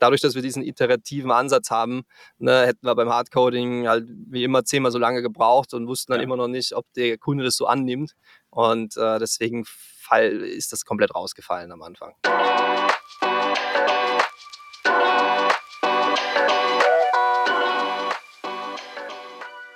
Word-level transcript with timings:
dadurch, 0.00 0.20
dass 0.20 0.34
wir 0.34 0.42
diesen 0.42 0.64
iterativen 0.64 1.30
Ansatz 1.30 1.70
haben, 1.70 2.02
ne, 2.38 2.66
hätten 2.66 2.86
wir 2.86 2.94
beim 2.96 3.10
Hardcoding 3.10 3.86
halt 3.86 4.08
wie 4.08 4.42
immer 4.42 4.64
zehnmal 4.64 4.90
so 4.90 4.98
lange 4.98 5.22
gebraucht 5.22 5.72
und 5.74 5.86
wussten 5.86 6.12
dann 6.12 6.20
ja. 6.20 6.24
immer 6.24 6.36
noch 6.36 6.48
nicht, 6.48 6.74
ob 6.74 6.86
der 6.94 7.18
Kunde 7.18 7.44
das 7.44 7.56
so 7.56 7.66
annimmt. 7.66 8.14
Und 8.50 8.96
äh, 8.96 9.18
deswegen 9.18 9.64
fall, 9.66 10.28
ist 10.28 10.72
das 10.72 10.84
komplett 10.84 11.14
rausgefallen 11.14 11.70
am 11.70 11.82
Anfang. 11.82 12.14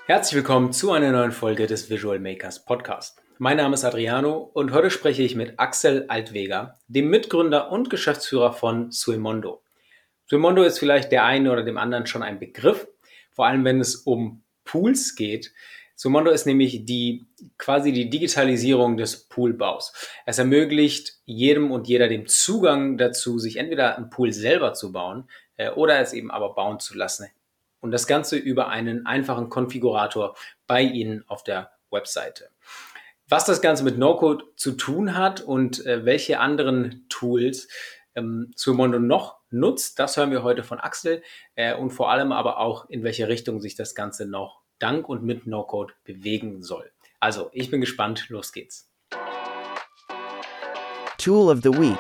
Herzlich 0.06 0.36
willkommen 0.36 0.72
zu 0.72 0.92
einer 0.92 1.12
neuen 1.12 1.32
Folge 1.32 1.66
des 1.66 1.88
Visual 1.88 2.18
Makers 2.18 2.64
Podcast. 2.64 3.22
Mein 3.38 3.56
Name 3.56 3.74
ist 3.74 3.84
Adriano 3.84 4.36
und 4.36 4.72
heute 4.72 4.90
spreche 4.90 5.22
ich 5.22 5.34
mit 5.34 5.58
Axel 5.58 6.04
Altweger, 6.08 6.78
dem 6.88 7.08
Mitgründer 7.08 7.72
und 7.72 7.88
Geschäftsführer 7.88 8.52
von 8.52 8.92
Suemondo. 8.92 9.63
Suemondo 10.26 10.62
ist 10.62 10.78
vielleicht 10.78 11.12
der 11.12 11.24
einen 11.24 11.48
oder 11.48 11.62
dem 11.62 11.78
anderen 11.78 12.06
schon 12.06 12.22
ein 12.22 12.38
Begriff, 12.38 12.88
vor 13.30 13.46
allem 13.46 13.64
wenn 13.64 13.80
es 13.80 13.96
um 13.96 14.42
Pools 14.64 15.14
geht. 15.16 15.52
Suemondo 15.96 16.30
ist 16.30 16.46
nämlich 16.46 16.84
die 16.84 17.26
quasi 17.58 17.92
die 17.92 18.10
Digitalisierung 18.10 18.96
des 18.96 19.28
Poolbaus. 19.28 19.92
Es 20.26 20.38
ermöglicht 20.38 21.20
jedem 21.24 21.70
und 21.70 21.86
jeder 21.86 22.08
den 22.08 22.26
Zugang 22.26 22.98
dazu, 22.98 23.38
sich 23.38 23.58
entweder 23.58 23.96
einen 23.96 24.10
Pool 24.10 24.32
selber 24.32 24.72
zu 24.72 24.92
bauen 24.92 25.28
äh, 25.56 25.70
oder 25.70 26.00
es 26.00 26.12
eben 26.12 26.30
aber 26.30 26.54
bauen 26.54 26.80
zu 26.80 26.96
lassen 26.96 27.28
und 27.84 27.90
das 27.90 28.06
Ganze 28.06 28.36
über 28.36 28.68
einen 28.68 29.04
einfachen 29.04 29.50
Konfigurator 29.50 30.34
bei 30.66 30.82
Ihnen 30.82 31.22
auf 31.28 31.44
der 31.44 31.70
Webseite. 31.90 32.48
Was 33.28 33.44
das 33.44 33.60
Ganze 33.60 33.84
mit 33.84 33.98
No-Code 33.98 34.44
zu 34.56 34.72
tun 34.72 35.16
hat 35.16 35.42
und 35.42 35.84
äh, 35.84 36.04
welche 36.04 36.40
anderen 36.40 37.04
Tools 37.08 37.68
ähm, 38.14 38.52
Sumondo 38.56 38.98
noch 38.98 39.36
nutzt, 39.54 39.98
das 39.98 40.16
hören 40.16 40.30
wir 40.30 40.42
heute 40.42 40.62
von 40.62 40.80
Axel 40.80 41.22
äh, 41.54 41.74
und 41.74 41.90
vor 41.90 42.10
allem 42.10 42.32
aber 42.32 42.58
auch, 42.58 42.88
in 42.90 43.02
welche 43.04 43.28
Richtung 43.28 43.60
sich 43.60 43.74
das 43.74 43.94
Ganze 43.94 44.26
noch 44.26 44.60
dank 44.78 45.08
und 45.08 45.22
mit 45.22 45.46
No-Code 45.46 45.94
bewegen 46.04 46.62
soll. 46.62 46.90
Also, 47.20 47.48
ich 47.52 47.70
bin 47.70 47.80
gespannt, 47.80 48.28
los 48.28 48.52
geht's. 48.52 48.90
Tool 51.18 51.50
of 51.50 51.60
the 51.62 51.70
Week. 51.70 51.98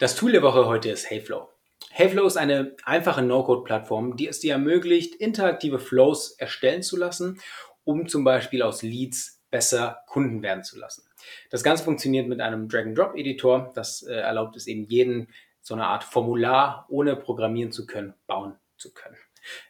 Das 0.00 0.16
Tool 0.16 0.32
der 0.32 0.42
Woche 0.42 0.66
heute 0.66 0.90
ist 0.90 1.08
Heyflow. 1.08 1.48
Heyflow 1.90 2.26
ist 2.26 2.36
eine 2.36 2.76
einfache 2.84 3.22
No-Code-Plattform, 3.22 4.16
die 4.16 4.28
es 4.28 4.40
dir 4.40 4.52
ermöglicht, 4.52 5.14
interaktive 5.14 5.78
Flows 5.78 6.32
erstellen 6.32 6.82
zu 6.82 6.96
lassen, 6.96 7.40
um 7.84 8.08
zum 8.08 8.24
Beispiel 8.24 8.62
aus 8.62 8.82
Leads 8.82 9.40
besser 9.50 10.02
Kunden 10.06 10.42
werden 10.42 10.64
zu 10.64 10.78
lassen. 10.78 11.05
Das 11.50 11.62
Ganze 11.62 11.84
funktioniert 11.84 12.28
mit 12.28 12.40
einem 12.40 12.68
Drag-and-Drop-Editor. 12.68 13.72
Das 13.74 14.02
äh, 14.02 14.14
erlaubt 14.14 14.56
es 14.56 14.66
eben 14.66 14.84
jeden, 14.84 15.28
so 15.60 15.74
eine 15.74 15.86
Art 15.86 16.04
Formular, 16.04 16.86
ohne 16.88 17.16
programmieren 17.16 17.72
zu 17.72 17.86
können, 17.86 18.14
bauen 18.26 18.54
zu 18.76 18.92
können. 18.94 19.16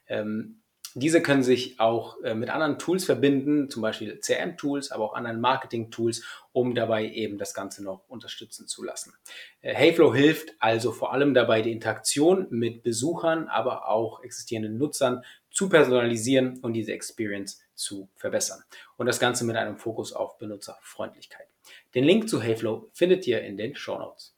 Ähm, 0.09 0.63
diese 0.99 1.21
können 1.21 1.43
sich 1.43 1.79
auch 1.79 2.23
äh, 2.23 2.35
mit 2.35 2.49
anderen 2.49 2.79
Tools 2.79 3.05
verbinden, 3.05 3.69
zum 3.69 3.83
Beispiel 3.83 4.19
CRM-Tools, 4.19 4.93
aber 4.93 5.05
auch 5.05 5.15
anderen 5.15 5.43
Marketing-Tools, 5.43 6.25
um 6.53 6.75
dabei 6.75 7.11
eben 7.11 7.37
das 7.37 7.53
Ganze 7.53 7.85
noch 7.85 8.09
unterstützen 8.09 8.67
zu 8.67 8.83
lassen. 8.83 9.13
Äh, 9.61 9.75
Heyflow 9.75 10.15
hilft 10.15 10.55
also 10.59 10.93
vor 10.93 11.13
allem 11.13 11.35
dabei, 11.35 11.61
die 11.61 11.73
Interaktion 11.73 12.47
mit 12.49 12.83
Besuchern, 12.83 13.49
aber 13.49 13.89
auch 13.89 14.23
existierenden 14.23 14.79
Nutzern 14.79 15.23
zu 15.51 15.69
personalisieren 15.69 16.61
und 16.61 16.73
diese 16.73 16.93
Experience 16.93 17.61
zu 17.77 18.09
verbessern. 18.17 18.63
Und 18.97 19.07
das 19.07 19.21
Ganze 19.21 19.45
mit 19.45 19.57
einem 19.57 19.77
Fokus 19.77 20.13
auf 20.13 20.39
Benutzerfreundlichkeit. 20.39 21.47
Den 21.95 22.05
Link 22.05 22.29
zu 22.29 22.43
Heyflow 22.43 22.91
findet 22.93 23.27
ihr 23.27 23.43
in 23.43 23.57
den 23.57 23.77
Show 23.77 23.99
Notes. 23.99 24.35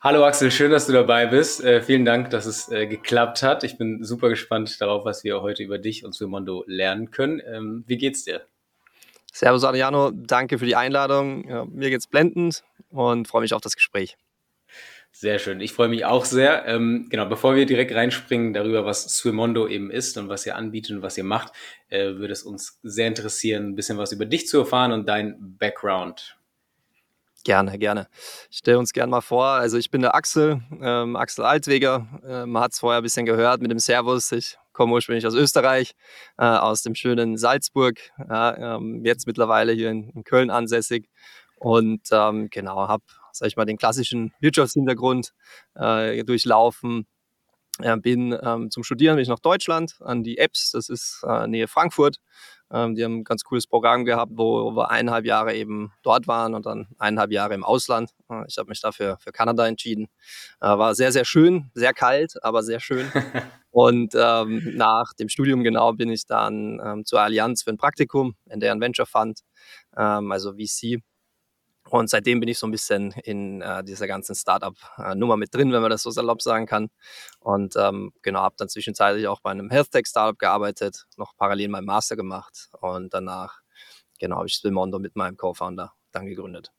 Hallo 0.00 0.24
Axel, 0.24 0.52
schön, 0.52 0.70
dass 0.70 0.86
du 0.86 0.92
dabei 0.92 1.26
bist. 1.26 1.62
Äh, 1.62 1.82
vielen 1.82 2.04
Dank, 2.04 2.30
dass 2.30 2.46
es 2.46 2.68
äh, 2.70 2.86
geklappt 2.86 3.42
hat. 3.42 3.64
Ich 3.64 3.78
bin 3.78 4.04
super 4.04 4.28
gespannt 4.28 4.80
darauf, 4.80 5.04
was 5.04 5.24
wir 5.24 5.42
heute 5.42 5.64
über 5.64 5.78
dich 5.78 6.04
und 6.04 6.14
Sumondo 6.14 6.62
lernen 6.68 7.10
können. 7.10 7.42
Ähm, 7.44 7.84
wie 7.86 7.98
geht's 7.98 8.24
dir? 8.24 8.46
Servus 9.32 9.64
Adriano, 9.64 10.12
danke 10.12 10.58
für 10.58 10.66
die 10.66 10.76
Einladung. 10.76 11.48
Ja, 11.48 11.64
mir 11.64 11.90
geht's 11.90 12.06
blendend 12.06 12.62
und 12.90 13.26
freue 13.26 13.42
mich 13.42 13.54
auf 13.54 13.60
das 13.60 13.74
Gespräch. 13.74 14.16
Sehr 15.10 15.38
schön. 15.38 15.60
Ich 15.60 15.72
freue 15.72 15.88
mich 15.88 16.04
auch 16.04 16.24
sehr. 16.24 16.66
Ähm, 16.66 17.06
genau, 17.10 17.26
bevor 17.26 17.56
wir 17.56 17.66
direkt 17.66 17.92
reinspringen 17.92 18.52
darüber, 18.52 18.84
was 18.84 19.02
Swimondo 19.08 19.66
eben 19.66 19.90
ist 19.90 20.16
und 20.16 20.28
was 20.28 20.46
ihr 20.46 20.54
anbietet 20.54 20.96
und 20.96 21.02
was 21.02 21.18
ihr 21.18 21.24
macht, 21.24 21.52
äh, 21.88 22.14
würde 22.14 22.32
es 22.32 22.44
uns 22.44 22.78
sehr 22.82 23.08
interessieren, 23.08 23.70
ein 23.70 23.74
bisschen 23.74 23.98
was 23.98 24.12
über 24.12 24.26
dich 24.26 24.46
zu 24.46 24.58
erfahren 24.58 24.92
und 24.92 25.08
dein 25.08 25.36
Background. 25.58 26.38
Gerne, 27.44 27.78
gerne. 27.78 28.08
Ich 28.50 28.58
stelle 28.58 28.78
uns 28.78 28.92
gerne 28.92 29.10
mal 29.10 29.20
vor. 29.20 29.46
Also 29.46 29.78
ich 29.78 29.90
bin 29.90 30.02
der 30.02 30.14
Axel, 30.14 30.60
ähm, 30.82 31.16
Axel 31.16 31.44
Altweger. 31.44 32.06
Äh, 32.22 32.46
man 32.46 32.62
hat 32.62 32.72
es 32.72 32.80
vorher 32.80 33.00
ein 33.00 33.02
bisschen 33.02 33.26
gehört 33.26 33.62
mit 33.62 33.70
dem 33.70 33.78
Servus. 33.78 34.32
Ich 34.32 34.58
komme 34.72 34.92
ursprünglich 34.92 35.26
aus 35.26 35.34
Österreich, 35.34 35.94
äh, 36.36 36.44
aus 36.44 36.82
dem 36.82 36.94
schönen 36.94 37.36
Salzburg. 37.38 37.98
Ja, 38.28 38.76
ähm, 38.76 39.04
jetzt 39.04 39.26
mittlerweile 39.26 39.72
hier 39.72 39.90
in, 39.90 40.10
in 40.10 40.24
Köln 40.24 40.50
ansässig. 40.50 41.08
Und 41.56 42.02
ähm, 42.12 42.48
genau, 42.50 42.86
habe, 42.86 43.04
sag 43.38 43.48
ich 43.48 43.56
mal, 43.56 43.64
den 43.64 43.78
klassischen 43.78 44.32
Wirtschaftshintergrund 44.40 45.32
äh, 45.74 46.24
durchlaufen. 46.24 47.06
bin 48.02 48.36
ähm, 48.42 48.70
zum 48.70 48.82
Studieren 48.82 49.16
bin 49.16 49.22
ich 49.22 49.28
nach 49.28 49.38
Deutschland 49.38 49.96
an 50.00 50.22
die 50.24 50.38
Apps, 50.38 50.72
das 50.72 50.88
ist 50.88 51.24
äh, 51.26 51.46
Nähe 51.46 51.68
Frankfurt 51.68 52.18
ähm, 52.70 52.94
die 52.94 53.04
haben 53.04 53.18
ein 53.18 53.24
ganz 53.24 53.44
cooles 53.44 53.66
Programm 53.66 54.04
gehabt, 54.04 54.32
wo 54.34 54.70
wir 54.72 54.90
eineinhalb 54.90 55.24
Jahre 55.24 55.54
eben 55.54 55.92
dort 56.02 56.26
waren 56.26 56.54
und 56.54 56.66
dann 56.66 56.88
eineinhalb 56.98 57.32
Jahre 57.32 57.54
im 57.54 57.64
Ausland. 57.64 58.10
Äh, 58.30 58.44
ich 58.46 58.58
habe 58.58 58.68
mich 58.68 58.80
dafür 58.80 59.16
für 59.18 59.32
Kanada 59.32 59.66
entschieden. 59.66 60.08
Äh, 60.60 60.66
war 60.66 60.94
sehr, 60.94 61.12
sehr 61.12 61.24
schön, 61.24 61.70
sehr 61.74 61.94
kalt, 61.94 62.42
aber 62.42 62.62
sehr 62.62 62.80
schön. 62.80 63.10
und 63.70 64.14
ähm, 64.14 64.72
nach 64.74 65.12
dem 65.14 65.28
Studium 65.28 65.62
genau 65.64 65.92
bin 65.92 66.10
ich 66.10 66.26
dann 66.26 66.80
ähm, 66.84 67.04
zur 67.04 67.20
Allianz 67.20 67.62
für 67.62 67.70
ein 67.70 67.78
Praktikum 67.78 68.34
in 68.50 68.60
deren 68.60 68.80
Venture 68.80 69.06
Fund, 69.06 69.40
ähm, 69.96 70.30
also 70.30 70.52
VC 70.54 71.02
und 71.90 72.10
seitdem 72.10 72.40
bin 72.40 72.48
ich 72.48 72.58
so 72.58 72.66
ein 72.66 72.70
bisschen 72.70 73.12
in 73.24 73.62
äh, 73.62 73.82
dieser 73.84 74.06
ganzen 74.06 74.34
Startup-Nummer 74.34 75.36
mit 75.36 75.54
drin, 75.54 75.72
wenn 75.72 75.82
man 75.82 75.90
das 75.90 76.02
so 76.02 76.10
salopp 76.10 76.42
sagen 76.42 76.66
kann. 76.66 76.90
Und 77.40 77.76
ähm, 77.76 78.12
genau, 78.22 78.40
habe 78.40 78.56
dann 78.58 78.68
zwischenzeitlich 78.68 79.26
auch 79.28 79.40
bei 79.40 79.50
einem 79.50 79.70
Health-Tech-Startup 79.70 80.38
gearbeitet, 80.38 81.06
noch 81.16 81.36
parallel 81.36 81.68
meinen 81.68 81.86
Master 81.86 82.16
gemacht 82.16 82.68
und 82.80 83.14
danach, 83.14 83.60
genau, 84.18 84.36
habe 84.36 84.46
ich 84.48 84.54
Spillmondo 84.54 84.98
mit 84.98 85.16
meinem 85.16 85.36
Co-Founder 85.36 85.92
dann 86.12 86.26
gegründet. 86.26 86.72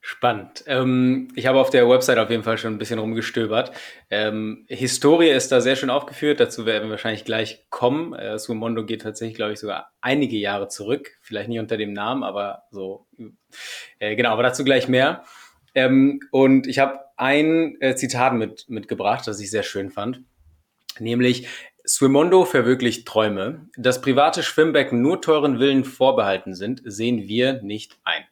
Spannend. 0.00 0.64
Ähm, 0.66 1.28
ich 1.34 1.46
habe 1.46 1.58
auf 1.58 1.70
der 1.70 1.88
Website 1.88 2.18
auf 2.18 2.30
jeden 2.30 2.44
Fall 2.44 2.56
schon 2.56 2.72
ein 2.72 2.78
bisschen 2.78 3.00
rumgestöbert. 3.00 3.72
Ähm, 4.10 4.64
Historie 4.68 5.28
ist 5.28 5.50
da 5.50 5.60
sehr 5.60 5.76
schön 5.76 5.90
aufgeführt. 5.90 6.40
Dazu 6.40 6.66
werden 6.66 6.84
wir 6.84 6.92
wahrscheinlich 6.92 7.24
gleich 7.24 7.66
kommen. 7.68 8.14
Äh, 8.14 8.38
Sumondo 8.38 8.86
geht 8.86 9.02
tatsächlich, 9.02 9.36
glaube 9.36 9.52
ich, 9.52 9.58
sogar 9.58 9.90
einige 10.00 10.36
Jahre 10.36 10.68
zurück. 10.68 11.18
Vielleicht 11.20 11.48
nicht 11.48 11.58
unter 11.58 11.76
dem 11.76 11.92
Namen, 11.92 12.22
aber 12.22 12.62
so. 12.70 13.06
Äh, 13.98 14.14
genau, 14.14 14.30
aber 14.30 14.44
dazu 14.44 14.62
gleich 14.62 14.88
mehr. 14.88 15.24
Ähm, 15.74 16.20
und 16.30 16.66
ich 16.68 16.78
habe 16.78 17.00
ein 17.16 17.76
äh, 17.80 17.96
Zitat 17.96 18.34
mit, 18.34 18.68
mitgebracht, 18.68 19.26
das 19.26 19.40
ich 19.40 19.50
sehr 19.50 19.64
schön 19.64 19.90
fand. 19.90 20.22
Nämlich, 21.00 21.48
Swimondo 21.86 22.44
verwirklicht 22.44 23.06
Träume. 23.06 23.68
Dass 23.76 24.00
private 24.00 24.42
Schwimmbecken 24.42 25.02
nur 25.02 25.20
teuren 25.20 25.58
Villen 25.58 25.84
vorbehalten 25.84 26.54
sind, 26.54 26.82
sehen 26.84 27.28
wir 27.28 27.62
nicht 27.62 27.98
ein. 28.04 28.24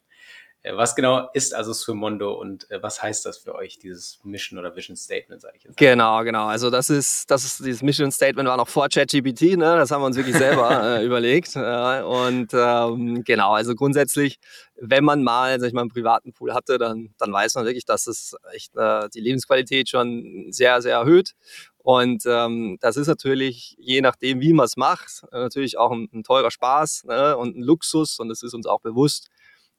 Äh, 0.66 0.76
was 0.76 0.94
genau 0.96 1.28
ist 1.32 1.54
also 1.54 1.72
Swimondo 1.72 2.32
und 2.32 2.68
äh, 2.70 2.82
was 2.82 3.00
heißt 3.00 3.24
das 3.24 3.38
für 3.38 3.54
euch, 3.54 3.78
dieses 3.78 4.18
Mission 4.24 4.58
oder 4.58 4.74
Vision 4.74 4.96
Statement, 4.96 5.40
sage 5.40 5.54
ich 5.58 5.64
jetzt? 5.64 5.76
Genau, 5.76 6.24
genau. 6.24 6.46
Also 6.46 6.70
das 6.70 6.90
ist, 6.90 7.30
das 7.30 7.44
ist 7.44 7.64
dieses 7.64 7.82
Mission 7.82 8.10
Statement 8.10 8.48
war 8.48 8.56
noch 8.56 8.68
vor 8.68 8.88
ChatGPT, 8.88 9.56
ne? 9.56 9.76
Das 9.76 9.90
haben 9.90 10.02
wir 10.02 10.06
uns 10.06 10.16
wirklich 10.16 10.36
selber 10.36 10.98
äh, 10.98 11.04
überlegt. 11.04 11.54
Äh, 11.54 12.02
und 12.02 12.52
ähm, 12.52 13.22
genau, 13.24 13.52
also 13.52 13.74
grundsätzlich, 13.76 14.38
wenn 14.80 15.04
man 15.04 15.22
mal, 15.22 15.60
sag 15.60 15.68
ich 15.68 15.72
mal, 15.72 15.82
einen 15.82 15.90
privaten 15.90 16.32
Pool 16.32 16.52
hatte, 16.52 16.78
dann, 16.78 17.14
dann 17.18 17.32
weiß 17.32 17.54
man 17.54 17.64
wirklich, 17.64 17.84
dass 17.84 18.08
es 18.08 18.34
echt 18.52 18.76
äh, 18.76 19.08
die 19.14 19.20
Lebensqualität 19.20 19.88
schon 19.88 20.46
sehr, 20.50 20.82
sehr 20.82 20.96
erhöht. 20.96 21.34
Und 21.78 22.24
ähm, 22.26 22.78
das 22.80 22.96
ist 22.96 23.06
natürlich, 23.06 23.76
je 23.78 24.00
nachdem, 24.00 24.40
wie 24.40 24.52
man 24.52 24.64
es 24.64 24.76
macht, 24.76 25.22
natürlich 25.30 25.78
auch 25.78 25.92
ein, 25.92 26.08
ein 26.12 26.24
teurer 26.24 26.50
Spaß 26.50 27.04
ne? 27.04 27.36
und 27.36 27.56
ein 27.56 27.62
Luxus. 27.62 28.18
Und 28.18 28.28
das 28.28 28.42
ist 28.42 28.54
uns 28.54 28.66
auch 28.66 28.80
bewusst 28.80 29.30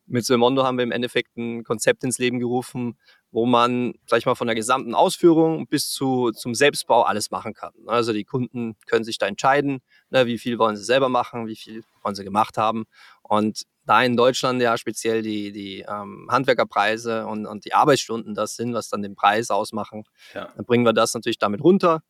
mit 0.07 0.25
Selmondo 0.25 0.63
haben 0.63 0.77
wir 0.77 0.83
im 0.83 0.91
Endeffekt 0.91 1.37
ein 1.37 1.63
Konzept 1.63 2.03
ins 2.03 2.17
Leben 2.17 2.39
gerufen, 2.39 2.97
wo 3.31 3.45
man, 3.45 3.93
sag 4.05 4.19
ich 4.19 4.25
mal, 4.25 4.35
von 4.35 4.47
der 4.47 4.55
gesamten 4.55 4.95
Ausführung 4.95 5.67
bis 5.67 5.89
zu, 5.89 6.31
zum 6.31 6.55
Selbstbau 6.55 7.03
alles 7.03 7.29
machen 7.29 7.53
kann. 7.53 7.73
Also 7.85 8.13
die 8.13 8.23
Kunden 8.23 8.77
können 8.87 9.03
sich 9.03 9.17
da 9.17 9.27
entscheiden, 9.27 9.79
ne, 10.09 10.25
wie 10.25 10.37
viel 10.37 10.57
wollen 10.59 10.77
sie 10.77 10.83
selber 10.83 11.09
machen, 11.09 11.47
wie 11.47 11.55
viel 11.55 11.83
wollen 12.01 12.15
sie 12.15 12.23
gemacht 12.23 12.57
haben. 12.57 12.85
Und 13.21 13.63
da 13.85 14.01
in 14.01 14.17
Deutschland 14.17 14.61
ja 14.61 14.77
speziell 14.77 15.21
die, 15.21 15.51
die 15.51 15.85
ähm, 15.87 16.27
Handwerkerpreise 16.29 17.25
und, 17.25 17.45
und 17.45 17.65
die 17.65 17.73
Arbeitsstunden 17.73 18.33
das 18.33 18.55
sind, 18.55 18.73
was 18.73 18.89
dann 18.89 19.01
den 19.01 19.15
Preis 19.15 19.49
ausmachen, 19.49 20.03
ja. 20.33 20.51
dann 20.55 20.65
bringen 20.65 20.85
wir 20.85 20.93
das 20.93 21.13
natürlich 21.13 21.37
damit 21.37 21.61
runter 21.63 22.01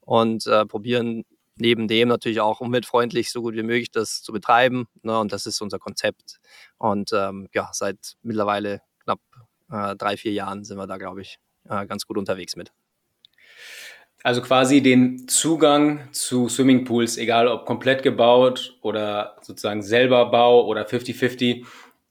und 0.00 0.46
äh, 0.46 0.64
probieren 0.66 1.24
neben 1.56 1.88
dem 1.88 2.08
natürlich 2.08 2.40
auch 2.40 2.60
umweltfreundlich 2.60 3.30
so 3.30 3.42
gut 3.42 3.54
wie 3.54 3.62
möglich 3.62 3.90
das 3.90 4.22
zu 4.22 4.32
betreiben. 4.32 4.86
Ne? 5.02 5.18
Und 5.18 5.32
das 5.32 5.46
ist 5.46 5.60
unser 5.60 5.78
Konzept. 5.78 6.38
Und 6.78 7.12
ähm, 7.12 7.48
ja, 7.54 7.70
seit 7.72 8.16
mittlerweile 8.22 8.82
knapp 9.04 9.20
äh, 9.70 9.96
drei, 9.96 10.16
vier 10.16 10.32
Jahren 10.32 10.64
sind 10.64 10.76
wir 10.76 10.86
da, 10.86 10.96
glaube 10.96 11.22
ich, 11.22 11.38
äh, 11.68 11.86
ganz 11.86 12.06
gut 12.06 12.18
unterwegs 12.18 12.56
mit. 12.56 12.72
Also 14.22 14.42
quasi 14.42 14.82
den 14.82 15.28
Zugang 15.28 16.08
zu 16.12 16.48
Swimmingpools, 16.48 17.16
egal 17.16 17.46
ob 17.46 17.64
komplett 17.64 18.02
gebaut 18.02 18.76
oder 18.82 19.36
sozusagen 19.40 19.82
selber 19.82 20.30
Bau 20.30 20.66
oder 20.66 20.86
50-50, 20.86 21.64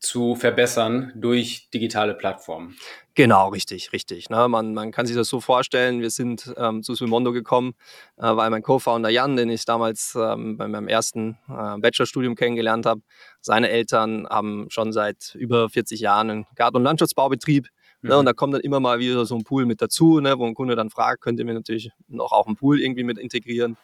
zu 0.06 0.36
verbessern 0.36 1.12
durch 1.16 1.70
digitale 1.74 2.14
Plattformen. 2.14 2.76
Genau, 3.16 3.50
richtig, 3.50 3.94
richtig. 3.94 4.30
Ne? 4.30 4.48
Man, 4.48 4.74
man 4.74 4.92
kann 4.92 5.06
sich 5.06 5.16
das 5.16 5.30
so 5.30 5.40
vorstellen, 5.40 6.02
wir 6.02 6.10
sind 6.10 6.54
ähm, 6.58 6.84
zu 6.84 6.96
Swimondo 6.96 7.32
gekommen, 7.32 7.74
äh, 8.18 8.24
weil 8.24 8.50
mein 8.50 8.62
Co-Founder 8.62 9.10
Jan, 9.10 9.36
den 9.36 9.50
ich 9.50 9.66
damals 9.66 10.18
ähm, 10.20 10.58
bei 10.58 10.68
meinem 10.68 10.88
ersten 10.88 11.38
äh, 11.48 11.78
Bachelorstudium 11.78 12.36
kennengelernt 12.36 12.86
habe, 12.86 13.02
seine 13.42 13.70
Eltern 13.70 14.28
haben 14.30 14.68
schon 14.70 14.92
seit 14.92 15.34
über 15.36 15.70
40 15.70 16.02
Jahren 16.02 16.30
einen 16.30 16.46
Garten- 16.56 16.78
und 16.78 16.84
Landschaftsbaubetrieb. 16.84 17.68
Mhm. 18.02 18.10
Ne? 18.10 18.18
Und 18.18 18.26
da 18.26 18.34
kommt 18.34 18.54
dann 18.54 18.62
immer 18.62 18.82
mal 18.82 19.00
wieder 19.00 19.26
so 19.26 19.36
ein 19.36 19.44
Pool 19.44 19.66
mit 19.66 19.82
dazu, 19.82 20.20
ne? 20.20 20.38
wo 20.38 20.46
ein 20.46 20.54
Kunde 20.54 20.76
dann 20.76 20.90
fragt, 20.90 21.22
könnt 21.22 21.40
ihr 21.40 21.46
mir 21.46 21.54
natürlich 21.54 21.92
noch 22.08 22.32
auch 22.34 22.48
einen 22.48 22.58
Pool 22.58 22.82
irgendwie 22.82 23.04
mit 23.04 23.18
integrieren. 23.18 23.78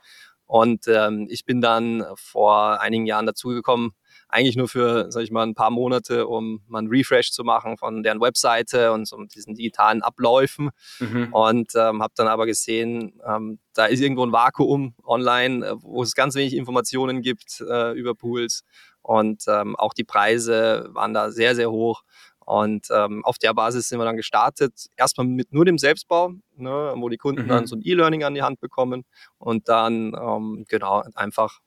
Und 0.45 0.89
ähm, 0.89 1.27
ich 1.29 1.45
bin 1.45 1.62
dann 1.62 2.06
vor 2.15 2.81
einigen 2.81 3.06
Jahren 3.06 3.25
dazugekommen, 3.25 3.94
eigentlich 4.31 4.56
nur 4.56 4.68
für, 4.68 5.12
sag 5.12 5.24
ich 5.24 5.31
mal, 5.31 5.44
ein 5.44 5.56
paar 5.56 5.72
Monate, 5.72 6.25
um 6.25 6.62
mal 6.68 6.80
einen 6.80 6.88
Refresh 6.88 7.31
zu 7.31 7.44
machen 7.44 7.78
von 7.78 8.01
deren 8.01 8.22
Webseite 8.22 8.94
und 8.94 9.07
so 9.07 9.22
diesen 9.25 9.56
digitalen 9.56 10.01
Abläufen. 10.01 10.69
Mhm. 11.00 11.33
Und 11.33 11.72
ähm, 11.75 12.01
habe 12.01 12.13
dann 12.16 12.28
aber 12.28 12.45
gesehen, 12.45 13.19
ähm, 13.28 13.60
da 13.74 13.86
ist 13.86 14.00
irgendwo 14.00 14.25
ein 14.25 14.31
Vakuum 14.31 14.95
online, 15.06 15.66
äh, 15.66 15.74
wo 15.81 16.01
es 16.01 16.16
ganz 16.16 16.36
wenig 16.36 16.56
Informationen 16.56 17.22
gibt 17.22 17.62
äh, 17.62 17.92
über 17.92 18.16
Pools. 18.16 18.63
Und 19.01 19.44
ähm, 19.48 19.75
auch 19.75 19.94
die 19.94 20.04
Preise 20.06 20.89
waren 20.94 21.13
da 21.13 21.31
sehr, 21.31 21.56
sehr 21.56 21.69
hoch. 21.69 22.04
Und 22.45 22.88
ähm, 22.92 23.24
auf 23.25 23.38
der 23.38 23.54
Basis 23.54 23.89
sind 23.89 24.00
wir 24.00 24.06
dann 24.06 24.18
gestartet. 24.18 24.88
Erstmal 24.95 25.27
mit 25.27 25.54
nur 25.54 25.66
dem 25.66 25.77
Selbstbau, 25.77 26.34
ne, 26.56 26.94
wo 26.95 27.10
die 27.10 27.18
Kunden 27.18 27.44
mhm. 27.44 27.48
dann 27.48 27.68
so 27.68 27.75
ein 27.75 27.81
E-Learning 27.84 28.24
an 28.24 28.34
die 28.34 28.42
Hand 28.42 28.60
bekommen 28.60 29.04
und 29.38 29.68
dann 29.68 30.13
ähm, 30.19 30.66
genau 30.68 31.04
einfach 31.16 31.60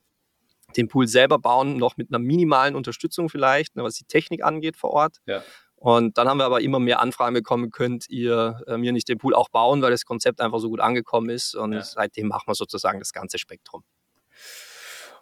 den 0.77 0.89
Pool 0.89 1.07
selber 1.07 1.39
bauen, 1.39 1.77
noch 1.77 1.97
mit 1.97 2.11
einer 2.11 2.19
minimalen 2.19 2.75
Unterstützung 2.75 3.29
vielleicht, 3.29 3.77
ne, 3.77 3.83
was 3.83 3.95
die 3.95 4.05
Technik 4.05 4.45
angeht 4.45 4.77
vor 4.77 4.91
Ort. 4.91 5.19
Ja. 5.27 5.43
Und 5.77 6.17
dann 6.17 6.29
haben 6.29 6.39
wir 6.39 6.45
aber 6.45 6.63
immer 6.63 6.79
mehr 6.79 7.01
Anfragen 7.01 7.35
bekommen, 7.35 7.71
könnt 7.71 8.09
ihr 8.09 8.63
äh, 8.67 8.79
mir 8.79 8.93
nicht 8.93 9.09
den 9.09 9.19
Pool 9.19 9.35
auch 9.35 9.51
bauen, 9.51 9.83
weil 9.83 9.91
das 9.91 10.07
Konzept 10.07 10.41
einfach 10.41 10.59
so 10.59 10.71
gut 10.71 10.81
angekommen 10.81 11.29
ist. 11.29 11.55
Und 11.55 11.75
ja. 11.75 11.83
seitdem 11.83 12.29
machen 12.29 12.45
wir 12.47 12.55
sozusagen 12.55 13.01
das 13.01 13.13
ganze 13.13 13.39
Spektrum. 13.39 13.85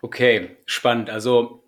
Okay, 0.03 0.57
spannend. 0.67 1.11
Also 1.11 1.65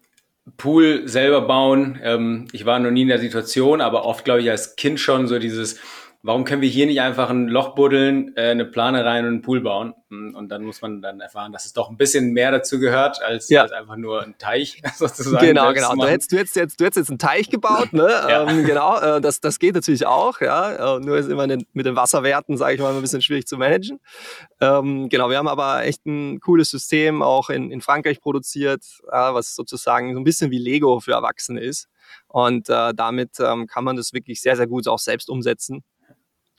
Pool 0.57 1.09
selber 1.09 1.41
bauen. 1.41 1.99
Ähm, 2.03 2.47
ich 2.53 2.67
war 2.67 2.79
noch 2.79 2.91
nie 2.91 3.03
in 3.03 3.09
der 3.09 3.19
Situation, 3.19 3.81
aber 3.81 4.05
oft 4.05 4.25
glaube 4.25 4.43
ich 4.43 4.51
als 4.51 4.77
Kind 4.77 5.01
schon 5.01 5.27
so 5.27 5.39
dieses, 5.39 5.81
warum 6.25 6.45
können 6.45 6.63
wir 6.63 6.71
hier 6.71 6.87
nicht 6.87 7.03
einfach 7.03 7.29
ein 7.29 7.49
Loch 7.49 7.75
buddeln, 7.75 8.35
äh, 8.35 8.49
eine 8.51 8.65
Plane 8.65 9.05
rein 9.05 9.27
und 9.27 9.33
einen 9.33 9.43
Pool 9.43 9.61
bauen? 9.61 9.93
Hm, 10.09 10.35
und 10.35 10.49
dann 10.49 10.65
muss 10.65 10.81
man 10.81 11.03
dann 11.03 11.21
erfahren, 11.21 11.53
dass 11.53 11.67
es 11.67 11.75
doch 11.75 11.91
ein 11.91 11.99
bisschen 11.99 12.33
mehr 12.33 12.51
dazu 12.51 12.81
gehört, 12.81 13.23
als, 13.23 13.51
ja. 13.51 13.63
als 13.63 13.73
einfach 13.73 13.97
nur 13.97 14.23
ein 14.23 14.35
Teich 14.39 14.83
sozusagen. 14.97 15.47
Genau, 15.47 15.73
genau. 15.75 15.95
Du 15.95 16.07
hättest, 16.07 16.33
du, 16.33 16.39
hättest 16.39 16.57
jetzt, 16.57 16.81
du 16.81 16.87
hättest 16.87 16.97
jetzt 16.97 17.11
einen 17.11 17.19
Teich 17.19 17.51
gebaut, 17.51 17.93
ne? 17.93 18.09
ja. 18.29 18.49
ähm, 18.49 18.65
genau, 18.65 18.99
äh, 18.99 19.21
das, 19.21 19.41
das 19.41 19.59
geht 19.59 19.75
natürlich 19.75 20.07
auch, 20.07 20.41
ja. 20.41 20.97
Äh, 20.97 21.01
nur 21.01 21.19
ist 21.19 21.29
immer 21.29 21.47
den, 21.47 21.67
mit 21.75 21.85
den 21.85 21.95
Wasserwerten, 21.95 22.57
sage 22.57 22.75
ich 22.75 22.81
mal, 22.81 22.95
ein 22.95 23.03
bisschen 23.03 23.21
schwierig 23.21 23.47
zu 23.47 23.59
managen. 23.59 24.01
Ähm, 24.63 25.11
genau, 25.11 25.29
wir 25.29 25.37
haben 25.37 25.49
aber 25.49 25.85
echt 25.85 26.07
ein 26.07 26.41
cooles 26.41 26.71
System 26.71 27.21
auch 27.21 27.51
in, 27.51 27.71
in 27.71 27.83
Frankreich 27.83 28.23
produziert, 28.23 28.83
äh, 29.09 29.13
was 29.13 29.55
sozusagen 29.55 30.15
so 30.15 30.21
ein 30.21 30.25
bisschen 30.25 30.51
wie 30.51 30.59
Lego 30.59 31.01
für 31.01 31.13
Erwachsene 31.13 31.61
ist. 31.61 31.89
Und 32.29 32.69
äh, 32.71 32.95
damit 32.95 33.39
ähm, 33.41 33.67
kann 33.67 33.85
man 33.85 33.97
das 33.97 34.13
wirklich 34.13 34.41
sehr, 34.41 34.57
sehr 34.57 34.67
gut 34.67 34.89
auch 34.89 34.99
selbst 34.99 35.29
umsetzen. 35.29 35.85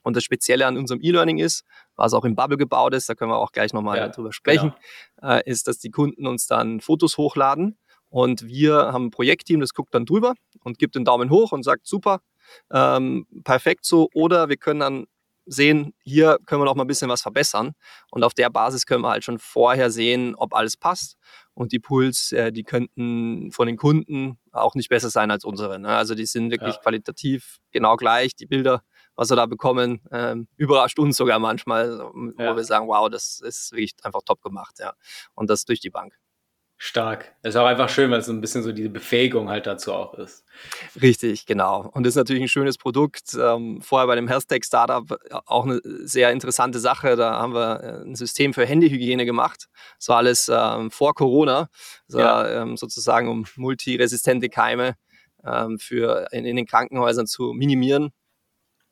Und 0.05 0.15
das 0.15 0.23
Spezielle 0.23 0.67
an 0.67 0.77
unserem 0.77 1.01
E-Learning 1.01 1.39
ist, 1.39 1.65
was 1.95 2.13
auch 2.13 2.23
im 2.25 2.35
Bubble 2.35 2.57
gebaut 2.57 2.93
ist, 2.93 3.09
da 3.09 3.15
können 3.15 3.31
wir 3.31 3.37
auch 3.37 3.51
gleich 3.51 3.73
nochmal 3.73 3.97
ja, 3.97 4.07
drüber 4.07 4.31
sprechen, 4.31 4.73
genau. 5.19 5.33
äh, 5.33 5.49
ist, 5.49 5.67
dass 5.67 5.79
die 5.79 5.89
Kunden 5.89 6.27
uns 6.27 6.45
dann 6.45 6.79
Fotos 6.79 7.17
hochladen 7.17 7.77
und 8.09 8.45
wir 8.45 8.75
haben 8.75 9.07
ein 9.07 9.11
Projektteam, 9.11 9.59
das 9.59 9.73
guckt 9.73 9.93
dann 9.93 10.05
drüber 10.05 10.35
und 10.63 10.77
gibt 10.77 10.95
den 10.95 11.03
Daumen 11.03 11.29
hoch 11.29 11.51
und 11.51 11.63
sagt, 11.63 11.87
super, 11.87 12.21
ähm, 12.71 13.27
perfekt 13.43 13.85
so. 13.85 14.07
Oder 14.13 14.47
wir 14.47 14.57
können 14.57 14.79
dann 14.79 15.05
sehen, 15.45 15.93
hier 16.03 16.39
können 16.45 16.61
wir 16.61 16.65
noch 16.65 16.75
mal 16.75 16.83
ein 16.83 16.87
bisschen 16.87 17.09
was 17.09 17.21
verbessern. 17.21 17.73
Und 18.11 18.23
auf 18.23 18.33
der 18.33 18.49
Basis 18.49 18.85
können 18.85 19.01
wir 19.01 19.09
halt 19.09 19.23
schon 19.23 19.39
vorher 19.39 19.91
sehen, 19.91 20.33
ob 20.35 20.53
alles 20.53 20.77
passt. 20.77 21.17
Und 21.53 21.71
die 21.71 21.79
Pools, 21.79 22.31
äh, 22.31 22.51
die 22.51 22.63
könnten 22.63 23.51
von 23.51 23.67
den 23.67 23.77
Kunden 23.77 24.39
auch 24.51 24.75
nicht 24.75 24.89
besser 24.89 25.09
sein 25.09 25.29
als 25.31 25.43
unsere. 25.43 25.79
Ne? 25.79 25.89
Also 25.89 26.15
die 26.15 26.25
sind 26.25 26.51
wirklich 26.51 26.75
ja. 26.75 26.81
qualitativ 26.81 27.57
genau 27.71 27.95
gleich. 27.97 28.35
Die 28.35 28.45
Bilder 28.45 28.81
was 29.15 29.29
wir 29.29 29.35
da 29.35 29.45
bekommen, 29.45 30.01
ähm, 30.11 30.47
überrascht 30.57 30.99
uns 30.99 31.17
sogar 31.17 31.39
manchmal, 31.39 31.99
wo 31.99 32.33
ja. 32.41 32.55
wir 32.55 32.63
sagen, 32.63 32.87
wow, 32.87 33.09
das 33.09 33.39
ist 33.41 33.71
wirklich 33.71 33.95
einfach 34.03 34.21
top 34.25 34.41
gemacht, 34.41 34.75
ja. 34.79 34.93
Und 35.33 35.49
das 35.49 35.65
durch 35.65 35.79
die 35.79 35.89
Bank. 35.89 36.17
Stark. 36.77 37.33
Ist 37.41 37.55
auch 37.55 37.65
einfach 37.65 37.87
schön, 37.87 38.11
weil 38.11 38.19
es 38.19 38.25
so 38.25 38.33
ein 38.33 38.41
bisschen 38.41 38.61
so 38.61 38.73
diese 38.73 38.89
Befähigung 38.89 39.49
halt 39.49 39.65
dazu 39.65 39.93
auch 39.93 40.13
ist. 40.15 40.43
Richtig, 41.01 41.45
genau. 41.45 41.89
Und 41.93 42.03
das 42.03 42.11
ist 42.11 42.17
natürlich 42.17 42.43
ein 42.43 42.49
schönes 42.49 42.77
Produkt. 42.77 43.33
Ähm, 43.39 43.81
vorher 43.81 44.07
bei 44.07 44.15
dem 44.15 44.27
Health-Tech 44.27 44.65
Startup 44.65 45.09
äh, 45.09 45.35
auch 45.45 45.63
eine 45.63 45.79
sehr 45.83 46.31
interessante 46.31 46.79
Sache. 46.79 47.15
Da 47.15 47.39
haben 47.39 47.53
wir 47.53 47.81
äh, 47.81 48.01
ein 48.03 48.15
System 48.15 48.53
für 48.53 48.65
Handyhygiene 48.65 49.25
gemacht. 49.25 49.67
Das 49.99 50.09
war 50.09 50.17
alles 50.17 50.51
ähm, 50.53 50.91
vor 50.91 51.13
Corona. 51.13 51.69
Das 52.09 52.19
ja. 52.19 52.25
war 52.25 52.51
ähm, 52.51 52.75
sozusagen, 52.75 53.29
um 53.29 53.45
multiresistente 53.55 54.49
Keime 54.49 54.95
ähm, 55.45 55.79
für 55.79 56.27
in, 56.33 56.43
in 56.43 56.57
den 56.57 56.65
Krankenhäusern 56.65 57.25
zu 57.25 57.53
minimieren. 57.53 58.11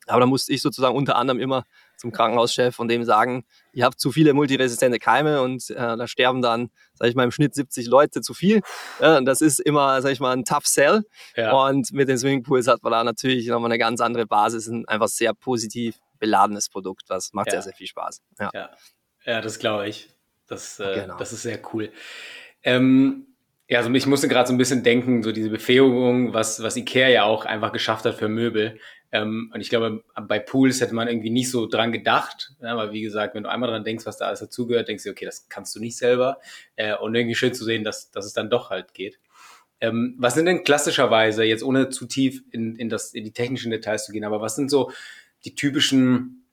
Aber 0.08 0.20
da 0.20 0.26
musste 0.26 0.54
ich 0.54 0.62
sozusagen 0.62 0.96
unter 0.96 1.16
anderem 1.16 1.40
immer 1.40 1.66
zum 1.98 2.12
Krankenhauschef 2.12 2.80
und 2.80 2.90
dem 2.90 3.04
sagen, 3.04 3.46
ihr 3.72 3.86
habt 3.86 4.00
zu 4.00 4.12
viele 4.12 4.34
multiresistente 4.34 5.00
Keime 5.00 5.42
und 5.42 5.70
äh, 5.70 5.76
da 5.76 6.08
sterben 6.08 6.42
dann, 6.42 6.70
sage 6.94 7.10
ich 7.10 7.16
mal, 7.16 7.24
im 7.24 7.32
Schnitt 7.32 7.56
70 7.56 7.88
Leute 7.88 8.22
zu 8.22 8.34
viel. 8.34 8.62
Ja, 9.00 9.22
das 9.22 9.42
ist 9.42 9.60
immer, 9.60 10.02
sage 10.02 10.14
ich 10.14 10.20
mal, 10.20 10.36
ein 10.36 10.44
Tough 10.44 10.66
Sell. 10.66 11.04
Ja. 11.36 11.52
Und 11.54 11.92
mit 11.94 12.10
den 12.10 12.18
Swimmingpools 12.18 12.68
hat 12.68 12.84
man 12.84 12.92
da 12.92 13.04
natürlich 13.04 13.48
nochmal 13.48 13.72
eine 13.72 13.80
ganz 13.80 14.02
andere 14.02 14.26
Basis, 14.26 14.68
ein 14.68 14.88
einfach 14.88 15.08
sehr 15.08 15.34
positiv 15.34 15.96
beladenes 16.20 16.70
Produkt, 16.70 17.04
was 17.08 17.34
macht 17.34 17.48
ja. 17.48 17.54
sehr, 17.54 17.62
sehr 17.64 17.74
viel 17.74 17.88
Spaß. 17.88 18.22
Ja, 18.40 18.50
ja. 18.54 18.70
ja 19.26 19.42
das 19.42 19.60
glaube 19.60 19.88
ich. 19.88 20.10
Das, 20.48 20.80
äh, 20.80 21.02
genau. 21.02 21.18
das 21.18 21.32
ist 21.32 21.44
sehr 21.44 21.60
cool. 21.74 21.92
Ähm, 22.64 23.28
ja, 23.68 23.80
also 23.80 23.92
ich 23.92 24.06
musste 24.06 24.28
gerade 24.28 24.48
so 24.48 24.54
ein 24.54 24.58
bisschen 24.58 24.84
denken, 24.84 25.24
so 25.24 25.32
diese 25.32 25.50
Befähigung, 25.50 26.34
was, 26.34 26.62
was 26.62 26.76
Ikea 26.76 27.08
ja 27.10 27.24
auch 27.24 27.46
einfach 27.46 27.72
geschafft 27.72 28.06
hat 28.06 28.16
für 28.16 28.28
Möbel. 28.28 28.80
Ähm, 29.14 29.52
und 29.54 29.62
ich 29.62 29.70
glaube, 29.70 30.04
bei 30.28 30.40
Pools 30.40 30.82
hätte 30.82 30.96
man 30.96 31.08
irgendwie 31.08 31.30
nicht 31.30 31.52
so 31.52 31.68
dran 31.68 31.92
gedacht. 31.92 32.52
Ja, 32.62 32.76
weil 32.76 32.92
wie 32.94 33.04
gesagt, 33.04 33.36
wenn 33.36 33.44
du 33.44 33.50
einmal 33.50 33.70
dran 33.70 33.84
denkst, 33.84 34.08
was 34.08 34.18
da 34.18 34.26
alles 34.26 34.40
dazugehört, 34.40 34.88
denkst 34.88 35.04
du, 35.04 35.12
okay, 35.12 35.26
das 35.26 35.48
kannst 35.50 35.76
du 35.76 35.80
nicht 35.80 35.96
selber. 35.96 36.40
Äh, 36.76 36.98
und 36.98 37.14
irgendwie 37.14 37.36
schön 37.36 37.54
zu 37.54 37.64
sehen, 37.64 37.84
dass, 37.84 38.10
dass 38.10 38.26
es 38.26 38.34
dann 38.34 38.50
doch 38.50 38.72
halt 38.72 38.96
geht. 38.96 39.20
Ähm, 39.82 40.16
was 40.18 40.34
sind 40.34 40.48
denn 40.48 40.64
klassischerweise, 40.64 41.44
jetzt 41.44 41.64
ohne 41.64 41.90
zu 41.90 42.08
tief 42.08 42.42
in, 42.52 42.76
in, 42.76 42.90
das, 42.90 43.14
in 43.14 43.24
die 43.24 43.34
technischen 43.34 43.70
Details 43.70 44.06
zu 44.06 44.14
gehen, 44.14 44.24
aber 44.24 44.42
was 44.42 44.56
sind 44.56 44.72
so 44.72 44.92
die 45.46 45.54
typischen 45.54 46.48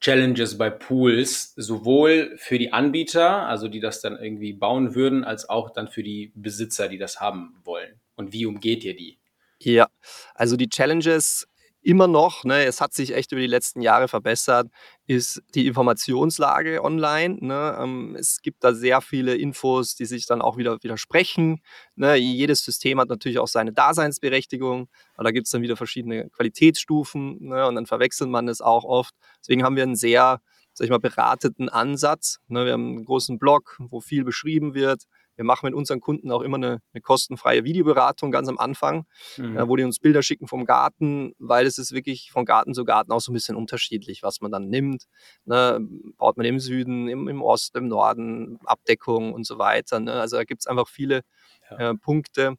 Challenges 0.00 0.56
bei 0.56 0.70
Pools, 0.70 1.52
sowohl 1.56 2.34
für 2.36 2.58
die 2.58 2.72
Anbieter, 2.72 3.48
also 3.48 3.66
die 3.66 3.80
das 3.80 4.00
dann 4.00 4.16
irgendwie 4.16 4.52
bauen 4.52 4.94
würden, 4.94 5.24
als 5.24 5.48
auch 5.48 5.70
dann 5.70 5.88
für 5.88 6.04
die 6.04 6.30
Besitzer, 6.36 6.88
die 6.88 6.98
das 6.98 7.20
haben 7.20 7.56
wollen? 7.64 7.98
Und 8.14 8.32
wie 8.32 8.46
umgeht 8.46 8.84
ihr 8.84 8.94
die? 8.94 9.18
Ja, 9.58 9.88
also 10.34 10.56
die 10.56 10.68
Challenges 10.68 11.48
immer 11.84 12.08
noch, 12.08 12.44
ne, 12.44 12.64
es 12.64 12.80
hat 12.80 12.94
sich 12.94 13.14
echt 13.14 13.32
über 13.32 13.40
die 13.40 13.46
letzten 13.46 13.80
Jahre 13.80 14.08
verbessert, 14.08 14.68
ist 15.06 15.42
die 15.54 15.66
Informationslage 15.66 16.82
online. 16.82 17.36
Ne? 17.40 17.76
Ähm, 17.78 18.16
es 18.18 18.40
gibt 18.42 18.64
da 18.64 18.72
sehr 18.72 19.00
viele 19.00 19.34
Infos, 19.34 19.94
die 19.94 20.06
sich 20.06 20.26
dann 20.26 20.40
auch 20.40 20.56
wieder 20.56 20.82
widersprechen. 20.82 21.60
Ne? 21.94 22.16
Jedes 22.16 22.64
System 22.64 22.98
hat 23.00 23.08
natürlich 23.08 23.38
auch 23.38 23.48
seine 23.48 23.72
Daseinsberechtigung, 23.72 24.88
aber 25.14 25.24
da 25.24 25.30
gibt 25.30 25.46
es 25.46 25.50
dann 25.50 25.62
wieder 25.62 25.76
verschiedene 25.76 26.30
Qualitätsstufen 26.30 27.38
ne? 27.40 27.66
und 27.66 27.74
dann 27.74 27.86
verwechselt 27.86 28.30
man 28.30 28.48
es 28.48 28.60
auch 28.60 28.84
oft. 28.84 29.14
Deswegen 29.40 29.62
haben 29.62 29.76
wir 29.76 29.82
einen 29.82 29.96
sehr, 29.96 30.40
sag 30.72 30.84
ich 30.86 30.90
mal, 30.90 30.98
berateten 30.98 31.68
Ansatz. 31.68 32.38
Ne? 32.48 32.64
Wir 32.64 32.72
haben 32.72 32.96
einen 32.96 33.04
großen 33.04 33.38
Blog, 33.38 33.76
wo 33.78 34.00
viel 34.00 34.24
beschrieben 34.24 34.74
wird 34.74 35.04
wir 35.36 35.44
machen 35.44 35.66
mit 35.66 35.74
unseren 35.74 36.00
Kunden 36.00 36.30
auch 36.30 36.42
immer 36.42 36.56
eine, 36.56 36.80
eine 36.92 37.00
kostenfreie 37.00 37.64
Videoberatung 37.64 38.30
ganz 38.30 38.48
am 38.48 38.58
Anfang, 38.58 39.06
mhm. 39.36 39.56
äh, 39.56 39.68
wo 39.68 39.76
die 39.76 39.84
uns 39.84 39.98
Bilder 39.98 40.22
schicken 40.22 40.46
vom 40.46 40.64
Garten, 40.64 41.34
weil 41.38 41.66
es 41.66 41.78
ist 41.78 41.92
wirklich 41.92 42.30
von 42.30 42.44
Garten 42.44 42.74
zu 42.74 42.84
Garten 42.84 43.12
auch 43.12 43.20
so 43.20 43.32
ein 43.32 43.34
bisschen 43.34 43.56
unterschiedlich, 43.56 44.22
was 44.22 44.40
man 44.40 44.50
dann 44.50 44.68
nimmt. 44.68 45.04
Ne? 45.44 45.78
Baut 46.16 46.36
man 46.36 46.46
im 46.46 46.60
Süden, 46.60 47.08
im, 47.08 47.28
im 47.28 47.42
Osten, 47.42 47.78
im 47.78 47.88
Norden, 47.88 48.58
Abdeckung 48.64 49.32
und 49.32 49.46
so 49.46 49.58
weiter. 49.58 50.00
Ne? 50.00 50.12
Also 50.12 50.36
da 50.36 50.44
gibt 50.44 50.60
es 50.60 50.66
einfach 50.66 50.88
viele 50.88 51.22
ja. 51.70 51.90
äh, 51.90 51.94
Punkte, 51.94 52.56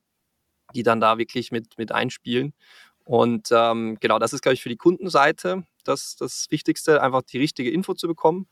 die 0.73 0.83
dann 0.83 0.99
da 0.99 1.17
wirklich 1.17 1.51
mit, 1.51 1.77
mit 1.77 1.91
einspielen. 1.91 2.53
Und 3.05 3.49
ähm, 3.51 3.97
genau, 4.01 4.17
das 4.17 4.33
ist, 4.33 4.41
glaube 4.41 4.55
ich, 4.55 4.63
für 4.63 4.69
die 4.69 4.77
Kundenseite 4.77 5.63
das, 5.83 6.15
das 6.15 6.47
Wichtigste, 6.49 7.01
einfach 7.01 7.21
die 7.21 7.37
richtige 7.37 7.69
Info 7.69 7.93
zu 7.93 8.07
bekommen. 8.07 8.47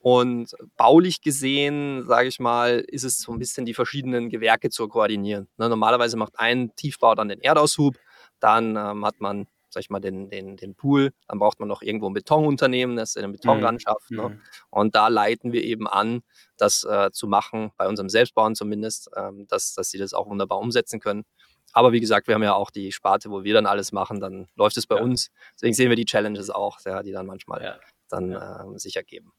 Und 0.00 0.54
baulich 0.76 1.22
gesehen, 1.22 2.06
sage 2.06 2.28
ich 2.28 2.38
mal, 2.38 2.84
ist 2.86 3.04
es 3.04 3.18
so 3.18 3.32
ein 3.32 3.38
bisschen 3.38 3.66
die 3.66 3.74
verschiedenen 3.74 4.30
Gewerke 4.30 4.70
zu 4.70 4.86
koordinieren. 4.88 5.48
Ne, 5.56 5.68
normalerweise 5.68 6.16
macht 6.16 6.38
ein 6.38 6.74
Tiefbau 6.76 7.14
dann 7.14 7.28
den 7.28 7.40
Erdaushub, 7.40 7.96
dann 8.38 8.76
ähm, 8.76 9.04
hat 9.04 9.20
man 9.20 9.48
sag 9.70 9.82
ich 9.82 9.90
mal, 9.90 10.00
den, 10.00 10.30
den, 10.30 10.56
den 10.56 10.74
Pool. 10.74 11.12
Dann 11.26 11.38
braucht 11.38 11.60
man 11.60 11.68
noch 11.68 11.82
irgendwo 11.82 12.08
ein 12.08 12.14
Betonunternehmen, 12.14 12.96
das 12.96 13.16
einer 13.16 13.28
Betonlandschaft. 13.28 14.10
Mhm. 14.10 14.16
Ne? 14.16 14.40
Und 14.70 14.94
da 14.94 15.08
leiten 15.08 15.52
wir 15.52 15.62
eben 15.62 15.86
an, 15.86 16.22
das 16.56 16.84
äh, 16.84 17.10
zu 17.12 17.26
machen, 17.26 17.72
bei 17.76 17.86
unserem 17.86 18.08
Selbstbauen 18.08 18.54
zumindest, 18.54 19.10
ähm, 19.16 19.46
dass, 19.48 19.74
dass 19.74 19.90
sie 19.90 19.98
das 19.98 20.14
auch 20.14 20.28
wunderbar 20.28 20.58
umsetzen 20.58 21.00
können. 21.00 21.24
Aber 21.72 21.92
wie 21.92 22.00
gesagt, 22.00 22.28
wir 22.28 22.34
haben 22.34 22.42
ja 22.42 22.54
auch 22.54 22.70
die 22.70 22.92
Sparte, 22.92 23.30
wo 23.30 23.44
wir 23.44 23.52
dann 23.52 23.66
alles 23.66 23.92
machen, 23.92 24.20
dann 24.20 24.48
läuft 24.56 24.78
es 24.78 24.86
bei 24.86 24.96
ja. 24.96 25.02
uns. 25.02 25.30
Deswegen 25.54 25.74
sehen 25.74 25.90
wir 25.90 25.96
die 25.96 26.06
Challenges 26.06 26.48
auch, 26.48 26.78
ja, 26.86 27.02
die 27.02 27.12
dann 27.12 27.26
manchmal 27.26 27.62
ja. 27.62 27.78
dann. 28.08 28.32
Äh, 28.32 28.78
sich 28.78 28.96
ergeben. 28.96 29.32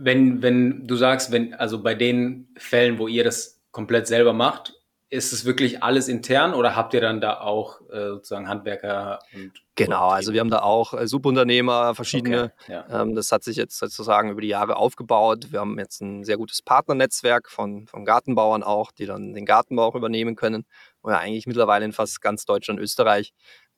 Wenn, 0.00 0.42
wenn 0.42 0.86
du 0.86 0.94
sagst, 0.94 1.32
wenn, 1.32 1.54
also 1.54 1.82
bei 1.82 1.94
den 1.94 2.48
Fällen, 2.56 2.98
wo 2.98 3.08
ihr 3.08 3.24
das 3.24 3.60
komplett 3.72 4.06
selber 4.06 4.32
macht, 4.32 4.74
ist 5.10 5.32
es 5.32 5.44
wirklich 5.44 5.82
alles 5.82 6.06
intern 6.08 6.52
oder 6.52 6.76
habt 6.76 6.92
ihr 6.92 7.00
dann 7.00 7.20
da 7.20 7.40
auch 7.40 7.80
äh, 7.90 8.10
sozusagen 8.10 8.46
Handwerker? 8.46 9.20
Und 9.34 9.52
genau, 9.74 10.08
also 10.08 10.34
wir 10.34 10.40
haben 10.40 10.50
da 10.50 10.60
auch 10.60 10.92
äh, 10.92 11.06
Subunternehmer, 11.06 11.94
verschiedene. 11.94 12.52
Okay, 12.62 12.72
ja. 12.72 13.02
ähm, 13.02 13.14
das 13.14 13.32
hat 13.32 13.42
sich 13.42 13.56
jetzt 13.56 13.78
sozusagen 13.78 14.30
über 14.30 14.42
die 14.42 14.48
Jahre 14.48 14.76
aufgebaut. 14.76 15.50
Wir 15.50 15.60
haben 15.60 15.78
jetzt 15.78 16.02
ein 16.02 16.24
sehr 16.24 16.36
gutes 16.36 16.60
Partnernetzwerk 16.60 17.48
von, 17.48 17.86
von 17.86 18.04
Gartenbauern 18.04 18.62
auch, 18.62 18.92
die 18.92 19.06
dann 19.06 19.32
den 19.32 19.46
Gartenbau 19.46 19.86
auch 19.86 19.94
übernehmen 19.94 20.36
können. 20.36 20.66
Wo 21.02 21.08
wir 21.08 21.18
eigentlich 21.18 21.46
mittlerweile 21.46 21.86
in 21.86 21.92
fast 21.92 22.20
ganz 22.20 22.44
Deutschland, 22.44 22.78
Österreich 22.78 23.32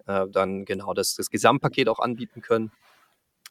äh, 0.07 0.27
dann 0.33 0.65
genau 0.65 0.95
das, 0.95 1.15
das 1.15 1.31
Gesamtpaket 1.31 1.89
auch 1.89 2.01
anbieten 2.01 2.43
können. 2.43 2.73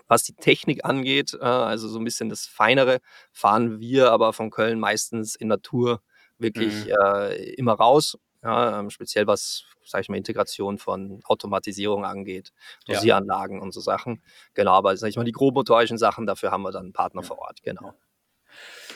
Was 0.09 0.23
die 0.23 0.33
Technik 0.33 0.83
angeht, 0.83 1.33
äh, 1.39 1.45
also 1.45 1.87
so 1.87 1.97
ein 1.99 2.03
bisschen 2.03 2.27
das 2.27 2.45
Feinere, 2.45 2.99
fahren 3.31 3.79
wir 3.79 4.11
aber 4.11 4.33
von 4.33 4.49
Köln 4.49 4.79
meistens 4.79 5.35
in 5.35 5.47
Natur 5.47 6.01
wirklich 6.37 6.85
mhm. 6.85 6.91
äh, 7.01 7.35
immer 7.53 7.73
raus. 7.73 8.17
Ja, 8.43 8.79
ähm, 8.79 8.89
speziell 8.89 9.27
was, 9.27 9.65
sage 9.83 10.03
ich 10.03 10.09
mal, 10.09 10.17
Integration 10.17 10.77
von 10.77 11.19
Automatisierung 11.25 12.05
angeht, 12.05 12.53
Dosieranlagen 12.85 13.57
ja. 13.57 13.61
und 13.61 13.73
so 13.73 13.81
Sachen. 13.81 14.21
Genau, 14.53 14.71
aber 14.71 14.95
sage 14.95 15.09
ich 15.09 15.17
mal, 15.17 15.25
die 15.25 15.33
grobmotorischen 15.33 15.97
Sachen, 15.97 16.25
dafür 16.25 16.51
haben 16.51 16.61
wir 16.61 16.71
dann 16.71 16.85
einen 16.85 16.93
Partner 16.93 17.21
ja. 17.21 17.27
vor 17.27 17.39
Ort, 17.39 17.61
genau. 17.63 17.93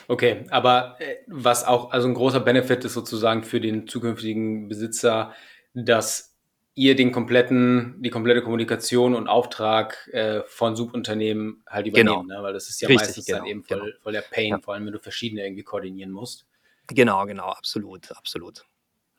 Okay, 0.08 0.46
aber 0.50 0.96
äh, 0.98 1.16
was 1.26 1.64
auch, 1.64 1.90
also 1.90 2.08
ein 2.08 2.14
großer 2.14 2.40
Benefit 2.40 2.84
ist 2.84 2.94
sozusagen 2.94 3.44
für 3.44 3.60
den 3.60 3.86
zukünftigen 3.86 4.68
Besitzer, 4.68 5.34
dass 5.74 6.33
ihr 6.74 6.96
den 6.96 7.12
kompletten, 7.12 7.96
die 8.00 8.10
komplette 8.10 8.42
Kommunikation 8.42 9.14
und 9.14 9.28
Auftrag 9.28 10.08
äh, 10.12 10.42
von 10.46 10.74
Subunternehmen 10.74 11.62
halt 11.68 11.86
übernehmen, 11.86 12.26
genau. 12.26 12.38
ne? 12.38 12.42
weil 12.42 12.52
das 12.52 12.68
ist 12.68 12.80
ja 12.80 12.88
Richtig, 12.88 13.06
meistens 13.06 13.26
genau. 13.26 13.38
dann 13.38 13.46
eben 13.46 13.62
voll, 13.62 13.80
genau. 13.80 13.92
voll 14.02 14.12
der 14.12 14.22
Pain, 14.22 14.50
ja. 14.50 14.58
vor 14.58 14.74
allem 14.74 14.86
wenn 14.86 14.92
du 14.92 14.98
verschiedene 14.98 15.44
irgendwie 15.44 15.62
koordinieren 15.62 16.10
musst. 16.10 16.46
Genau, 16.88 17.24
genau, 17.26 17.46
absolut, 17.46 18.10
absolut. 18.12 18.64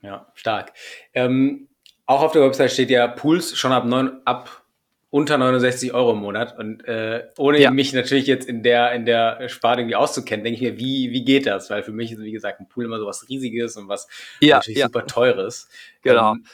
Ja, 0.01 0.31
stark. 0.35 0.73
Ähm, 1.13 1.69
auch 2.05 2.21
auf 2.21 2.33
der 2.33 2.43
Website 2.43 2.71
steht 2.71 2.89
ja 2.89 3.07
Pools 3.07 3.57
schon 3.57 3.71
ab, 3.71 3.85
neun, 3.85 4.21
ab 4.25 4.65
unter 5.09 5.37
69 5.37 5.93
Euro 5.93 6.11
im 6.11 6.19
Monat. 6.19 6.59
Und 6.59 6.85
äh, 6.85 7.23
ohne 7.37 7.59
ja. 7.59 7.71
mich 7.71 7.93
natürlich 7.93 8.27
jetzt 8.27 8.47
in 8.47 8.63
der, 8.63 8.91
in 8.91 9.05
der 9.05 9.47
Sparte 9.47 9.81
irgendwie 9.81 9.95
auszukennen, 9.95 10.43
denke 10.43 10.57
ich 10.57 10.61
mir, 10.61 10.77
wie, 10.77 11.11
wie 11.11 11.23
geht 11.23 11.45
das? 11.45 11.69
Weil 11.69 11.83
für 11.83 11.93
mich 11.93 12.11
ist, 12.11 12.19
wie 12.19 12.33
gesagt, 12.33 12.59
ein 12.59 12.67
Pool 12.67 12.83
immer 12.83 12.99
so 12.99 13.05
was 13.05 13.27
Riesiges 13.29 13.77
und 13.77 13.87
was 13.87 14.09
ja, 14.41 14.57
natürlich 14.57 14.79
ja. 14.79 14.87
super 14.87 15.07
teures. 15.07 15.69
Genau. 16.01 16.33
Ähm, 16.33 16.45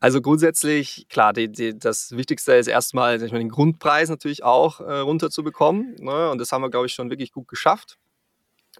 also 0.00 0.22
grundsätzlich, 0.22 1.06
klar, 1.10 1.34
die, 1.34 1.52
die, 1.52 1.78
das 1.78 2.12
Wichtigste 2.12 2.54
ist 2.54 2.68
erstmal 2.68 3.18
den 3.18 3.50
Grundpreis 3.50 4.08
natürlich 4.08 4.42
auch 4.42 4.80
äh, 4.80 4.98
runterzubekommen. 5.00 5.96
Ne? 6.00 6.30
Und 6.30 6.38
das 6.38 6.52
haben 6.52 6.62
wir, 6.62 6.70
glaube 6.70 6.86
ich, 6.86 6.94
schon 6.94 7.10
wirklich 7.10 7.32
gut 7.32 7.48
geschafft. 7.48 7.98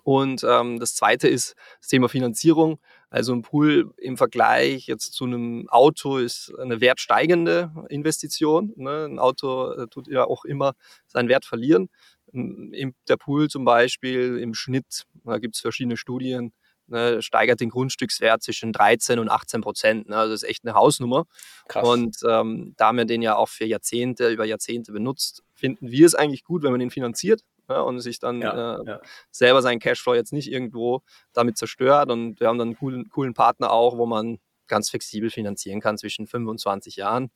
Und 0.02 0.44
ähm, 0.48 0.80
das 0.80 0.94
zweite 0.94 1.28
ist 1.28 1.54
das 1.80 1.88
Thema 1.88 2.08
Finanzierung. 2.08 2.78
Also 3.10 3.34
ein 3.34 3.42
Pool 3.42 3.92
im 3.98 4.16
Vergleich 4.16 4.86
jetzt 4.86 5.12
zu 5.12 5.24
einem 5.24 5.68
Auto 5.68 6.16
ist 6.16 6.54
eine 6.58 6.80
wertsteigende 6.80 7.70
Investition. 7.90 8.72
Ne? 8.76 9.04
Ein 9.04 9.18
Auto 9.18 9.72
äh, 9.72 9.88
tut 9.88 10.08
ja 10.08 10.24
auch 10.24 10.46
immer 10.46 10.72
seinen 11.06 11.28
Wert 11.28 11.44
verlieren. 11.44 11.90
Der 12.32 13.16
Pool 13.16 13.48
zum 13.48 13.64
Beispiel 13.64 14.38
im 14.38 14.54
Schnitt, 14.54 15.04
da 15.24 15.38
gibt 15.38 15.56
es 15.56 15.60
verschiedene 15.60 15.96
Studien, 15.96 16.52
ne, 16.90 17.22
steigert 17.22 17.60
den 17.60 17.70
Grundstückswert 17.70 18.42
zwischen 18.42 18.72
13 18.72 19.18
und 19.18 19.30
18 19.30 19.60
Prozent. 19.60 20.08
Ne? 20.08 20.16
Also 20.16 20.32
das 20.32 20.42
ist 20.42 20.48
echt 20.48 20.64
eine 20.64 20.74
Hausnummer. 20.74 21.26
Krass. 21.68 21.86
Und 21.86 22.16
ähm, 22.28 22.74
da 22.76 22.92
man 22.92 23.06
den 23.06 23.22
ja 23.22 23.36
auch 23.36 23.48
für 23.48 23.64
Jahrzehnte, 23.64 24.28
über 24.28 24.44
Jahrzehnte 24.44 24.92
benutzt, 24.92 25.42
finden 25.54 25.90
wir 25.90 26.06
es 26.06 26.14
eigentlich 26.14 26.44
gut, 26.44 26.62
wenn 26.62 26.72
man 26.72 26.80
den 26.80 26.90
finanziert 26.90 27.42
ja, 27.68 27.80
und 27.80 28.00
sich 28.00 28.18
dann 28.18 28.42
ja, 28.42 28.76
äh, 28.76 28.86
ja. 28.86 29.00
selber 29.30 29.62
seinen 29.62 29.78
Cashflow 29.78 30.14
jetzt 30.14 30.32
nicht 30.32 30.50
irgendwo 30.50 31.02
damit 31.32 31.56
zerstört. 31.56 32.10
Und 32.10 32.40
wir 32.40 32.48
haben 32.48 32.58
dann 32.58 32.68
einen 32.68 32.76
coolen, 32.76 33.08
coolen 33.08 33.34
Partner 33.34 33.70
auch, 33.70 33.96
wo 33.96 34.06
man 34.06 34.38
ganz 34.66 34.90
flexibel 34.90 35.30
finanzieren 35.30 35.80
kann 35.80 35.98
zwischen 35.98 36.26
25 36.26 36.96
Jahren. 36.96 37.30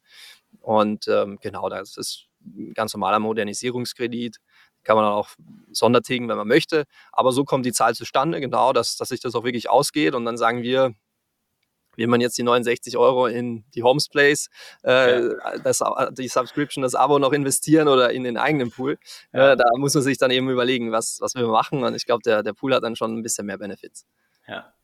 Und 0.60 1.08
ähm, 1.08 1.38
genau, 1.40 1.68
das 1.68 1.96
ist 1.96 2.28
ein 2.44 2.74
ganz 2.74 2.94
normaler 2.94 3.18
Modernisierungskredit. 3.18 4.38
Kann 4.84 4.96
man 4.96 5.04
dann 5.04 5.14
auch 5.14 5.30
sondertilgen, 5.72 6.28
wenn 6.28 6.36
man 6.36 6.48
möchte. 6.48 6.84
Aber 7.12 7.32
so 7.32 7.44
kommt 7.44 7.66
die 7.66 7.72
Zahl 7.72 7.94
zustande, 7.94 8.40
genau, 8.40 8.72
dass, 8.72 8.96
dass 8.96 9.08
sich 9.08 9.20
das 9.20 9.34
auch 9.34 9.44
wirklich 9.44 9.68
ausgeht. 9.68 10.14
Und 10.14 10.24
dann 10.24 10.36
sagen 10.36 10.62
wir, 10.62 10.94
will 11.96 12.06
man 12.06 12.20
jetzt 12.20 12.36
die 12.38 12.42
69 12.42 12.96
Euro 12.96 13.26
in 13.26 13.64
die 13.74 13.82
Homes 13.82 14.08
Place, 14.08 14.48
äh, 14.84 15.20
ja. 15.20 15.58
das, 15.62 15.82
die 16.12 16.28
Subscription, 16.28 16.82
das 16.82 16.94
Abo 16.94 17.18
noch 17.18 17.32
investieren 17.32 17.88
oder 17.88 18.10
in 18.10 18.24
den 18.24 18.36
eigenen 18.36 18.70
Pool. 18.70 18.98
Ja. 19.32 19.52
Äh, 19.52 19.56
da 19.56 19.64
muss 19.76 19.94
man 19.94 20.02
sich 20.02 20.18
dann 20.18 20.30
eben 20.30 20.48
überlegen, 20.50 20.92
was, 20.92 21.18
was 21.20 21.34
wir 21.34 21.46
machen. 21.46 21.84
Und 21.84 21.94
ich 21.94 22.06
glaube, 22.06 22.22
der, 22.24 22.42
der 22.42 22.52
Pool 22.52 22.74
hat 22.74 22.82
dann 22.82 22.96
schon 22.96 23.16
ein 23.16 23.22
bisschen 23.22 23.46
mehr 23.46 23.58
Benefits. 23.58 24.06
Ja, 24.46 24.74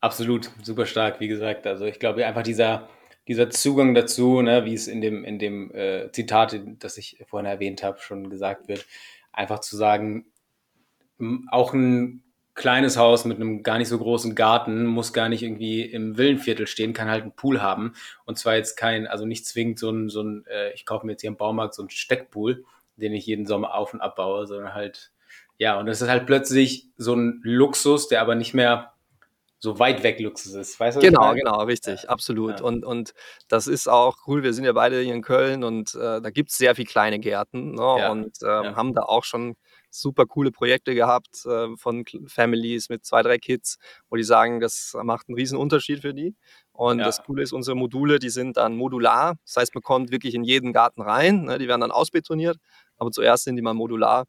absolut, 0.00 0.50
super 0.62 0.86
stark, 0.86 1.20
wie 1.20 1.28
gesagt. 1.28 1.66
Also 1.66 1.84
ich 1.84 1.98
glaube 1.98 2.24
einfach 2.26 2.42
dieser, 2.42 2.88
dieser 3.28 3.50
Zugang 3.50 3.94
dazu, 3.94 4.42
ne, 4.42 4.64
wie 4.64 4.74
es 4.74 4.88
in 4.88 5.00
dem, 5.00 5.24
in 5.24 5.38
dem 5.38 5.72
äh, 5.74 6.10
Zitat, 6.12 6.58
das 6.78 6.98
ich 6.98 7.18
vorhin 7.26 7.50
erwähnt 7.50 7.82
habe, 7.82 8.00
schon 8.00 8.30
gesagt 8.30 8.68
wird, 8.68 8.86
einfach 9.32 9.60
zu 9.60 9.76
sagen, 9.76 10.26
auch 11.50 11.72
ein 11.72 12.22
kleines 12.54 12.96
Haus 12.96 13.24
mit 13.24 13.36
einem 13.36 13.62
gar 13.62 13.78
nicht 13.78 13.88
so 13.88 13.98
großen 13.98 14.34
Garten, 14.34 14.84
muss 14.84 15.12
gar 15.12 15.28
nicht 15.28 15.42
irgendwie 15.42 15.82
im 15.82 16.18
Villenviertel 16.18 16.66
stehen, 16.66 16.92
kann 16.92 17.08
halt 17.08 17.22
einen 17.22 17.32
Pool 17.32 17.62
haben. 17.62 17.94
Und 18.26 18.38
zwar 18.38 18.56
jetzt 18.56 18.76
kein, 18.76 19.06
also 19.06 19.24
nicht 19.24 19.46
zwingend 19.46 19.78
so 19.78 19.90
ein, 19.90 20.10
so 20.10 20.22
ein 20.22 20.44
äh, 20.46 20.72
ich 20.74 20.84
kaufe 20.84 21.06
mir 21.06 21.12
jetzt 21.12 21.22
hier 21.22 21.30
im 21.30 21.36
Baumarkt 21.36 21.74
so 21.74 21.82
einen 21.82 21.90
Steckpool, 21.90 22.64
den 22.96 23.14
ich 23.14 23.26
jeden 23.26 23.46
Sommer 23.46 23.74
auf 23.74 23.94
und 23.94 24.00
abbaue, 24.00 24.46
sondern 24.46 24.74
halt, 24.74 25.12
ja, 25.56 25.78
und 25.78 25.86
das 25.86 26.02
ist 26.02 26.08
halt 26.08 26.26
plötzlich 26.26 26.88
so 26.96 27.14
ein 27.14 27.40
Luxus, 27.42 28.08
der 28.08 28.20
aber 28.20 28.34
nicht 28.34 28.52
mehr 28.52 28.91
so 29.62 29.78
weit 29.78 30.02
weg 30.02 30.18
Luxus 30.18 30.54
ist. 30.54 30.80
Weißt 30.80 30.96
du, 30.96 31.00
genau, 31.00 31.34
genau, 31.34 31.62
richtig, 31.62 32.02
ja. 32.02 32.08
absolut. 32.08 32.58
Ja. 32.58 32.66
Und, 32.66 32.84
und 32.84 33.14
das 33.46 33.68
ist 33.68 33.88
auch 33.88 34.16
cool. 34.26 34.42
Wir 34.42 34.54
sind 34.54 34.64
ja 34.64 34.72
beide 34.72 35.00
hier 35.00 35.14
in 35.14 35.22
Köln 35.22 35.62
und 35.62 35.94
äh, 35.94 36.20
da 36.20 36.30
gibt 36.30 36.50
es 36.50 36.56
sehr 36.56 36.74
viele 36.74 36.86
kleine 36.86 37.20
Gärten 37.20 37.76
ne? 37.76 37.96
ja. 37.98 38.10
und 38.10 38.38
ähm, 38.42 38.74
haben 38.74 38.92
da 38.92 39.02
auch 39.02 39.22
schon 39.22 39.54
super 39.88 40.26
coole 40.26 40.50
Projekte 40.50 40.96
gehabt 40.96 41.46
äh, 41.46 41.68
von 41.76 42.04
Families 42.26 42.88
mit 42.88 43.04
zwei, 43.04 43.22
drei 43.22 43.38
Kids, 43.38 43.78
wo 44.10 44.16
die 44.16 44.24
sagen, 44.24 44.58
das 44.58 44.96
macht 45.00 45.28
einen 45.28 45.36
riesen 45.36 45.56
Unterschied 45.56 46.00
für 46.00 46.12
die. 46.12 46.34
Und 46.72 46.98
ja. 46.98 47.04
das 47.04 47.22
Coole 47.22 47.44
ist, 47.44 47.52
unsere 47.52 47.76
Module, 47.76 48.18
die 48.18 48.30
sind 48.30 48.56
dann 48.56 48.74
modular. 48.74 49.36
Das 49.44 49.58
heißt, 49.58 49.74
man 49.76 49.82
kommt 49.82 50.10
wirklich 50.10 50.34
in 50.34 50.42
jeden 50.42 50.72
Garten 50.72 51.02
rein. 51.02 51.44
Ne? 51.44 51.58
Die 51.58 51.68
werden 51.68 51.82
dann 51.82 51.92
ausbetoniert. 51.92 52.56
Aber 52.96 53.12
zuerst 53.12 53.44
sind 53.44 53.54
die 53.54 53.62
mal 53.62 53.74
modular 53.74 54.24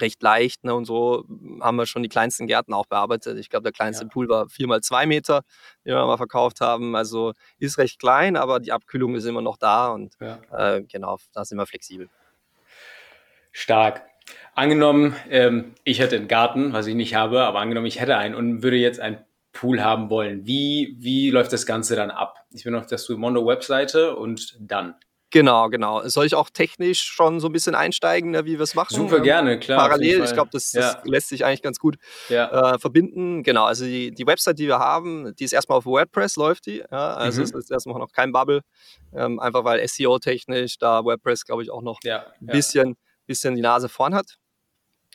recht 0.00 0.22
leicht. 0.22 0.64
Ne? 0.64 0.74
Und 0.74 0.84
so 0.84 1.24
haben 1.60 1.76
wir 1.76 1.86
schon 1.86 2.02
die 2.02 2.08
kleinsten 2.08 2.46
Gärten 2.46 2.72
auch 2.72 2.86
bearbeitet. 2.86 3.38
Ich 3.38 3.50
glaube, 3.50 3.64
der 3.64 3.72
kleinste 3.72 4.04
ja. 4.04 4.10
Pool 4.10 4.28
war 4.28 4.48
vier 4.48 4.66
mal 4.66 4.80
zwei 4.80 5.06
Meter, 5.06 5.42
den 5.84 5.94
wir 5.94 6.06
mal 6.06 6.16
verkauft 6.16 6.60
haben. 6.60 6.96
Also 6.96 7.32
ist 7.58 7.78
recht 7.78 7.98
klein, 7.98 8.36
aber 8.36 8.60
die 8.60 8.72
Abkühlung 8.72 9.14
ist 9.14 9.24
immer 9.24 9.42
noch 9.42 9.56
da 9.56 9.88
und 9.88 10.14
ja. 10.20 10.38
äh, 10.52 10.82
genau, 10.82 11.18
da 11.32 11.44
sind 11.44 11.58
wir 11.58 11.66
flexibel. 11.66 12.08
Stark. 13.52 14.02
Angenommen, 14.54 15.14
ähm, 15.30 15.74
ich 15.84 16.00
hätte 16.00 16.16
einen 16.16 16.28
Garten, 16.28 16.72
was 16.72 16.86
ich 16.86 16.94
nicht 16.94 17.14
habe, 17.14 17.42
aber 17.42 17.60
angenommen, 17.60 17.86
ich 17.86 18.00
hätte 18.00 18.16
einen 18.16 18.34
und 18.34 18.62
würde 18.62 18.76
jetzt 18.76 19.00
einen 19.00 19.18
Pool 19.52 19.82
haben 19.82 20.10
wollen. 20.10 20.46
Wie, 20.46 20.96
wie 20.98 21.30
läuft 21.30 21.52
das 21.52 21.66
Ganze 21.66 21.94
dann 21.96 22.10
ab? 22.10 22.44
Ich 22.50 22.64
bin 22.64 22.74
auf 22.74 22.86
der 22.86 22.98
Suimondo-Webseite 22.98 24.16
und 24.16 24.56
dann. 24.60 24.96
Genau, 25.34 25.68
genau. 25.68 26.06
Soll 26.06 26.26
ich 26.26 26.36
auch 26.36 26.48
technisch 26.48 27.02
schon 27.02 27.40
so 27.40 27.48
ein 27.48 27.52
bisschen 27.52 27.74
einsteigen, 27.74 28.30
ne, 28.30 28.44
wie 28.44 28.52
wir 28.52 28.60
es 28.60 28.76
machen? 28.76 28.94
Super 28.94 29.18
gerne, 29.18 29.58
klar. 29.58 29.80
Parallel, 29.80 30.22
ich 30.22 30.32
glaube, 30.32 30.50
das, 30.52 30.70
das 30.70 30.94
ja. 30.94 31.02
lässt 31.04 31.30
sich 31.30 31.44
eigentlich 31.44 31.60
ganz 31.60 31.80
gut 31.80 31.96
ja. 32.28 32.74
äh, 32.74 32.78
verbinden. 32.78 33.42
Genau, 33.42 33.64
also 33.64 33.84
die, 33.84 34.12
die 34.12 34.28
Website, 34.28 34.60
die 34.60 34.68
wir 34.68 34.78
haben, 34.78 35.34
die 35.34 35.42
ist 35.42 35.52
erstmal 35.52 35.78
auf 35.78 35.86
WordPress, 35.86 36.36
läuft 36.36 36.66
die. 36.66 36.84
Ja? 36.88 37.14
Also 37.14 37.40
mhm. 37.40 37.46
es 37.46 37.50
ist 37.50 37.72
erstmal 37.72 37.98
noch 37.98 38.12
kein 38.12 38.30
Bubble, 38.30 38.60
ähm, 39.12 39.40
einfach 39.40 39.64
weil 39.64 39.84
SEO-technisch 39.88 40.78
da 40.78 41.04
WordPress, 41.04 41.44
glaube 41.44 41.64
ich, 41.64 41.70
auch 41.72 41.82
noch 41.82 41.98
ein 42.04 42.46
bisschen, 42.46 42.96
bisschen 43.26 43.56
die 43.56 43.62
Nase 43.62 43.88
vorn 43.88 44.14
hat. 44.14 44.36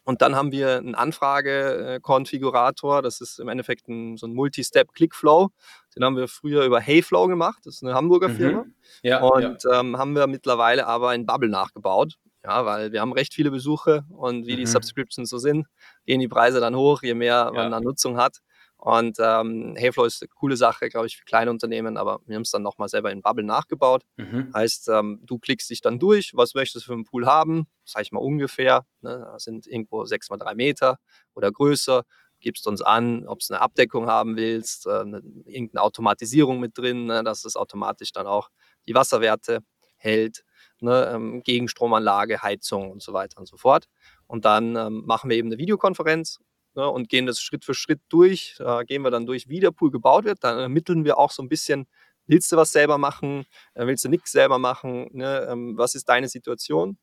Und 0.03 0.21
dann 0.21 0.35
haben 0.35 0.51
wir 0.51 0.79
einen 0.79 0.95
Anfrage-Konfigurator. 0.95 3.01
Das 3.01 3.21
ist 3.21 3.39
im 3.39 3.47
Endeffekt 3.47 3.87
ein, 3.87 4.17
so 4.17 4.27
ein 4.27 4.33
Multi-Step-Clickflow. 4.33 5.51
Den 5.99 6.05
haben 6.05 6.15
wir 6.15 6.29
früher 6.29 6.63
über 6.63 6.79
Heyflow 6.79 7.27
gemacht. 7.27 7.59
Das 7.65 7.75
ist 7.75 7.83
eine 7.83 7.93
Hamburger 7.93 8.29
mhm. 8.29 8.35
Firma. 8.35 8.65
Ja, 9.03 9.21
und 9.21 9.63
ja. 9.63 9.79
Ähm, 9.81 9.97
haben 9.97 10.15
wir 10.15 10.27
mittlerweile 10.27 10.87
aber 10.87 11.13
in 11.13 11.25
Bubble 11.25 11.49
nachgebaut. 11.49 12.15
Ja, 12.41 12.65
weil 12.65 12.93
wir 12.93 13.01
haben 13.01 13.11
recht 13.11 13.33
viele 13.33 13.51
Besuche 13.51 14.05
und 14.09 14.47
wie 14.47 14.53
mhm. 14.53 14.57
die 14.59 14.65
Subscriptions 14.65 15.29
so 15.29 15.39
sind, 15.39 15.67
gehen 16.05 16.21
die 16.21 16.29
Preise 16.29 16.61
dann 16.61 16.73
hoch, 16.73 17.03
je 17.03 17.13
mehr 17.15 17.51
man 17.53 17.73
an 17.73 17.83
Nutzung 17.83 18.15
hat. 18.15 18.37
Und 18.77 19.17
ähm, 19.19 19.75
Hayflow 19.77 20.05
ist 20.05 20.21
eine 20.21 20.29
coole 20.29 20.55
Sache, 20.55 20.87
glaube 20.87 21.07
ich, 21.07 21.17
für 21.17 21.25
kleine 21.25 21.51
Unternehmen, 21.51 21.97
aber 21.97 22.21
wir 22.25 22.35
haben 22.35 22.43
es 22.43 22.51
dann 22.51 22.61
nochmal 22.61 22.87
selber 22.87 23.11
in 23.11 23.21
Bubble 23.21 23.43
nachgebaut. 23.43 24.03
Mhm. 24.15 24.53
Heißt, 24.55 24.87
ähm, 24.87 25.19
du 25.25 25.37
klickst 25.37 25.69
dich 25.69 25.81
dann 25.81 25.99
durch, 25.99 26.31
was 26.33 26.53
möchtest 26.53 26.85
du 26.85 26.91
für 26.91 26.93
einen 26.93 27.03
Pool 27.03 27.25
haben, 27.25 27.67
sag 27.83 28.03
ich 28.03 28.13
mal 28.13 28.21
ungefähr, 28.21 28.85
ne? 29.01 29.27
das 29.33 29.43
sind 29.43 29.67
irgendwo 29.67 30.05
6 30.05 30.29
mal 30.29 30.37
3 30.37 30.55
Meter 30.55 30.97
oder 31.35 31.51
größer, 31.51 32.05
gibst 32.39 32.67
uns 32.67 32.81
an, 32.81 33.27
ob 33.27 33.39
es 33.41 33.51
eine 33.51 33.61
Abdeckung 33.61 34.07
haben 34.07 34.35
willst, 34.35 34.87
äh, 34.87 35.01
eine, 35.01 35.21
irgendeine 35.45 35.81
Automatisierung 35.83 36.59
mit 36.59 36.77
drin, 36.77 37.05
ne? 37.05 37.23
dass 37.23 37.45
es 37.45 37.55
automatisch 37.55 38.11
dann 38.11 38.27
auch 38.27 38.49
die 38.87 38.95
Wasserwerte 38.95 39.59
hält, 39.97 40.43
ne? 40.79 41.11
ähm, 41.13 41.43
Gegenstromanlage, 41.43 42.41
Heizung 42.41 42.91
und 42.91 43.01
so 43.01 43.13
weiter 43.13 43.39
und 43.39 43.47
so 43.47 43.57
fort. 43.57 43.85
Und 44.27 44.45
dann 44.45 44.75
ähm, 44.75 45.03
machen 45.05 45.29
wir 45.29 45.37
eben 45.37 45.49
eine 45.49 45.57
Videokonferenz 45.57 46.39
ne, 46.75 46.89
und 46.89 47.09
gehen 47.09 47.25
das 47.25 47.41
Schritt 47.41 47.65
für 47.65 47.73
Schritt 47.73 48.01
durch. 48.09 48.55
Da 48.57 48.83
gehen 48.83 49.01
wir 49.01 49.11
dann 49.11 49.25
durch, 49.25 49.49
wie 49.49 49.59
der 49.59 49.71
Pool 49.71 49.91
gebaut 49.91 50.25
wird. 50.25 50.43
Dann 50.43 50.59
ermitteln 50.59 51.05
wir 51.05 51.17
auch 51.17 51.31
so 51.31 51.43
ein 51.43 51.49
bisschen, 51.49 51.87
willst 52.27 52.51
du 52.51 52.57
was 52.57 52.71
selber 52.71 52.97
machen, 52.97 53.45
äh, 53.73 53.85
willst 53.85 54.05
du 54.05 54.09
nichts 54.09 54.31
selber 54.31 54.59
machen, 54.59 55.09
ne, 55.11 55.47
ähm, 55.49 55.77
was 55.77 55.95
ist 55.95 56.07
deine 56.09 56.29
Situation? 56.29 56.97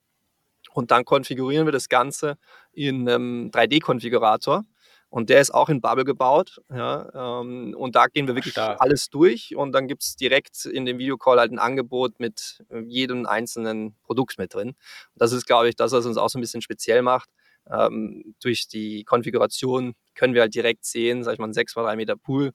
Und 0.73 0.91
dann 0.91 1.05
konfigurieren 1.05 1.67
wir 1.67 1.73
das 1.73 1.89
Ganze 1.89 2.39
in 2.73 3.09
einem 3.09 3.51
3D-Konfigurator. 3.51 4.65
Und 5.09 5.31
der 5.31 5.41
ist 5.41 5.55
auch 5.55 5.69
in 5.69 5.81
Bubble 5.81 6.05
gebaut. 6.05 6.61
Ja, 6.71 7.41
ähm, 7.41 7.75
und 7.77 7.95
da 7.95 8.07
gehen 8.07 8.27
wir 8.27 8.35
wirklich 8.35 8.53
Stark. 8.53 8.81
alles 8.81 9.09
durch. 9.09 9.55
Und 9.57 9.73
dann 9.73 9.87
gibt 9.87 10.03
es 10.03 10.17
direkt 10.17 10.67
in 10.67 10.85
dem 10.85 10.99
Videocall 10.99 11.39
halt 11.39 11.53
ein 11.53 11.59
Angebot 11.59 12.19
mit 12.19 12.63
äh, 12.71 12.81
jedem 12.81 13.25
einzelnen 13.25 13.97
Produkt 14.03 14.39
mit 14.39 14.53
drin. 14.53 14.71
Und 14.71 14.77
das 15.15 15.33
ist, 15.33 15.47
glaube 15.47 15.69
ich, 15.69 15.77
das, 15.77 15.93
was 15.93 16.07
uns 16.07 16.17
auch 16.17 16.29
so 16.29 16.39
ein 16.39 16.43
bisschen 16.43 16.61
speziell 16.63 17.03
macht. 17.03 17.31
Ähm, 17.71 18.35
durch 18.41 18.69
die 18.69 19.05
Konfiguration 19.05 19.95
können 20.15 20.35
wir 20.35 20.43
halt 20.43 20.55
direkt 20.55 20.85
sehen, 20.85 21.25
sag 21.25 21.35
ich 21.35 21.39
mal, 21.39 21.49
ein 21.49 21.53
6 21.53 21.73
x 21.73 21.75
3 21.75 21.97
Meter 21.97 22.17
Pool, 22.17 22.53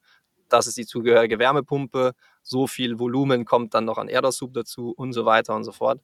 das 0.51 0.67
ist 0.67 0.77
die 0.77 0.85
zugehörige 0.85 1.39
Wärmepumpe, 1.39 2.13
so 2.43 2.67
viel 2.67 2.99
Volumen 2.99 3.45
kommt 3.45 3.73
dann 3.73 3.85
noch 3.85 3.97
an 3.97 4.09
Erdersub 4.09 4.53
dazu 4.53 4.93
und 4.95 5.13
so 5.13 5.25
weiter 5.25 5.55
und 5.55 5.63
so 5.63 5.71
fort. 5.71 6.01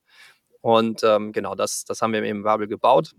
Und 0.61 1.03
ähm, 1.03 1.31
genau, 1.33 1.55
das, 1.55 1.85
das 1.85 2.01
haben 2.01 2.13
wir 2.13 2.23
im 2.23 2.43
Wabel 2.43 2.67
gebaut. 2.67 3.13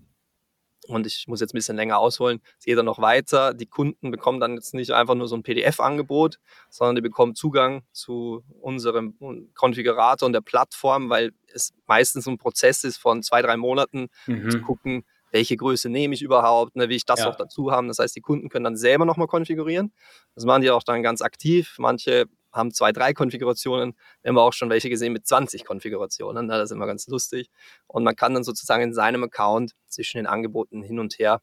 Und 0.89 1.07
ich 1.07 1.27
muss 1.29 1.41
jetzt 1.41 1.55
ein 1.55 1.59
bisschen 1.59 1.77
länger 1.77 1.99
ausholen. 1.99 2.41
Es 2.59 2.65
geht 2.65 2.79
dann 2.79 2.87
noch 2.87 2.99
weiter. 2.99 3.53
Die 3.53 3.67
Kunden 3.67 4.11
bekommen 4.11 4.41
dann 4.41 4.55
jetzt 4.55 4.75
nicht 4.75 4.91
einfach 4.91 5.15
nur 5.15 5.29
so 5.29 5.37
ein 5.37 5.43
PDF-Angebot, 5.43 6.39
sondern 6.71 6.97
die 6.97 7.03
bekommen 7.03 7.35
Zugang 7.35 7.83
zu 7.93 8.43
unserem 8.61 9.15
Konfigurator 9.55 10.27
und 10.27 10.33
der 10.33 10.41
Plattform, 10.41 11.11
weil 11.11 11.33
es 11.53 11.75
meistens 11.87 12.27
ein 12.27 12.39
Prozess 12.39 12.85
ist 12.85 12.97
von 12.97 13.23
zwei, 13.23 13.43
drei 13.43 13.57
Monaten, 13.57 14.09
mhm. 14.27 14.51
zu 14.51 14.61
gucken, 14.61 15.05
welche 15.31 15.57
Größe 15.57 15.91
nehme 15.91 16.15
ich 16.15 16.23
überhaupt, 16.23 16.77
ne, 16.77 16.89
will 16.89 16.97
ich 16.97 17.05
das 17.05 17.21
ja. 17.21 17.27
noch 17.27 17.37
dazu 17.37 17.71
haben. 17.71 17.89
Das 17.89 17.99
heißt, 17.99 18.17
die 18.17 18.21
Kunden 18.21 18.49
können 18.49 18.65
dann 18.65 18.77
selber 18.77 19.05
nochmal 19.05 19.27
konfigurieren. 19.27 19.93
Das 20.35 20.45
machen 20.45 20.63
die 20.63 20.71
auch 20.71 20.83
dann 20.83 21.03
ganz 21.03 21.21
aktiv. 21.21 21.77
Manche 21.79 22.27
haben 22.53 22.73
zwei, 22.73 22.93
drei 22.93 23.13
Konfigurationen. 23.13 23.95
Wir 24.23 24.31
haben 24.31 24.39
auch 24.39 24.53
schon 24.53 24.71
welche 24.71 24.91
gesehen 24.91 25.13
mit 25.13 25.27
20 25.27 25.65
Konfigurationen. 25.65 26.47
Ne, 26.47 26.55
das 26.55 26.71
ist 26.71 26.75
immer 26.75 26.87
ganz 26.87 27.07
lustig. 27.09 27.51
Und 27.87 28.05
man 28.05 28.17
kann 28.17 28.35
dann 28.35 28.45
sozusagen 28.45 28.83
in 28.83 28.95
seinem 28.95 29.25
Account 29.25 29.73
zwischen 29.87 30.19
den 30.19 30.27
Angeboten 30.27 30.83
hin 30.83 30.99
und 30.99 31.19
her 31.19 31.41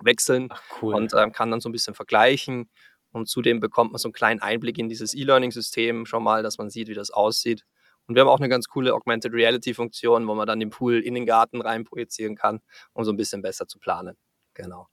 wechseln 0.00 0.48
Ach, 0.50 0.62
cool. 0.82 0.94
und 0.94 1.12
äh, 1.12 1.30
kann 1.30 1.50
dann 1.50 1.60
so 1.60 1.68
ein 1.68 1.72
bisschen 1.72 1.94
vergleichen. 1.94 2.68
Und 3.12 3.28
zudem 3.28 3.60
bekommt 3.60 3.92
man 3.92 3.98
so 3.98 4.08
einen 4.08 4.12
kleinen 4.12 4.40
Einblick 4.40 4.76
in 4.78 4.88
dieses 4.88 5.14
E-Learning-System 5.14 6.04
schon 6.04 6.22
mal, 6.22 6.42
dass 6.42 6.58
man 6.58 6.68
sieht, 6.68 6.88
wie 6.88 6.94
das 6.94 7.10
aussieht. 7.10 7.64
Und 8.06 8.16
wir 8.16 8.22
haben 8.22 8.28
auch 8.28 8.40
eine 8.40 8.48
ganz 8.48 8.68
coole 8.68 8.92
Augmented 8.92 9.32
Reality-Funktion, 9.32 10.26
wo 10.26 10.34
man 10.34 10.46
dann 10.46 10.60
den 10.60 10.70
Pool 10.70 11.00
in 11.00 11.14
den 11.14 11.24
Garten 11.24 11.62
rein 11.62 11.84
projizieren 11.84 12.34
kann, 12.34 12.60
um 12.92 13.04
so 13.04 13.12
ein 13.12 13.16
bisschen 13.16 13.40
besser 13.40 13.66
zu 13.66 13.78
planen. 13.78 14.16
Genau. 14.52 14.88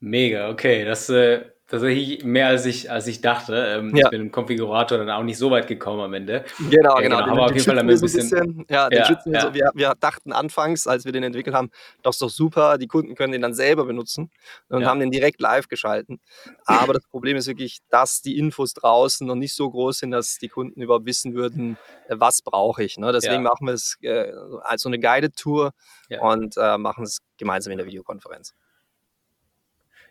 Mega, 0.00 0.50
okay. 0.50 0.84
Das 0.84 1.08
äh, 1.10 1.44
tatsächlich 1.72 2.22
mehr 2.22 2.48
als 2.48 2.66
ich, 2.66 2.90
als 2.90 3.06
ich 3.06 3.22
dachte. 3.22 3.54
Ähm, 3.56 3.96
ja. 3.96 4.04
Ich 4.04 4.10
bin 4.10 4.20
im 4.20 4.30
Konfigurator 4.30 4.98
dann 4.98 5.08
auch 5.08 5.22
nicht 5.22 5.38
so 5.38 5.50
weit 5.50 5.66
gekommen 5.66 6.00
am 6.00 6.12
Ende. 6.12 6.44
Genau, 6.70 6.96
ja, 6.96 7.00
genau. 7.00 7.18
genau. 7.24 7.32
Aber 7.32 7.44
auf 7.46 7.52
jeden 7.52 7.64
Fall 7.64 7.78
ein 7.78 7.86
bisschen. 7.86 8.06
bisschen 8.06 8.66
ja, 8.68 8.90
den 8.90 8.98
ja, 8.98 9.06
schützen 9.06 9.32
wir, 9.32 9.40
so, 9.40 9.54
wir, 9.54 9.70
wir, 9.74 9.94
dachten 9.98 10.32
anfangs, 10.32 10.86
als 10.86 11.06
wir 11.06 11.12
den 11.12 11.22
entwickelt 11.22 11.56
haben, 11.56 11.70
das 12.02 12.16
ist 12.16 12.22
doch 12.22 12.28
super, 12.28 12.76
die 12.76 12.88
Kunden 12.88 13.14
können 13.14 13.32
den 13.32 13.40
dann 13.40 13.54
selber 13.54 13.86
benutzen 13.86 14.30
und 14.68 14.84
haben 14.84 15.00
den 15.00 15.10
direkt 15.10 15.40
live 15.40 15.68
geschalten. 15.68 16.20
Aber 16.66 16.92
das 16.92 17.06
Problem 17.06 17.38
ist 17.38 17.46
wirklich, 17.46 17.78
dass 17.88 18.20
die 18.20 18.38
Infos 18.38 18.74
draußen 18.74 19.26
noch 19.26 19.34
nicht 19.34 19.54
so 19.54 19.70
groß 19.70 20.00
sind, 20.00 20.10
dass 20.10 20.36
die 20.36 20.48
Kunden 20.48 20.82
überhaupt 20.82 21.06
wissen 21.06 21.32
würden, 21.34 21.78
äh, 22.08 22.16
was 22.18 22.42
brauche 22.42 22.84
ich. 22.84 22.98
Ne? 22.98 23.12
Deswegen 23.12 23.42
machen 23.42 23.66
wir 23.66 23.72
es 23.72 23.96
äh, 24.02 24.30
als 24.62 24.82
so 24.82 24.90
eine 24.90 24.98
Guided 24.98 25.36
Tour 25.36 25.72
und 26.20 26.54
äh, 26.58 26.76
machen 26.76 27.04
es 27.04 27.20
gemeinsam 27.38 27.72
in 27.72 27.78
der 27.78 27.86
Videokonferenz. 27.86 28.54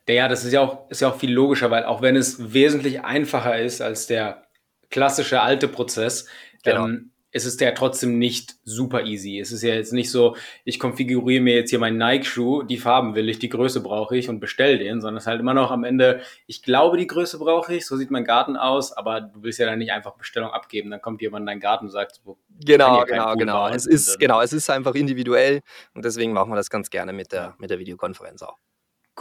Ja, 0.07 0.27
das 0.27 0.43
ist 0.43 0.51
ja 0.51 0.61
auch, 0.61 0.89
ist 0.89 1.01
ja 1.01 1.09
auch 1.09 1.17
viel 1.17 1.31
logischer, 1.31 1.71
weil 1.71 1.85
auch 1.85 2.01
wenn 2.01 2.15
es 2.15 2.53
wesentlich 2.53 3.01
einfacher 3.01 3.59
ist 3.59 3.81
als 3.81 4.07
der 4.07 4.47
klassische 4.89 5.41
alte 5.41 5.67
Prozess, 5.67 6.27
genau. 6.63 6.85
ähm, 6.85 7.11
ist 7.31 7.45
es 7.45 7.59
ja 7.59 7.71
trotzdem 7.71 8.19
nicht 8.19 8.55
super 8.65 9.05
easy. 9.05 9.39
Es 9.39 9.51
ist 9.53 9.63
ja 9.63 9.73
jetzt 9.73 9.93
nicht 9.93 10.11
so, 10.11 10.35
ich 10.65 10.79
konfiguriere 10.79 11.41
mir 11.41 11.55
jetzt 11.55 11.69
hier 11.69 11.79
meinen 11.79 11.97
Nike-Schuh, 11.97 12.63
die 12.63 12.77
Farben 12.77 13.15
will 13.15 13.29
ich, 13.29 13.39
die 13.39 13.47
Größe 13.47 13.81
brauche 13.81 14.17
ich 14.17 14.27
und 14.27 14.41
bestell 14.41 14.77
den, 14.77 14.99
sondern 14.99 15.17
es 15.17 15.23
ist 15.23 15.27
halt 15.27 15.39
immer 15.39 15.53
noch 15.53 15.71
am 15.71 15.85
Ende, 15.85 16.21
ich 16.45 16.61
glaube, 16.61 16.97
die 16.97 17.07
Größe 17.07 17.39
brauche 17.39 17.73
ich, 17.73 17.85
so 17.85 17.95
sieht 17.95 18.11
mein 18.11 18.25
Garten 18.25 18.57
aus, 18.57 18.91
aber 18.91 19.21
du 19.21 19.43
willst 19.43 19.59
ja 19.59 19.65
dann 19.65 19.79
nicht 19.79 19.93
einfach 19.93 20.15
Bestellung 20.15 20.51
abgeben, 20.51 20.91
dann 20.91 21.01
kommt 21.01 21.21
jemand 21.21 21.43
in 21.43 21.47
deinen 21.47 21.61
Garten 21.61 21.85
und 21.85 21.91
sagt, 21.91 22.19
so, 22.23 22.37
genau, 22.65 23.05
genau, 23.05 23.35
genau. 23.35 23.67
Es 23.69 23.85
ist, 23.85 24.19
genau, 24.19 24.41
es 24.41 24.51
ist 24.51 24.69
einfach 24.69 24.95
individuell 24.95 25.61
und 25.93 26.03
deswegen 26.03 26.33
machen 26.33 26.51
wir 26.51 26.57
das 26.57 26.69
ganz 26.69 26.89
gerne 26.89 27.13
mit 27.13 27.31
der, 27.31 27.55
mit 27.59 27.69
der 27.69 27.79
Videokonferenz 27.79 28.41
auch. 28.41 28.57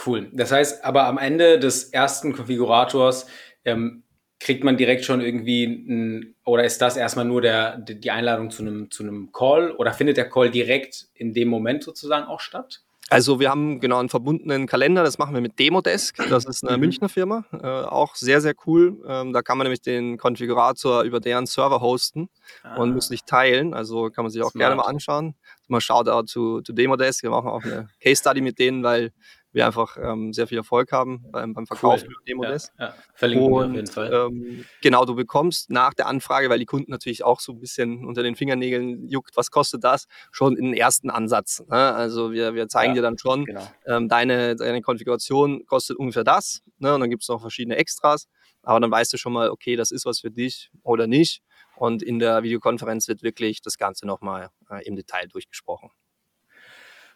Cool. 0.06 0.30
Das 0.32 0.52
heißt, 0.52 0.84
aber 0.84 1.06
am 1.06 1.18
Ende 1.18 1.58
des 1.58 1.84
ersten 1.84 2.32
Konfigurators 2.32 3.26
ähm, 3.64 4.04
kriegt 4.38 4.64
man 4.64 4.76
direkt 4.76 5.04
schon 5.04 5.20
irgendwie 5.20 5.64
ein, 5.64 6.34
oder 6.44 6.64
ist 6.64 6.80
das 6.80 6.96
erstmal 6.96 7.26
nur 7.26 7.42
der, 7.42 7.76
die 7.78 8.10
Einladung 8.10 8.50
zu 8.50 8.62
einem, 8.62 8.90
zu 8.90 9.02
einem 9.02 9.32
Call 9.32 9.72
oder 9.72 9.92
findet 9.92 10.16
der 10.16 10.30
Call 10.30 10.50
direkt 10.50 11.08
in 11.14 11.34
dem 11.34 11.48
Moment 11.48 11.84
sozusagen 11.84 12.26
auch 12.26 12.40
statt? 12.40 12.82
Also 13.10 13.40
wir 13.40 13.50
haben 13.50 13.80
genau 13.80 13.98
einen 13.98 14.08
verbundenen 14.08 14.68
Kalender, 14.68 15.02
das 15.02 15.18
machen 15.18 15.34
wir 15.34 15.40
mit 15.40 15.58
Demodesk, 15.58 16.16
das 16.30 16.44
ist 16.44 16.64
eine 16.64 16.76
mhm. 16.76 16.84
Münchner 16.84 17.08
Firma, 17.08 17.44
äh, 17.52 17.66
auch 17.66 18.14
sehr, 18.14 18.40
sehr 18.40 18.54
cool. 18.66 19.02
Ähm, 19.04 19.32
da 19.32 19.42
kann 19.42 19.58
man 19.58 19.64
nämlich 19.64 19.82
den 19.82 20.16
Konfigurator 20.16 21.02
über 21.02 21.18
deren 21.18 21.46
Server 21.46 21.80
hosten 21.80 22.30
ah. 22.62 22.76
und 22.76 22.94
muss 22.94 23.10
nicht 23.10 23.26
teilen, 23.26 23.74
also 23.74 24.10
kann 24.10 24.24
man 24.24 24.30
sich 24.30 24.40
auch 24.42 24.52
Smart. 24.52 24.60
gerne 24.60 24.76
mal 24.76 24.84
anschauen. 24.84 25.34
Mal 25.66 25.80
Shoutout 25.80 26.26
zu, 26.26 26.62
zu 26.62 26.72
Demodesk, 26.72 27.24
wir 27.24 27.30
machen 27.30 27.48
auch 27.48 27.64
eine 27.64 27.88
Case 28.00 28.20
Study 28.20 28.42
mit 28.42 28.60
denen, 28.60 28.84
weil 28.84 29.10
wir 29.52 29.66
einfach 29.66 29.96
ähm, 30.00 30.32
sehr 30.32 30.46
viel 30.46 30.58
Erfolg 30.58 30.92
haben 30.92 31.24
beim, 31.30 31.54
beim 31.54 31.66
Verkauf 31.66 32.02
cool. 32.02 32.14
Demo-Desk. 32.26 32.72
Ja, 32.78 32.86
ja. 32.86 32.94
Verlinken 33.14 33.50
wir 33.50 33.66
auf 33.66 33.74
jeden 33.74 33.86
Fall. 33.86 34.12
Ähm, 34.12 34.64
genau, 34.82 35.04
du 35.04 35.14
bekommst 35.14 35.70
nach 35.70 35.94
der 35.94 36.06
Anfrage, 36.06 36.48
weil 36.50 36.58
die 36.58 36.66
Kunden 36.66 36.90
natürlich 36.90 37.24
auch 37.24 37.40
so 37.40 37.52
ein 37.52 37.60
bisschen 37.60 38.04
unter 38.04 38.22
den 38.22 38.36
Fingernägeln 38.36 39.08
juckt, 39.08 39.36
was 39.36 39.50
kostet 39.50 39.82
das, 39.82 40.06
schon 40.30 40.56
in 40.56 40.66
den 40.66 40.74
ersten 40.74 41.10
Ansatz. 41.10 41.64
Ne? 41.68 41.76
Also 41.76 42.32
wir, 42.32 42.54
wir 42.54 42.68
zeigen 42.68 42.92
ja, 42.92 42.96
dir 42.96 43.02
dann 43.02 43.18
schon, 43.18 43.44
genau. 43.44 43.66
ähm, 43.86 44.08
deine, 44.08 44.56
deine 44.56 44.82
Konfiguration 44.82 45.66
kostet 45.66 45.96
ungefähr 45.96 46.24
das 46.24 46.62
ne? 46.78 46.94
und 46.94 47.00
dann 47.00 47.10
gibt 47.10 47.22
es 47.22 47.28
noch 47.28 47.40
verschiedene 47.40 47.76
Extras, 47.76 48.28
aber 48.62 48.78
dann 48.78 48.90
weißt 48.90 49.12
du 49.12 49.16
schon 49.16 49.32
mal, 49.32 49.50
okay, 49.50 49.74
das 49.76 49.90
ist 49.90 50.04
was 50.06 50.20
für 50.20 50.30
dich 50.30 50.70
oder 50.82 51.06
nicht. 51.06 51.42
Und 51.76 52.02
in 52.02 52.18
der 52.18 52.42
Videokonferenz 52.42 53.08
wird 53.08 53.22
wirklich 53.22 53.62
das 53.62 53.78
Ganze 53.78 54.06
nochmal 54.06 54.50
äh, 54.68 54.86
im 54.86 54.96
Detail 54.96 55.28
durchgesprochen. 55.28 55.90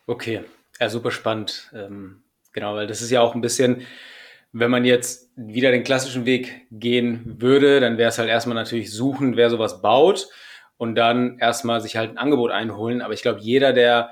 Okay, 0.07 0.43
ja, 0.81 0.89
super 0.89 1.11
spannend. 1.11 1.71
Ähm, 1.75 2.23
genau, 2.53 2.75
weil 2.75 2.87
das 2.87 3.03
ist 3.03 3.11
ja 3.11 3.21
auch 3.21 3.35
ein 3.35 3.41
bisschen, 3.41 3.83
wenn 4.53 4.71
man 4.71 4.85
jetzt 4.85 5.31
wieder 5.37 5.71
den 5.71 5.85
klassischen 5.85 6.27
Weg 6.27 6.67
gehen 6.71 7.41
würde, 7.41 7.81
dann 7.81 7.99
wäre 7.99 8.09
es 8.09 8.19
halt 8.19 8.29
erstmal 8.29 8.55
natürlich 8.55 8.93
suchen, 8.93 9.37
wer 9.37 9.51
sowas 9.51 9.83
baut 9.83 10.29
und 10.77 10.95
dann 10.95 11.39
erstmal 11.39 11.81
sich 11.81 11.97
halt 11.97 12.11
ein 12.11 12.19
Angebot 12.19 12.51
einholen. 12.51 13.03
Aber 13.03 13.15
ich 13.15 13.23
glaube, 13.23 13.41
jeder, 13.41 13.73
der, 13.73 14.11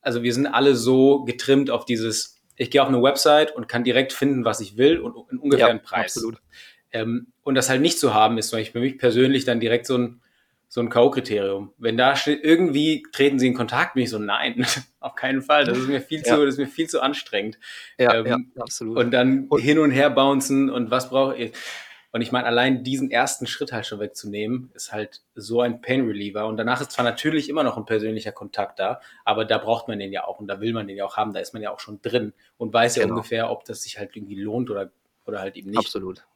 also 0.00 0.22
wir 0.22 0.32
sind 0.32 0.46
alle 0.46 0.74
so 0.74 1.24
getrimmt 1.24 1.70
auf 1.70 1.84
dieses, 1.84 2.42
ich 2.56 2.70
gehe 2.70 2.82
auf 2.82 2.88
eine 2.88 3.02
Website 3.02 3.54
und 3.54 3.68
kann 3.68 3.84
direkt 3.84 4.12
finden, 4.12 4.44
was 4.44 4.60
ich 4.60 4.76
will 4.76 4.98
und 4.98 5.16
in 5.30 5.38
ungefähr 5.38 5.68
einen 5.68 5.82
Preis. 5.82 6.16
Absolut. 6.16 6.38
Ähm, 6.92 7.32
und 7.42 7.54
das 7.54 7.68
halt 7.68 7.82
nicht 7.82 7.98
zu 7.98 8.14
haben, 8.14 8.38
ist 8.38 8.54
für 8.54 8.80
mich 8.80 8.98
persönlich 8.98 9.44
dann 9.44 9.60
direkt 9.60 9.86
so 9.86 9.98
ein, 9.98 10.22
so 10.74 10.80
ein 10.80 10.88
K.O.-Kriterium. 10.88 11.68
Wenn 11.78 11.96
da 11.96 12.16
steht, 12.16 12.42
irgendwie 12.42 13.04
treten 13.12 13.38
sie 13.38 13.46
in 13.46 13.54
Kontakt, 13.54 13.94
bin 13.94 14.02
ich 14.02 14.10
so, 14.10 14.18
nein, 14.18 14.66
auf 14.98 15.14
keinen 15.14 15.40
Fall. 15.40 15.64
Das 15.64 15.78
ist 15.78 15.86
mir 15.86 16.00
viel 16.00 16.18
ja. 16.26 16.34
zu, 16.34 16.44
das 16.44 16.54
ist 16.54 16.58
mir 16.58 16.66
viel 16.66 16.88
zu 16.88 17.00
anstrengend. 17.00 17.60
Ja, 17.96 18.12
ähm, 18.12 18.26
ja 18.26 18.38
absolut. 18.58 18.98
Und 18.98 19.12
dann 19.12 19.46
und, 19.46 19.60
hin 19.60 19.78
und 19.78 19.92
her 19.92 20.10
bouncen 20.10 20.70
und 20.70 20.90
was 20.90 21.10
brauche 21.10 21.36
ich. 21.36 21.52
Und 22.10 22.22
ich 22.22 22.32
meine, 22.32 22.48
allein 22.48 22.82
diesen 22.82 23.12
ersten 23.12 23.46
Schritt 23.46 23.72
halt 23.72 23.86
schon 23.86 24.00
wegzunehmen, 24.00 24.72
ist 24.74 24.92
halt 24.92 25.22
so 25.36 25.60
ein 25.60 25.80
Pain 25.80 26.08
Reliever. 26.08 26.48
Und 26.48 26.56
danach 26.56 26.80
ist 26.80 26.90
zwar 26.90 27.04
natürlich 27.04 27.48
immer 27.48 27.62
noch 27.62 27.76
ein 27.76 27.86
persönlicher 27.86 28.32
Kontakt 28.32 28.80
da, 28.80 29.00
aber 29.24 29.44
da 29.44 29.58
braucht 29.58 29.86
man 29.86 30.00
den 30.00 30.10
ja 30.10 30.26
auch 30.26 30.40
und 30.40 30.48
da 30.48 30.60
will 30.60 30.72
man 30.72 30.88
den 30.88 30.96
ja 30.96 31.04
auch 31.04 31.16
haben. 31.16 31.32
Da 31.32 31.38
ist 31.38 31.54
man 31.54 31.62
ja 31.62 31.70
auch 31.70 31.78
schon 31.78 32.02
drin 32.02 32.32
und 32.56 32.74
weiß 32.74 32.94
genau. 32.94 33.06
ja 33.06 33.12
ungefähr, 33.12 33.50
ob 33.52 33.64
das 33.64 33.84
sich 33.84 33.96
halt 33.96 34.16
irgendwie 34.16 34.40
lohnt 34.42 34.70
oder, 34.70 34.90
oder 35.24 35.38
halt 35.38 35.54
eben 35.54 35.70
nicht. 35.70 35.78
Absolut. 35.78 36.26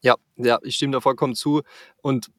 Ja, 0.00 0.16
ja, 0.34 0.58
ich 0.64 0.74
stimme 0.74 0.94
da 0.94 1.00
vollkommen 1.00 1.36
zu. 1.36 1.62
Und 2.02 2.32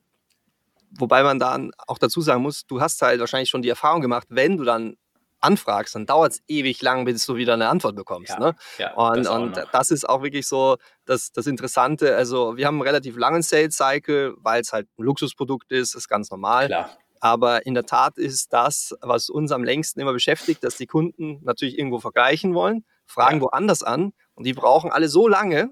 wobei 0.97 1.23
man 1.23 1.39
dann 1.39 1.71
auch 1.87 1.97
dazu 1.97 2.21
sagen 2.21 2.41
muss, 2.41 2.65
du 2.67 2.81
hast 2.81 3.01
halt 3.01 3.19
wahrscheinlich 3.19 3.49
schon 3.49 3.61
die 3.61 3.69
Erfahrung 3.69 4.01
gemacht, 4.01 4.27
wenn 4.29 4.57
du 4.57 4.63
dann 4.63 4.95
anfragst, 5.41 5.95
dann 5.95 6.05
dauert 6.05 6.33
es 6.33 6.41
ewig 6.47 6.81
lang, 6.81 7.05
bis 7.05 7.25
du 7.25 7.35
wieder 7.35 7.53
eine 7.53 7.69
Antwort 7.69 7.95
bekommst. 7.95 8.31
Ja, 8.31 8.39
ne? 8.39 8.55
ja, 8.77 8.93
und 8.93 9.17
das 9.17 9.27
und 9.29 9.63
das 9.71 9.91
ist 9.91 10.09
auch 10.09 10.23
wirklich 10.23 10.47
so 10.47 10.77
das, 11.05 11.31
das 11.31 11.45
Interessante. 11.45 12.15
Also 12.15 12.57
wir 12.57 12.65
haben 12.65 12.75
einen 12.75 12.81
relativ 12.81 13.17
langen 13.17 13.43
Sales 13.43 13.77
Cycle, 13.77 14.33
weil 14.37 14.61
es 14.61 14.73
halt 14.73 14.87
ein 14.97 15.03
Luxusprodukt 15.03 15.71
ist, 15.71 15.95
ist 15.95 16.07
ganz 16.07 16.31
normal. 16.31 16.67
Klar. 16.67 16.89
Aber 17.21 17.65
in 17.65 17.73
der 17.73 17.85
Tat 17.85 18.17
ist 18.17 18.53
das, 18.53 18.93
was 19.01 19.29
uns 19.29 19.51
am 19.51 19.63
längsten 19.63 19.99
immer 19.99 20.13
beschäftigt, 20.13 20.63
dass 20.63 20.77
die 20.77 20.85
Kunden 20.85 21.39
natürlich 21.43 21.77
irgendwo 21.77 21.99
vergleichen 21.99 22.53
wollen, 22.53 22.85
fragen 23.05 23.37
Ja. 23.37 23.43
woanders 23.43 23.83
an 23.83 24.13
und 24.35 24.45
die 24.45 24.53
brauchen 24.53 24.91
alle 24.91 25.07
so 25.09 25.27
lange, 25.27 25.69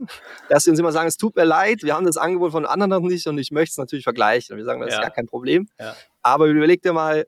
dass 0.50 0.64
sie 0.64 0.70
uns 0.72 0.80
immer 0.80 0.92
sagen, 0.92 1.08
es 1.08 1.18
tut 1.18 1.36
mir 1.36 1.44
leid, 1.46 1.84
wir 1.84 1.94
haben 1.96 2.06
das 2.06 2.18
Angebot 2.18 2.52
von 2.52 2.66
anderen 2.66 2.90
noch 2.90 3.00
nicht 3.02 3.28
und 3.28 3.38
ich 3.38 3.52
möchte 3.52 3.72
es 3.74 3.78
natürlich 3.78 4.04
vergleichen. 4.04 4.54
Und 4.54 4.58
wir 4.58 4.66
sagen, 4.66 4.82
das 4.82 4.90
Ja. 4.92 4.96
ist 5.00 5.02
gar 5.02 5.12
kein 5.12 5.28
Problem. 5.28 5.68
Ja. 5.80 5.96
Aber 6.22 6.48
überleg 6.48 6.82
dir 6.82 6.94
mal, 6.94 7.26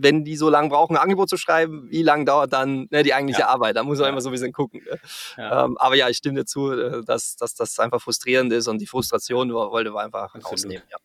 wenn 0.00 0.24
die 0.24 0.36
so 0.36 0.48
lange 0.48 0.68
brauchen, 0.68 0.96
ein 0.96 1.02
Angebot 1.02 1.28
zu 1.28 1.36
schreiben, 1.36 1.88
wie 1.90 2.02
lange 2.02 2.24
dauert 2.24 2.52
dann 2.52 2.86
ne, 2.90 3.02
die 3.02 3.12
eigentliche 3.14 3.40
Ja. 3.40 3.48
Arbeit? 3.48 3.74
Da 3.76 3.82
muss 3.82 3.98
man 3.98 4.04
Ja. 4.06 4.10
immer 4.12 4.20
so 4.20 4.28
ein 4.28 4.32
bisschen 4.32 4.52
gucken. 4.52 4.82
Ne? 4.88 4.98
Ja. 5.36 5.64
Ähm, 5.64 5.76
aber 5.78 5.96
ja, 5.96 6.08
ich 6.08 6.18
stimme 6.18 6.38
dir 6.40 6.44
zu, 6.44 6.70
äh, 6.70 7.02
dass, 7.04 7.34
dass 7.34 7.54
das 7.56 7.78
einfach 7.80 8.00
frustrierend 8.00 8.52
ist 8.52 8.68
und 8.68 8.78
die 8.78 8.86
Frustration 8.86 9.52
wo- 9.52 9.70
wollte 9.72 9.92
wir 9.92 10.00
einfach 10.00 10.26
Absolut. 10.34 10.52
rausnehmen. 10.52 10.84
Ja. 10.90 10.98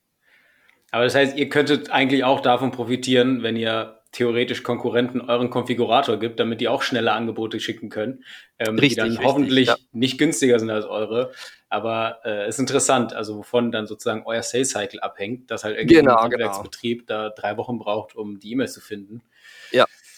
Aber 0.94 1.06
das 1.06 1.16
heißt, 1.16 1.36
ihr 1.38 1.50
könntet 1.50 1.90
eigentlich 1.90 2.24
auch 2.24 2.40
davon 2.40 2.70
profitieren, 2.70 3.42
wenn 3.42 3.56
ihr 3.56 4.00
theoretisch 4.12 4.62
Konkurrenten 4.62 5.22
euren 5.22 5.50
Konfigurator 5.50 6.18
gibt, 6.18 6.40
damit 6.40 6.62
die 6.62 6.68
auch 6.68 6.84
schnelle 6.84 7.14
Angebote 7.14 7.60
schicken 7.60 7.90
können, 7.90 8.24
ähm, 8.60 8.76
die 8.76 8.82
Richtig, 8.82 8.98
dann 8.98 9.08
richtig, 9.08 9.26
hoffentlich 9.26 9.68
ja. 9.70 9.76
nicht 9.92 10.20
günstiger 10.20 10.60
sind 10.60 10.70
als 10.70 10.86
eure. 10.86 11.32
Aber 11.68 12.20
äh, 12.26 12.48
ist 12.48 12.60
interessant, 12.60 13.12
also 13.14 13.38
wovon 13.38 13.72
dann 13.72 13.88
sozusagen 13.88 14.22
euer 14.28 14.44
Sales 14.44 14.70
Cycle 14.70 15.00
abhängt, 15.00 15.50
dass 15.50 15.64
halt 15.64 15.78
irgendwie 15.78 15.96
Genau, 15.96 16.16
ein 16.18 16.30
genau. 16.30 16.46
Handwerksbetrieb 16.46 17.08
da 17.08 17.32
drei 17.32 17.58
Wochen 17.58 17.80
braucht, 17.80 18.16
um 18.16 18.40
die 18.40 18.52
E-Mails 18.52 18.74
zu 18.74 18.82
finden. 18.82 19.24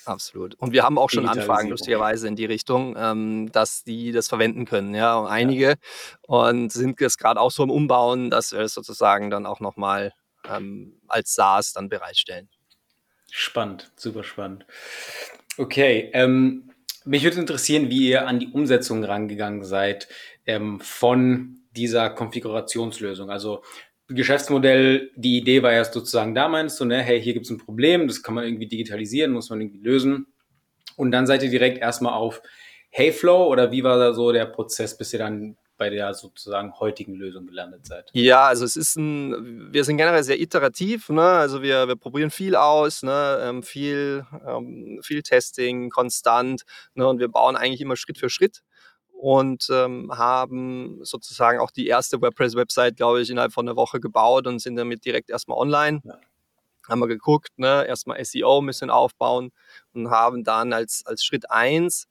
Absolut. 0.05 0.55
Und 0.55 0.71
wir 0.71 0.83
haben 0.83 0.97
auch 0.97 1.09
schon 1.09 1.27
Anfragen, 1.27 1.69
lustigerweise, 1.69 2.27
in 2.27 2.35
die 2.35 2.45
Richtung, 2.45 2.95
ähm, 2.97 3.51
dass 3.51 3.83
die 3.83 4.11
das 4.11 4.27
verwenden 4.27 4.65
können, 4.65 4.93
ja, 4.93 5.17
und 5.17 5.27
einige. 5.27 5.75
Und 6.21 6.71
sind 6.71 6.99
jetzt 7.01 7.17
gerade 7.17 7.39
auch 7.39 7.49
so 7.49 7.63
im 7.63 7.71
Umbauen, 7.71 8.29
dass 8.29 8.51
wir 8.51 8.59
es 8.59 8.73
sozusagen 8.73 9.29
dann 9.29 9.45
auch 9.45 9.59
nochmal 9.59 10.13
ähm, 10.49 10.99
als 11.07 11.33
SaaS 11.33 11.73
dann 11.73 11.89
bereitstellen. 11.89 12.49
Spannend, 13.31 13.91
super 13.95 14.23
spannend. 14.23 14.65
Okay, 15.57 16.09
ähm, 16.13 16.71
mich 17.05 17.23
würde 17.23 17.39
interessieren, 17.39 17.89
wie 17.89 18.09
ihr 18.09 18.27
an 18.27 18.39
die 18.39 18.47
Umsetzung 18.47 19.03
rangegangen 19.03 19.63
seid 19.63 20.07
ähm, 20.45 20.79
von 20.79 21.59
dieser 21.75 22.09
Konfigurationslösung. 22.09 23.29
Also 23.29 23.63
Geschäftsmodell, 24.07 25.11
die 25.15 25.37
Idee 25.37 25.63
war 25.63 25.73
ja 25.73 25.83
sozusagen 25.83 26.35
da, 26.35 26.47
meinst 26.47 26.79
du, 26.79 26.85
ne, 26.85 27.01
hey, 27.01 27.21
hier 27.21 27.33
gibt 27.33 27.45
es 27.45 27.51
ein 27.51 27.57
Problem, 27.57 28.07
das 28.07 28.21
kann 28.21 28.35
man 28.35 28.43
irgendwie 28.43 28.67
digitalisieren, 28.67 29.31
muss 29.31 29.49
man 29.49 29.61
irgendwie 29.61 29.81
lösen. 29.81 30.27
Und 30.95 31.11
dann 31.11 31.27
seid 31.27 31.43
ihr 31.43 31.49
direkt 31.49 31.79
erstmal 31.79 32.13
auf 32.13 32.41
Heyflow 32.91 33.47
oder 33.47 33.71
wie 33.71 33.83
war 33.83 33.97
da 33.97 34.13
so 34.13 34.31
der 34.31 34.45
Prozess, 34.45 34.97
bis 34.97 35.11
ihr 35.13 35.19
dann 35.19 35.57
bei 35.77 35.89
der 35.89 36.13
sozusagen 36.13 36.73
heutigen 36.79 37.15
Lösung 37.15 37.47
gelandet 37.47 37.85
seid? 37.85 38.09
Ja, 38.13 38.47
also 38.47 38.65
es 38.65 38.75
ist 38.75 38.95
ein, 38.95 39.73
wir 39.73 39.83
sind 39.83 39.97
generell 39.97 40.23
sehr 40.23 40.39
iterativ, 40.39 41.09
ne? 41.09 41.21
Also 41.21 41.61
wir, 41.61 41.87
wir 41.87 41.95
probieren 41.95 42.31
viel 42.31 42.55
aus, 42.55 43.03
ne? 43.03 43.39
ähm, 43.41 43.63
viel, 43.63 44.25
ähm, 44.47 44.99
viel 45.03 45.21
Testing, 45.21 45.89
konstant, 45.89 46.63
ne? 46.93 47.07
Und 47.07 47.19
wir 47.19 47.27
bauen 47.27 47.55
eigentlich 47.55 47.81
immer 47.81 47.95
Schritt 47.95 48.17
für 48.17 48.29
Schritt 48.29 48.61
und 49.17 49.67
ähm, 49.71 50.11
haben 50.15 50.99
sozusagen 51.03 51.59
auch 51.59 51.71
die 51.71 51.87
erste 51.87 52.21
WordPress-Website, 52.21 52.97
glaube 52.97 53.21
ich, 53.21 53.29
innerhalb 53.29 53.53
von 53.53 53.67
einer 53.67 53.75
Woche 53.75 53.99
gebaut 53.99 54.47
und 54.47 54.59
sind 54.59 54.75
damit 54.75 55.05
direkt 55.05 55.29
erstmal 55.29 55.57
online. 55.57 56.01
Ja. 56.03 56.19
Haben 56.87 56.99
wir 56.99 57.07
geguckt, 57.07 57.57
ne? 57.57 57.85
erstmal 57.87 58.23
SEO 58.23 58.61
ein 58.61 58.67
bisschen 58.67 58.91
aufbauen 58.91 59.51
und 59.93 60.11
haben 60.11 60.43
dann 60.43 60.73
als, 60.73 61.03
als 61.05 61.23
Schritt 61.23 61.49
eins 61.49 62.07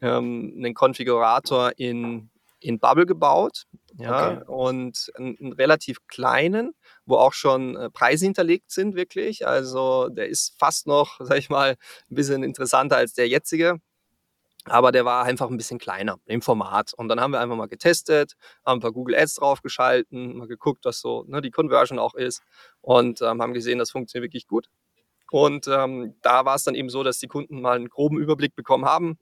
ähm, 0.00 0.52
einen 0.56 0.74
Konfigurator 0.74 1.72
in, 1.76 2.28
in 2.62 2.78
Bubble 2.78 3.06
gebaut. 3.06 3.64
Ja, 3.98 4.38
Okay. 4.38 4.44
und 4.46 5.12
einen, 5.16 5.52
relativ 5.52 5.98
kleinen, 6.06 6.72
wo 7.04 7.16
auch 7.16 7.34
schon 7.34 7.76
äh, 7.76 7.90
Preise 7.90 8.24
hinterlegt 8.24 8.70
sind, 8.70 8.94
wirklich. 8.94 9.46
Also 9.46 10.08
der 10.08 10.28
ist 10.28 10.56
fast 10.58 10.86
noch, 10.86 11.20
sag 11.20 11.38
ich 11.38 11.50
mal, 11.50 11.72
ein 12.10 12.14
bisschen 12.14 12.42
interessanter 12.42 12.96
als 12.96 13.12
der 13.14 13.28
jetzige. 13.28 13.80
Aber 14.64 14.92
der 14.92 15.04
war 15.04 15.24
einfach 15.24 15.50
ein 15.50 15.56
bisschen 15.56 15.78
kleiner 15.78 16.18
im 16.26 16.40
Format. 16.40 16.94
Und 16.94 17.08
dann 17.08 17.20
haben 17.20 17.32
wir 17.32 17.40
einfach 17.40 17.56
mal 17.56 17.66
getestet, 17.66 18.34
haben 18.64 18.78
ein 18.78 18.80
paar 18.80 18.92
Google 18.92 19.16
Ads 19.16 19.34
draufgeschalten, 19.36 20.36
mal 20.38 20.46
geguckt, 20.46 20.84
was 20.84 21.00
so 21.00 21.24
ne, 21.26 21.42
die 21.42 21.50
Conversion 21.50 21.98
auch 21.98 22.14
ist 22.14 22.42
und 22.80 23.20
ähm, 23.22 23.42
haben 23.42 23.54
gesehen, 23.54 23.78
das 23.80 23.90
funktioniert 23.90 24.28
wirklich 24.28 24.46
gut. 24.46 24.68
Und 25.32 25.66
ähm, 25.66 26.14
da 26.22 26.44
war 26.44 26.54
es 26.54 26.64
dann 26.64 26.74
eben 26.74 26.90
so, 26.90 27.02
dass 27.02 27.18
die 27.18 27.26
Kunden 27.26 27.60
mal 27.60 27.74
einen 27.74 27.88
groben 27.88 28.18
Überblick 28.18 28.54
bekommen 28.54 28.84
haben. 28.84 29.18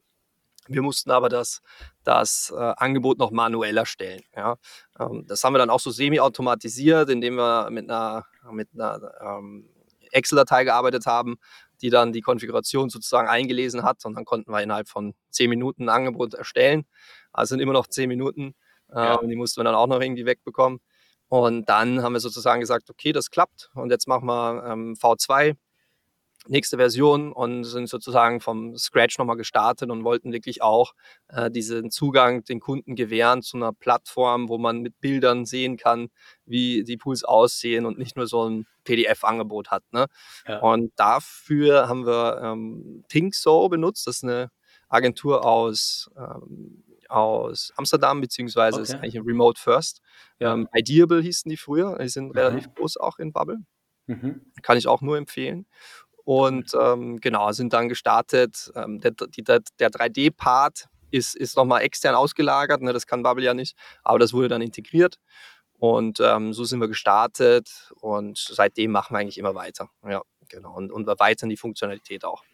Wir 0.73 0.83
mussten 0.83 1.11
aber 1.11 1.29
das, 1.29 1.63
das 2.05 2.53
äh, 2.57 2.75
Angebot 2.77 3.19
noch 3.19 3.31
manuell 3.33 3.77
erstellen. 3.77 4.23
Ja. 4.37 4.57
Ähm, 4.99 5.25
das 5.27 5.43
haben 5.45 5.55
wir 5.55 5.59
dann 5.59 5.71
auch 5.71 5.81
so 5.81 5.91
semi-automatisiert, 5.91 7.11
indem 7.11 7.35
wir 7.37 7.71
mit 7.71 7.91
einer, 7.91 8.25
mit 8.53 8.69
einer 8.75 9.13
ähm, 9.21 9.69
Excel-Datei 10.13 10.65
gearbeitet 10.65 11.07
haben, 11.07 11.37
die 11.83 11.91
dann 11.91 12.13
die 12.13 12.21
Konfiguration 12.21 12.89
sozusagen 12.91 13.29
eingelesen 13.29 13.83
hat. 13.83 14.05
Und 14.05 14.15
dann 14.15 14.25
konnten 14.25 14.51
wir 14.53 14.63
innerhalb 14.63 14.89
von 14.89 15.15
zehn 15.31 15.51
Minuten 15.51 15.85
ein 15.85 15.89
Angebot 15.89 16.35
erstellen. 16.35 16.85
Also 17.33 17.51
sind 17.51 17.61
immer 17.61 17.73
noch 17.73 17.87
zehn 17.87 18.09
Minuten. 18.09 18.55
Äh, 18.93 18.97
Ja. 18.99 19.15
Und 19.15 19.29
die 19.29 19.37
mussten 19.37 19.61
wir 19.61 19.65
dann 19.65 19.75
auch 19.75 19.87
noch 19.87 20.01
irgendwie 20.01 20.27
wegbekommen. 20.27 20.81
Und 21.29 21.69
dann 21.69 22.03
haben 22.03 22.13
wir 22.13 22.21
sozusagen 22.21 22.61
gesagt, 22.61 22.91
okay, 22.91 23.13
das 23.13 23.31
klappt. 23.31 23.71
Und 23.75 23.91
jetzt 23.91 24.09
machen 24.09 24.27
wir 24.27 24.65
ähm, 24.67 24.95
V2 24.95 25.57
nächste 26.48 26.79
Version 26.79 27.33
und 27.33 27.64
sind 27.64 27.88
sozusagen 27.88 28.40
vom 28.40 28.76
Scratch 28.76 29.18
nochmal 29.18 29.37
gestartet 29.37 29.90
und 29.90 30.05
wollten 30.05 30.33
wirklich 30.33 30.62
auch 30.62 30.94
äh, 31.29 31.50
diesen 31.50 31.90
Zugang 31.90 32.44
den 32.44 32.61
Kunden 32.61 32.96
gewähren 32.96 33.42
zu 33.42 33.57
einer 33.59 33.72
Plattform, 33.72 34.48
wo 34.48 34.57
man 34.59 34.81
mit 34.81 34.98
Bildern 35.00 35.44
sehen 35.44 35.76
kann, 35.76 36.09
wie 36.46 36.83
die 36.85 36.96
Pools 36.96 37.24
aussehen 37.24 37.85
und 37.85 37.98
nicht 37.98 38.16
nur 38.16 38.26
so 38.26 38.48
ein 38.48 38.66
PDF-Angebot 38.85 39.70
hat. 39.70 39.85
Ne? 39.92 40.07
Ja. 40.48 40.61
Und 40.61 40.92
dafür 40.96 41.88
haben 41.88 42.07
wir 42.07 42.40
ähm, 42.42 43.05
ThinkSo 43.09 43.68
benutzt. 43.68 44.07
Das 44.07 44.16
ist 44.16 44.24
eine 44.24 44.50
Agentur 44.88 45.44
aus, 45.44 46.11
ähm, 46.16 46.83
aus 47.09 47.72
Amsterdam, 47.76 48.20
beziehungsweise 48.20 48.81
ist 48.81 48.90
Okay. 48.94 49.03
eigentlich 49.03 49.16
ein 49.16 49.26
Remote 49.26 49.61
First. 49.61 50.00
Ja. 50.38 50.55
Ähm, 50.55 50.68
Ideable 50.74 51.20
hießen 51.20 51.50
die 51.50 51.57
früher. 51.59 51.98
Die 52.00 52.09
sind 52.09 52.29
Mhm. 52.29 52.38
relativ 52.38 52.74
groß 52.74 52.96
auch 52.96 53.18
in 53.18 53.33
Bubble. 53.33 53.59
Mhm. 54.07 54.40
Kann 54.62 54.79
ich 54.79 54.88
auch 54.88 55.03
nur 55.03 55.18
empfehlen. 55.18 55.66
Und 56.31 56.77
ähm, 56.81 57.19
genau, 57.21 57.51
sind 57.51 57.73
dann 57.73 57.88
gestartet. 57.88 58.71
Ähm, 58.77 59.01
der 59.01 59.11
der, 59.11 59.62
der 59.81 59.90
3D-Part 59.90 60.87
ist, 61.11 61.35
ist 61.35 61.57
nochmal 61.57 61.83
extern 61.83 62.14
ausgelagert. 62.14 62.83
Ne? 62.83 62.93
Das 62.93 63.09
kann 63.09 63.25
Bubble 63.25 63.45
ja 63.45 63.53
nicht. 63.53 63.77
Aber 64.05 64.21
das 64.21 64.33
wurde 64.33 64.47
dann 64.47 64.62
integriert. 64.62 65.16
Und 65.81 66.21
ähm, 66.21 66.53
so 66.53 66.62
sind 66.62 66.79
wir 66.79 66.87
gestartet. 66.87 67.93
Und 68.01 68.38
seitdem 68.38 68.93
machen 68.93 69.12
wir 69.12 69.19
eigentlich 69.19 69.38
immer 69.38 69.57
weiter. 69.57 69.90
Ja, 70.09 70.23
genau. 70.49 70.73
Und, 70.77 70.93
und 70.93 71.09
erweitern 71.09 71.49
die 71.49 71.57
Funktionalität 71.57 72.25
auch. 72.25 72.45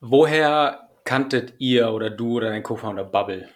Woher 0.00 0.88
kanntet 1.04 1.52
ihr 1.58 1.92
oder 1.92 2.08
du 2.08 2.38
oder 2.38 2.48
dein 2.48 2.62
Co-Founder 2.62 3.04
Bubble? 3.04 3.50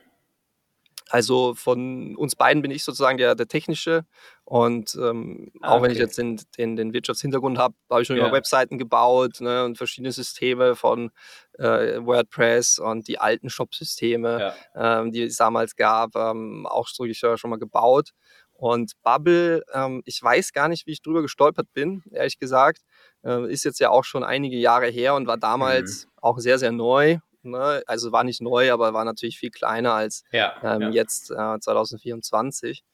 Also 1.11 1.55
von 1.55 2.17
uns 2.17 2.35
beiden 2.35 2.63
bin 2.63 2.71
ich 2.71 2.83
sozusagen 2.83 3.19
der, 3.19 3.35
der 3.35 3.47
Technische. 3.47 4.05
Und 4.45 4.95
ähm, 5.01 5.53
Ah, 5.61 5.73
auch 5.73 5.83
wenn 5.83 5.91
ich 5.91 5.97
okay. 5.99 6.05
jetzt 6.05 6.19
den, 6.19 6.41
den, 6.59 6.77
den 6.77 6.93
Wirtschaftshintergrund 6.93 7.59
habe, 7.59 7.75
habe 7.91 8.03
ich 8.03 8.07
schon 8.09 8.17
Ja. 8.17 8.25
immer 8.25 8.33
Webseiten 8.33 8.79
gebaut 8.79 9.41
ne, 9.41 9.65
und 9.65 9.77
verschiedene 9.77 10.13
Systeme 10.13 10.75
von 10.77 11.11
äh, 11.59 11.99
WordPress 12.05 12.79
und 12.79 13.07
die 13.09 13.19
alten 13.19 13.51
Shop-Systeme, 13.51 14.55
Ja. 14.75 15.01
ähm, 15.01 15.13
die 15.13 15.23
es 15.23 15.37
damals 15.37 15.77
gab, 15.77 16.17
ähm, 16.17 16.67
auch 16.67 16.89
so 16.89 17.05
ich 17.05 17.19
schon 17.19 17.51
mal 17.51 17.59
gebaut. 17.59 18.11
Und 18.53 18.93
Bubble, 19.03 19.63
ähm, 19.73 20.01
ich 20.05 20.23
weiß 20.23 20.53
gar 20.53 20.69
nicht, 20.69 20.87
wie 20.87 20.93
ich 20.93 21.03
drüber 21.03 21.23
gestolpert 21.23 21.67
bin, 21.75 22.03
ehrlich 22.13 22.39
gesagt. 22.39 22.81
Äh, 23.25 23.51
ist 23.53 23.65
jetzt 23.65 23.81
ja 23.81 23.91
auch 23.91 24.05
schon 24.05 24.25
einige 24.25 24.57
Jahre 24.57 24.87
her 24.87 25.15
und 25.15 25.27
war 25.27 25.37
damals 25.37 26.07
auch 26.21 26.39
sehr, 26.39 26.59
sehr 26.59 26.73
neu. 26.73 27.19
Ne? 27.45 27.83
Also 27.87 28.13
war 28.13 28.25
nicht 28.25 28.41
neu, 28.41 28.73
aber 28.73 28.95
war 28.95 29.05
natürlich 29.05 29.39
viel 29.39 29.51
kleiner 29.51 29.93
als 29.93 30.25
Ja. 30.33 30.55
ähm, 30.63 30.83
ja. 30.83 30.91
jetzt 30.91 31.31
äh, 31.31 31.59
2024. 31.59 32.85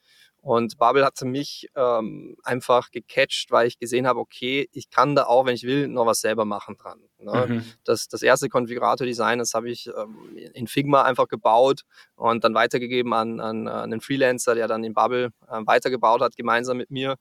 Und 0.42 0.78
Bubble 0.78 1.04
hatte 1.04 1.26
mich 1.26 1.68
ähm, 1.76 2.36
einfach 2.44 2.90
gecatcht, 2.90 3.50
weil 3.50 3.66
ich 3.66 3.78
gesehen 3.78 4.06
habe, 4.06 4.20
okay, 4.20 4.70
ich 4.72 4.88
kann 4.88 5.14
da 5.14 5.24
auch, 5.24 5.44
wenn 5.44 5.54
ich 5.54 5.64
will, 5.64 5.86
noch 5.86 6.06
was 6.06 6.20
selber 6.20 6.46
machen 6.46 6.76
dran. 6.78 6.98
Ne? 7.18 7.46
Mhm. 7.46 7.64
Das, 7.84 8.08
das 8.08 8.22
erste 8.22 8.48
Konfigurator-Design, 8.48 9.38
das 9.38 9.52
habe 9.52 9.70
ich 9.70 9.88
ähm, 9.88 10.16
in 10.54 10.66
Figma 10.66 11.02
einfach 11.02 11.28
gebaut 11.28 11.82
und 12.14 12.42
dann 12.42 12.54
weitergegeben 12.54 13.12
an, 13.12 13.38
an, 13.38 13.68
an 13.68 13.92
einen 13.92 14.00
Freelancer, 14.00 14.54
der 14.54 14.66
dann 14.66 14.82
in 14.82 14.94
Bubble 14.94 15.30
äh, 15.46 15.60
weitergebaut 15.66 16.22
hat, 16.22 16.36
gemeinsam 16.36 16.78
mit 16.78 16.90
mir. 16.90 17.16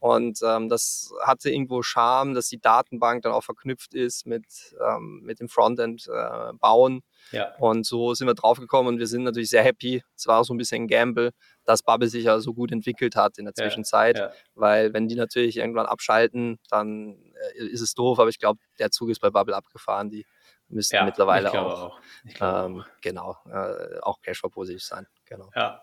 Und 0.00 0.38
ähm, 0.44 0.68
das 0.68 1.12
hatte 1.22 1.50
irgendwo 1.50 1.82
Charme, 1.82 2.34
dass 2.34 2.48
die 2.48 2.60
Datenbank 2.60 3.22
dann 3.22 3.32
auch 3.32 3.42
verknüpft 3.42 3.94
ist 3.94 4.26
mit, 4.26 4.44
ähm, 4.80 5.22
mit 5.24 5.40
dem 5.40 5.48
Frontend 5.48 6.06
äh, 6.06 6.52
bauen. 6.54 7.02
Ja. 7.32 7.54
Und 7.58 7.84
so 7.84 8.14
sind 8.14 8.28
wir 8.28 8.34
draufgekommen 8.34 8.94
und 8.94 8.98
wir 9.00 9.08
sind 9.08 9.24
natürlich 9.24 9.50
sehr 9.50 9.64
happy. 9.64 10.04
Es 10.16 10.28
war 10.28 10.40
auch 10.40 10.44
so 10.44 10.54
ein 10.54 10.58
bisschen 10.58 10.84
ein 10.84 10.88
Gamble, 10.88 11.32
dass 11.64 11.82
Bubble 11.82 12.08
sich 12.08 12.24
ja 12.24 12.38
so 12.38 12.54
gut 12.54 12.70
entwickelt 12.70 13.16
hat 13.16 13.38
in 13.38 13.44
der 13.44 13.54
Ja, 13.56 13.64
Zwischenzeit, 13.64 14.18
ja. 14.18 14.30
weil 14.54 14.92
wenn 14.92 15.08
die 15.08 15.16
natürlich 15.16 15.56
irgendwann 15.56 15.86
abschalten, 15.86 16.60
dann 16.70 17.18
äh, 17.56 17.64
ist 17.64 17.80
es 17.80 17.94
doof, 17.94 18.20
aber 18.20 18.30
ich 18.30 18.38
glaube, 18.38 18.60
der 18.78 18.92
Zug 18.92 19.10
ist 19.10 19.20
bei 19.20 19.30
Bubble 19.30 19.56
abgefahren. 19.56 20.10
Die 20.10 20.26
müssten 20.68 20.96
ja, 20.96 21.04
mittlerweile 21.04 21.52
auch, 21.52 21.82
auch. 21.82 22.00
Ähm, 22.40 22.84
genau, 23.00 23.36
äh, 23.50 23.98
auch 24.02 24.20
Cashflow-positiv 24.20 24.82
sein. 24.82 25.06
Genau. 25.24 25.50
Ja. 25.56 25.82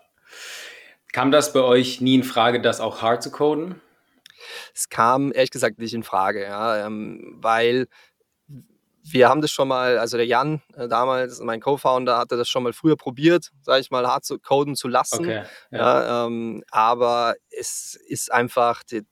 Kam 1.12 1.32
das 1.32 1.54
bei 1.54 1.62
euch 1.62 2.02
nie 2.02 2.16
in 2.16 2.24
Frage, 2.24 2.62
das 2.62 2.80
auch 2.80 3.02
hard 3.02 3.22
zu 3.22 3.32
coden? 3.32 3.82
Es 4.74 4.90
kam 4.90 5.32
ehrlich 5.34 5.52
gesagt 5.52 5.80
nicht 5.80 5.94
in 5.94 6.04
Frage, 6.04 6.44
ja, 6.44 6.86
ähm, 6.86 7.38
weil 7.38 7.88
wir 9.08 9.30
haben 9.30 9.42
das 9.42 9.52
schon 9.52 9.68
mal, 9.68 10.00
also 10.00 10.18
der 10.18 10.26
Jan 10.26 10.62
äh, 10.76 10.88
damals, 10.88 11.40
mein 11.40 11.62
Co-Founder, 11.62 12.18
hatte 12.18 12.38
das 12.38 12.50
schon 12.50 12.64
mal 12.64 12.74
früher 12.74 12.96
probiert, 12.96 13.52
sage 13.62 13.82
ich 13.82 13.92
mal, 13.92 14.08
hart 14.08 14.26
zu 14.26 14.40
coden 14.40 14.76
zu 14.76 14.88
lassen. 14.88 15.20
Okay, 15.20 15.44
ja. 15.72 15.78
ja 15.78 16.26
ähm, 16.26 16.64
aber 16.72 17.36
es 17.52 18.00
ist 18.08 18.32
einfach, 18.32 18.84
die, 18.84 19.04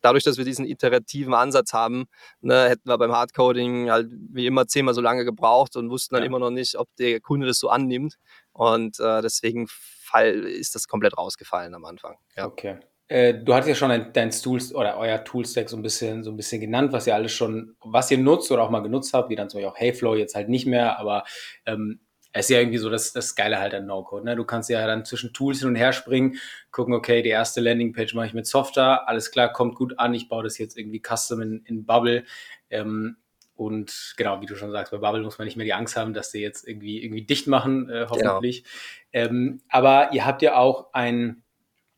dadurch, 0.00 0.24
dass 0.24 0.38
wir 0.38 0.44
diesen 0.44 0.64
iterativen 0.64 1.34
Ansatz 1.34 1.72
haben, 1.72 2.06
ne, 2.40 2.68
hätten 2.68 2.88
wir 2.88 2.96
beim 2.96 3.12
Hardcoding 3.12 3.90
halt 3.90 4.08
wie 4.10 4.46
immer 4.46 4.66
zehnmal 4.66 4.94
so 4.94 5.00
lange 5.00 5.24
gebraucht 5.24 5.76
und 5.76 5.90
wussten 5.90 6.14
dann 6.14 6.22
ja. 6.22 6.26
immer 6.26 6.38
noch 6.38 6.50
nicht, 6.50 6.76
ob 6.76 6.88
der 6.96 7.20
Kunde 7.20 7.46
das 7.46 7.58
so 7.58 7.68
annimmt. 7.68 8.16
Und 8.52 8.98
äh, 9.00 9.20
deswegen 9.20 9.66
Fall 9.68 10.44
ist 10.44 10.74
das 10.74 10.88
komplett 10.88 11.18
rausgefallen 11.18 11.74
am 11.74 11.84
Anfang. 11.84 12.16
Okay. 12.36 12.78
Äh, 13.08 13.34
du 13.34 13.54
hattest 13.54 13.68
ja 13.68 13.74
schon 13.76 13.90
dein, 13.90 14.12
dein 14.12 14.30
Tools 14.30 14.74
oder 14.74 14.96
euer 14.98 15.22
Toolstack 15.22 15.68
so 15.68 15.76
ein 15.76 15.82
bisschen 15.82 16.24
so 16.24 16.30
ein 16.30 16.36
bisschen 16.36 16.60
genannt, 16.60 16.92
was 16.92 17.06
ihr 17.06 17.14
alles 17.14 17.32
schon, 17.32 17.76
was 17.80 18.10
ihr 18.10 18.18
nutzt 18.18 18.50
oder 18.50 18.62
auch 18.62 18.70
mal 18.70 18.80
genutzt 18.80 19.14
habt, 19.14 19.30
wie 19.30 19.36
dann 19.36 19.48
zum 19.48 19.58
Beispiel 19.58 19.70
auch 19.70 19.78
Heyflow 19.78 20.16
jetzt 20.16 20.34
halt 20.34 20.48
nicht 20.48 20.66
mehr, 20.66 20.98
aber 20.98 21.24
ähm, 21.66 22.00
es 22.32 22.46
ist 22.46 22.50
ja 22.50 22.58
irgendwie 22.58 22.78
so 22.78 22.90
das, 22.90 23.12
das 23.12 23.34
Geile 23.34 23.58
halt 23.58 23.72
an 23.74 23.86
No-Code. 23.86 24.24
Ne? 24.24 24.36
Du 24.36 24.44
kannst 24.44 24.68
ja 24.68 24.86
dann 24.86 25.06
zwischen 25.06 25.32
Tools 25.32 25.60
hin 25.60 25.68
und 25.68 25.76
her 25.76 25.92
springen, 25.92 26.36
gucken, 26.70 26.92
okay, 26.92 27.22
die 27.22 27.30
erste 27.30 27.60
Landingpage 27.60 28.14
mache 28.14 28.26
ich 28.26 28.34
mit 28.34 28.46
Software, 28.46 29.08
alles 29.08 29.30
klar, 29.30 29.52
kommt 29.52 29.74
gut 29.74 29.98
an, 29.98 30.12
ich 30.12 30.28
baue 30.28 30.42
das 30.44 30.58
jetzt 30.58 30.76
irgendwie 30.76 31.00
custom 31.00 31.40
in, 31.40 31.62
in 31.64 31.86
Bubble. 31.86 32.24
Ähm, 32.68 33.16
und 33.54 34.14
genau, 34.18 34.42
wie 34.42 34.46
du 34.46 34.54
schon 34.54 34.70
sagst, 34.70 34.92
bei 34.92 34.98
Bubble 34.98 35.22
muss 35.22 35.38
man 35.38 35.46
nicht 35.46 35.56
mehr 35.56 35.64
die 35.64 35.72
Angst 35.72 35.96
haben, 35.96 36.12
dass 36.12 36.30
sie 36.30 36.42
jetzt 36.42 36.68
irgendwie, 36.68 37.02
irgendwie 37.02 37.24
dicht 37.24 37.46
machen, 37.46 37.88
äh, 37.88 38.06
hoffentlich. 38.10 38.64
Genau. 39.12 39.28
Ähm, 39.28 39.62
aber 39.70 40.12
ihr 40.12 40.26
habt 40.26 40.42
ja 40.42 40.56
auch 40.56 40.92
ein 40.92 41.42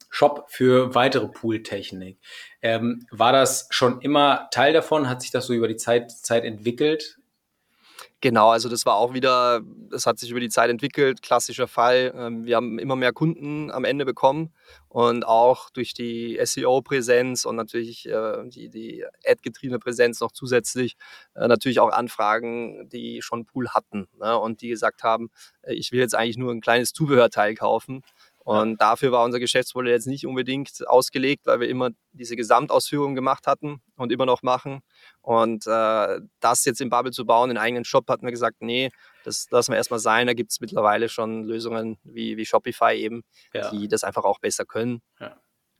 Shop 0.08 0.46
für 0.48 0.94
weitere 0.94 1.28
Pooltechnik. 1.28 2.18
Ähm, 2.62 3.06
war 3.10 3.32
das 3.32 3.68
schon 3.70 4.00
immer 4.00 4.48
Teil 4.50 4.72
davon? 4.72 5.08
Hat 5.08 5.22
sich 5.22 5.30
das 5.30 5.46
so 5.46 5.54
über 5.54 5.68
die 5.68 5.76
Zeit, 5.76 6.10
Zeit 6.10 6.44
entwickelt? 6.44 7.18
Genau, 8.20 8.50
also 8.50 8.68
das 8.68 8.84
war 8.84 8.96
auch 8.96 9.14
wieder, 9.14 9.60
das 9.90 10.04
hat 10.04 10.18
sich 10.18 10.32
über 10.32 10.40
die 10.40 10.48
Zeit 10.48 10.70
entwickelt, 10.70 11.22
klassischer 11.22 11.68
Fall. 11.68 12.12
Ähm, 12.16 12.44
wir 12.46 12.56
haben 12.56 12.80
immer 12.80 12.96
mehr 12.96 13.12
Kunden 13.12 13.70
am 13.70 13.84
Ende 13.84 14.04
bekommen 14.04 14.52
und 14.88 15.24
auch 15.24 15.70
durch 15.70 15.94
die 15.94 16.36
SEO-Präsenz 16.42 17.44
und 17.44 17.54
natürlich 17.54 18.08
äh, 18.08 18.42
die, 18.48 18.70
die 18.70 19.04
Ad-getriebene 19.24 19.78
Präsenz 19.78 20.18
noch 20.20 20.32
zusätzlich 20.32 20.96
äh, 21.36 21.46
natürlich 21.46 21.78
auch 21.78 21.92
Anfragen, 21.92 22.88
die 22.88 23.22
schon 23.22 23.44
Pool 23.44 23.68
hatten 23.68 24.08
ne, 24.18 24.36
und 24.36 24.62
die 24.62 24.68
gesagt 24.70 25.04
haben, 25.04 25.30
äh, 25.62 25.74
ich 25.74 25.92
will 25.92 26.00
jetzt 26.00 26.16
eigentlich 26.16 26.38
nur 26.38 26.50
ein 26.52 26.60
kleines 26.60 26.92
Zubehörteil 26.92 27.54
kaufen 27.54 28.02
und 28.48 28.80
dafür 28.80 29.12
war 29.12 29.24
unser 29.26 29.40
Geschäftsmodell 29.40 29.92
jetzt 29.92 30.06
nicht 30.06 30.26
unbedingt 30.26 30.88
ausgelegt, 30.88 31.44
weil 31.44 31.60
wir 31.60 31.68
immer 31.68 31.90
diese 32.12 32.34
Gesamtausführung 32.34 33.14
gemacht 33.14 33.46
hatten 33.46 33.82
und 33.94 34.10
immer 34.10 34.24
noch 34.24 34.42
machen. 34.42 34.80
Und 35.20 35.66
äh, 35.66 36.20
das 36.40 36.64
jetzt 36.64 36.80
in 36.80 36.88
Bubble 36.88 37.12
zu 37.12 37.26
bauen, 37.26 37.50
den 37.50 37.58
eigenen 37.58 37.84
Shop, 37.84 38.08
hatten 38.08 38.24
wir 38.24 38.30
gesagt, 38.30 38.56
nee, 38.60 38.88
das 39.22 39.50
lassen 39.50 39.72
wir 39.72 39.76
erstmal 39.76 40.00
sein. 40.00 40.26
Da 40.26 40.32
gibt 40.32 40.50
es 40.50 40.60
mittlerweile 40.60 41.10
schon 41.10 41.44
Lösungen 41.44 41.98
wie, 42.04 42.38
wie 42.38 42.46
Shopify 42.46 42.94
eben, 42.94 43.22
ja. 43.52 43.70
die 43.70 43.86
das 43.86 44.02
einfach 44.02 44.24
auch 44.24 44.38
besser 44.38 44.64
können. 44.64 45.02
Ja. 45.20 45.36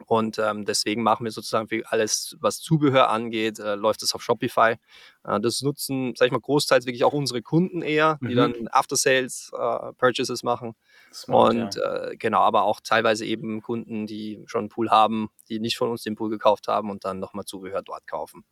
Und 0.09 0.39
ähm, 0.39 0.65
deswegen 0.65 1.03
machen 1.03 1.25
wir 1.25 1.33
sozusagen 1.33 1.69
für 1.69 1.83
alles, 1.85 2.35
was 2.41 2.61
Zubehör 2.61 3.11
angeht, 3.11 3.59
äh, 3.59 3.75
läuft 3.75 4.03
es 4.03 4.15
auf 4.15 4.23
Shopify. 4.23 4.77
Äh, 5.23 5.41
das 5.41 5.61
nutzen, 5.61 6.15
sag 6.17 6.27
ich 6.27 6.33
mal, 6.33 6.41
großteils 6.41 6.87
wirklich 6.87 7.05
auch 7.05 7.13
unsere 7.13 7.43
Kunden 7.43 7.83
eher, 7.83 8.19
die 8.23 8.33
mhm. 8.33 8.37
dann 8.37 8.69
After-Sales-Purchases 8.69 10.43
äh, 10.43 10.47
machen. 10.47 10.75
Smart, 11.13 11.55
und 11.55 11.75
ja. 11.75 12.07
Äh, 12.07 12.17
genau, 12.17 12.41
aber 12.41 12.63
auch 12.63 12.81
teilweise 12.81 13.27
eben 13.27 13.61
Kunden, 13.61 14.07
die 14.07 14.43
schon 14.47 14.61
einen 14.61 14.69
Pool 14.71 14.89
haben, 14.89 15.29
die 15.51 15.61
nicht 15.61 15.77
von 15.77 15.91
uns 15.91 16.05
den 16.05 16.17
Pool 16.17 16.31
gekauft 16.31 16.69
haben 16.69 16.91
und 16.91 17.05
dann 17.05 17.19
nochmal 17.19 17.45
Zubehör 17.45 17.83
dort 17.83 18.07
kaufen. 18.07 18.45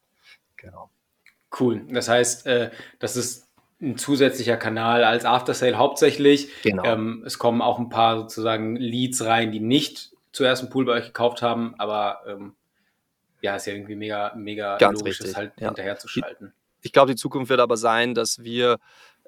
Genau. 0.58 0.90
Cool. 1.58 1.86
Das 1.88 2.10
heißt, 2.10 2.46
äh, 2.46 2.70
das 2.98 3.16
ist 3.16 3.48
ein 3.80 3.96
zusätzlicher 3.96 4.58
Kanal 4.58 5.04
als 5.04 5.24
After-Sale 5.24 5.78
hauptsächlich. 5.78 6.50
Genau. 6.62 6.84
Ähm, 6.84 7.22
es 7.24 7.38
kommen 7.38 7.62
auch 7.62 7.78
ein 7.78 7.88
paar 7.88 8.18
sozusagen 8.18 8.76
Leads 8.76 9.24
rein, 9.24 9.52
die 9.52 9.60
nicht 9.60 10.15
zuerst 10.37 10.62
einen 10.62 10.70
Pool 10.70 10.85
bei 10.85 10.92
euch 10.92 11.07
gekauft 11.07 11.42
haben, 11.42 11.75
aber 11.79 12.20
ähm, 12.27 12.55
ja, 13.40 13.57
ist 13.57 13.66
ja 13.66 13.72
irgendwie 13.72 13.96
mega, 13.96 14.33
mega 14.37 14.77
Ganz 14.77 15.01
logisch, 15.01 15.20
richtig. 15.20 15.29
das 15.29 15.37
halt 15.37 15.53
ja. 15.59 15.68
hinterher 15.68 15.96
zu 15.96 16.09
schalten. 16.09 16.53
Ich 16.83 16.92
glaube, 16.92 17.12
die 17.12 17.16
Zukunft 17.16 17.51
wird 17.51 17.61
aber 17.61 17.77
sein, 17.77 18.14
dass 18.14 18.42
wir 18.42 18.79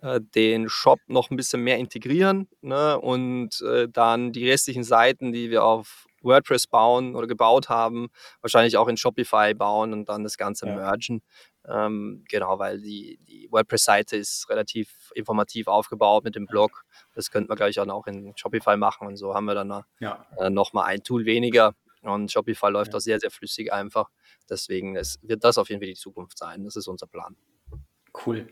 äh, 0.02 0.20
den 0.34 0.68
Shop 0.68 1.00
noch 1.06 1.30
ein 1.30 1.36
bisschen 1.36 1.62
mehr 1.62 1.78
integrieren 1.78 2.48
ne, 2.60 3.00
und 3.00 3.60
äh, 3.62 3.88
dann 3.88 4.32
die 4.32 4.48
restlichen 4.48 4.84
Seiten, 4.84 5.32
die 5.32 5.50
wir 5.50 5.64
auf 5.64 6.06
WordPress 6.22 6.66
bauen 6.66 7.14
oder 7.14 7.26
gebaut 7.26 7.68
haben, 7.68 8.08
wahrscheinlich 8.40 8.76
auch 8.76 8.88
in 8.88 8.96
Shopify 8.96 9.54
bauen 9.54 9.92
und 9.92 10.08
dann 10.08 10.24
das 10.24 10.36
Ganze 10.36 10.66
ja. 10.66 10.74
mergen. 10.74 11.22
Ähm, 11.70 12.24
genau, 12.28 12.58
weil 12.58 12.80
die, 12.80 13.18
die 13.28 13.48
WordPress-Seite 13.50 14.16
ist 14.16 14.48
relativ 14.48 15.12
informativ 15.14 15.66
aufgebaut 15.66 16.24
mit 16.24 16.34
dem 16.34 16.46
Blog. 16.46 16.84
Das 17.14 17.30
könnte 17.30 17.48
man 17.48 17.56
gleich 17.56 17.78
auch 17.78 18.06
in 18.06 18.32
Shopify 18.36 18.76
machen 18.76 19.06
und 19.06 19.16
so 19.16 19.34
haben 19.34 19.44
wir 19.44 19.54
dann 19.54 19.84
ja. 20.00 20.26
äh, 20.38 20.50
nochmal 20.50 20.86
ein 20.86 21.02
Tool 21.02 21.24
weniger. 21.24 21.74
Und 22.02 22.30
Shopify 22.30 22.70
läuft 22.70 22.92
ja. 22.92 22.98
auch 22.98 23.02
sehr, 23.02 23.18
sehr 23.20 23.30
flüssig 23.30 23.72
einfach. 23.72 24.08
Deswegen 24.48 24.96
es 24.96 25.18
wird 25.22 25.44
das 25.44 25.58
auf 25.58 25.68
jeden 25.68 25.80
Fall 25.80 25.88
die 25.88 25.94
Zukunft 25.94 26.38
sein. 26.38 26.64
Das 26.64 26.76
ist 26.76 26.86
unser 26.88 27.06
Plan. 27.06 27.36
Cool. 28.26 28.48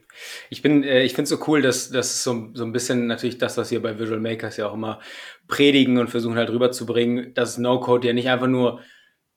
Ich 0.50 0.62
bin, 0.62 0.84
äh, 0.84 1.02
ich 1.02 1.14
finde 1.14 1.24
es 1.24 1.30
so 1.30 1.44
cool, 1.46 1.62
dass 1.62 1.90
das 1.90 2.22
so, 2.22 2.50
so 2.54 2.64
ein 2.64 2.72
bisschen 2.72 3.06
natürlich 3.06 3.38
das, 3.38 3.56
was 3.56 3.70
wir 3.70 3.80
bei 3.80 3.98
Visual 3.98 4.20
Makers 4.20 4.58
ja 4.58 4.68
auch 4.68 4.74
immer 4.74 5.00
predigen 5.48 5.98
und 5.98 6.08
versuchen 6.08 6.36
halt 6.36 6.50
rüberzubringen, 6.50 7.34
dass 7.34 7.58
No-Code 7.58 8.06
ja 8.06 8.12
nicht 8.12 8.28
einfach 8.28 8.46
nur 8.46 8.80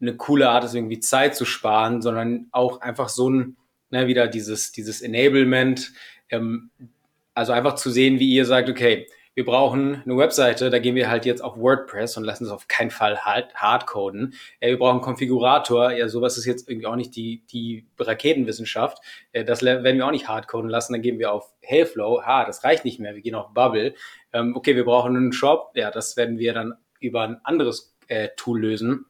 eine 0.01 0.15
coole 0.17 0.49
Art 0.49 0.63
ist, 0.63 0.75
irgendwie 0.75 0.99
Zeit 0.99 1.35
zu 1.35 1.45
sparen, 1.45 2.01
sondern 2.01 2.47
auch 2.51 2.81
einfach 2.81 3.09
so 3.09 3.29
ein, 3.29 3.57
ne, 3.89 4.07
wieder 4.07 4.27
dieses, 4.27 4.71
dieses 4.71 5.01
Enablement, 5.01 5.91
ähm, 6.29 6.69
also 7.33 7.53
einfach 7.53 7.75
zu 7.75 7.89
sehen, 7.89 8.19
wie 8.19 8.33
ihr 8.33 8.45
sagt, 8.45 8.69
okay, 8.69 9.07
wir 9.39 9.45
brauchen 9.45 10.01
eine 10.03 10.17
Webseite, 10.17 10.69
da 10.69 10.79
gehen 10.79 10.95
wir 10.95 11.09
halt 11.09 11.25
jetzt 11.25 11.41
auf 11.41 11.57
WordPress 11.57 12.17
und 12.17 12.25
lassen 12.25 12.43
es 12.43 12.51
auf 12.51 12.67
keinen 12.67 12.91
Fall 12.91 13.19
hard, 13.19 13.55
hardcoden. 13.55 14.33
Äh, 14.59 14.71
wir 14.71 14.79
brauchen 14.79 14.95
einen 14.95 15.01
Konfigurator, 15.01 15.91
ja, 15.91 16.09
sowas 16.09 16.37
ist 16.37 16.45
jetzt 16.45 16.69
irgendwie 16.69 16.87
auch 16.87 16.97
nicht 16.97 17.15
die, 17.15 17.45
die 17.49 17.85
Raketenwissenschaft. 17.97 18.97
Äh, 19.31 19.45
das 19.45 19.61
werden 19.61 19.97
wir 19.97 20.05
auch 20.05 20.11
nicht 20.11 20.27
hardcoden 20.27 20.69
lassen, 20.69 20.91
dann 20.91 21.01
gehen 21.01 21.19
wir 21.19 21.31
auf 21.31 21.53
Hellflow, 21.61 22.23
ha, 22.23 22.43
das 22.43 22.65
reicht 22.65 22.83
nicht 22.83 22.99
mehr, 22.99 23.15
wir 23.15 23.21
gehen 23.21 23.35
auf 23.35 23.53
Bubble. 23.53 23.93
Ähm, 24.33 24.57
okay, 24.57 24.75
wir 24.75 24.83
brauchen 24.83 25.15
einen 25.15 25.31
Shop, 25.31 25.71
ja, 25.73 25.89
das 25.89 26.17
werden 26.17 26.37
wir 26.37 26.53
dann 26.53 26.73
über 26.99 27.21
ein 27.21 27.39
anderes 27.45 27.95
äh, 28.09 28.27
Tool 28.35 28.59
lösen. 28.59 29.05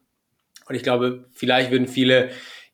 Und 0.67 0.75
ich 0.75 0.83
glaube, 0.83 1.25
vielleicht 1.31 1.71
würden 1.71 1.87
viele 1.87 2.29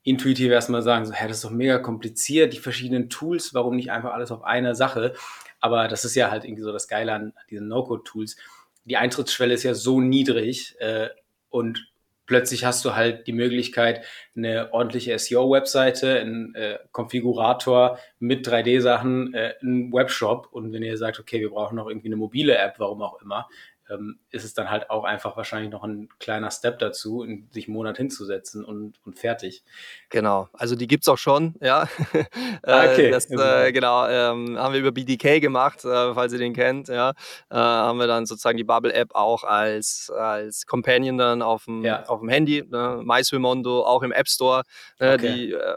intuitiv 0.05 0.51
erstmal 0.51 0.83
sagen, 0.83 1.05
so, 1.05 1.13
hä, 1.13 1.27
das 1.27 1.37
ist 1.37 1.45
doch 1.45 1.51
mega 1.51 1.79
kompliziert, 1.79 2.53
die 2.53 2.59
verschiedenen 2.59 3.09
Tools, 3.09 3.53
warum 3.53 3.75
nicht 3.75 3.91
einfach 3.91 4.13
alles 4.13 4.31
auf 4.31 4.43
einer 4.43 4.75
Sache? 4.75 5.13
Aber 5.59 5.87
das 5.87 6.05
ist 6.05 6.15
ja 6.15 6.29
halt 6.29 6.45
irgendwie 6.45 6.61
so 6.61 6.71
das 6.71 6.87
Geile 6.87 7.11
an 7.11 7.33
diesen 7.49 7.67
No-Code-Tools. 7.67 8.37
Die 8.85 8.97
Eintrittsschwelle 8.97 9.55
ist 9.55 9.63
ja 9.63 9.73
so 9.73 9.99
niedrig 9.99 10.75
äh, 10.79 11.09
und 11.49 11.91
plötzlich 12.27 12.65
hast 12.65 12.85
du 12.85 12.95
halt 12.95 13.25
die 13.25 13.33
Möglichkeit, 13.33 14.05
eine 14.35 14.71
ordentliche 14.73 15.17
SEO-Webseite, 15.17 16.19
einen 16.19 16.53
äh, 16.53 16.77
Konfigurator 16.91 17.97
mit 18.19 18.47
3D-Sachen, 18.47 19.33
äh, 19.33 19.55
einen 19.59 19.91
Webshop 19.91 20.49
und 20.51 20.71
wenn 20.71 20.83
ihr 20.83 20.97
sagt, 20.97 21.19
okay, 21.19 21.39
wir 21.39 21.49
brauchen 21.49 21.77
noch 21.77 21.87
irgendwie 21.87 22.09
eine 22.09 22.15
mobile 22.15 22.55
App, 22.55 22.75
warum 22.77 23.01
auch 23.01 23.19
immer, 23.23 23.49
ähm, 23.89 24.19
ist 24.31 24.43
es 24.43 24.53
dann 24.53 24.69
halt 24.69 24.89
auch 24.89 25.03
einfach 25.03 25.37
wahrscheinlich 25.37 25.71
noch 25.71 25.83
ein 25.83 26.09
kleiner 26.19 26.51
Step 26.51 26.79
dazu, 26.79 27.23
in, 27.23 27.47
sich 27.51 27.67
einen 27.67 27.75
Monat 27.75 27.97
hinzusetzen 27.97 28.63
und, 28.63 28.95
und 29.05 29.19
fertig. 29.19 29.63
Genau, 30.09 30.49
also 30.53 30.75
die 30.75 30.87
gibt 30.87 31.03
es 31.03 31.07
auch 31.07 31.17
schon, 31.17 31.55
ja. 31.61 31.87
Ah, 32.63 32.85
okay. 32.85 33.11
das, 33.11 33.29
äh, 33.29 33.71
genau, 33.71 34.07
ähm, 34.07 34.57
haben 34.57 34.73
wir 34.73 34.79
über 34.79 34.91
BDK 34.91 35.39
gemacht, 35.39 35.85
äh, 35.85 36.13
falls 36.13 36.33
ihr 36.33 36.39
den 36.39 36.53
kennt, 36.53 36.87
ja. 36.87 37.11
Äh, 37.49 37.55
haben 37.55 37.99
wir 37.99 38.07
dann 38.07 38.25
sozusagen 38.25 38.57
die 38.57 38.63
Bubble-App 38.63 39.13
auch 39.13 39.43
als, 39.43 40.11
als 40.15 40.65
Companion 40.65 41.17
dann 41.17 41.41
auf 41.41 41.65
dem, 41.65 41.83
ja. 41.83 42.03
auf 42.05 42.19
dem 42.19 42.29
Handy, 42.29 42.63
ne? 42.67 43.01
MySwimondo 43.03 43.85
auch 43.85 44.03
im 44.03 44.11
App 44.11 44.27
Store, 44.27 44.63
ne? 44.99 45.13
okay. 45.13 45.33
die 45.35 45.51
äh, 45.53 45.75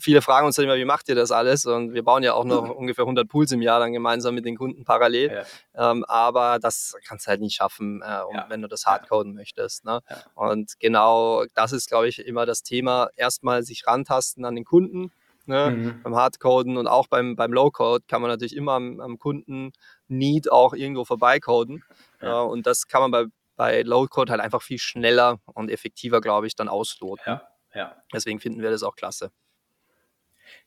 viele 0.00 0.22
fragen 0.22 0.46
uns 0.46 0.56
dann 0.56 0.64
immer, 0.64 0.76
wie 0.76 0.84
macht 0.84 1.08
ihr 1.08 1.14
das 1.14 1.30
alles? 1.30 1.66
Und 1.66 1.94
wir 1.94 2.02
bauen 2.02 2.22
ja 2.22 2.34
auch 2.34 2.44
noch 2.44 2.64
mhm. 2.64 2.70
ungefähr 2.70 3.04
100 3.04 3.28
Pools 3.28 3.52
im 3.52 3.62
Jahr 3.62 3.80
dann 3.80 3.92
gemeinsam 3.92 4.34
mit 4.34 4.44
den 4.44 4.56
Kunden 4.56 4.84
parallel. 4.84 5.44
Ja. 5.74 5.90
Ähm, 5.90 6.04
aber 6.04 6.58
das 6.58 6.96
kannst 7.06 7.26
du 7.26 7.30
halt 7.30 7.40
nicht 7.40 7.54
schaffen, 7.54 8.02
äh, 8.02 8.06
ja. 8.06 8.46
wenn 8.48 8.62
du 8.62 8.68
das 8.68 8.86
hardcoden 8.86 9.34
möchtest. 9.34 9.84
Ne? 9.84 10.00
Und 10.34 10.78
genau 10.80 11.44
das 11.54 11.72
ist, 11.72 11.88
glaube 11.88 12.08
ich, 12.08 12.24
immer 12.26 12.46
das 12.46 12.62
Thema. 12.62 13.08
Erstmal 13.16 13.62
sich 13.62 13.86
rantasten 13.86 14.44
an 14.44 14.54
den 14.54 14.64
Kunden. 14.64 15.12
Ne? 15.46 15.70
Mhm. 15.70 16.02
Beim 16.02 16.14
Hardcoden 16.14 16.76
und 16.76 16.86
auch 16.86 17.08
beim, 17.08 17.34
beim 17.36 17.52
Low-Code 17.52 18.04
kann 18.06 18.20
man 18.22 18.30
natürlich 18.30 18.56
immer 18.56 18.72
am, 18.72 19.00
am 19.00 19.18
Kunden-Need 19.18 20.52
auch 20.52 20.74
irgendwo 20.74 21.04
vorbeicoden. 21.04 21.82
Ja. 22.22 22.42
und 22.42 22.66
das 22.66 22.86
kann 22.86 23.00
man 23.00 23.10
bei, 23.10 23.24
bei 23.56 23.82
Low-Code 23.82 24.30
halt 24.30 24.42
einfach 24.42 24.62
viel 24.62 24.78
schneller 24.78 25.38
und 25.46 25.70
effektiver, 25.70 26.20
glaube 26.20 26.46
ich, 26.46 26.54
dann 26.54 26.68
ausloten. 26.68 27.24
Ja. 27.26 27.42
Ja. 27.74 27.96
Deswegen 28.12 28.40
finden 28.40 28.62
wir 28.62 28.70
das 28.70 28.82
auch 28.82 28.96
klasse. 28.96 29.30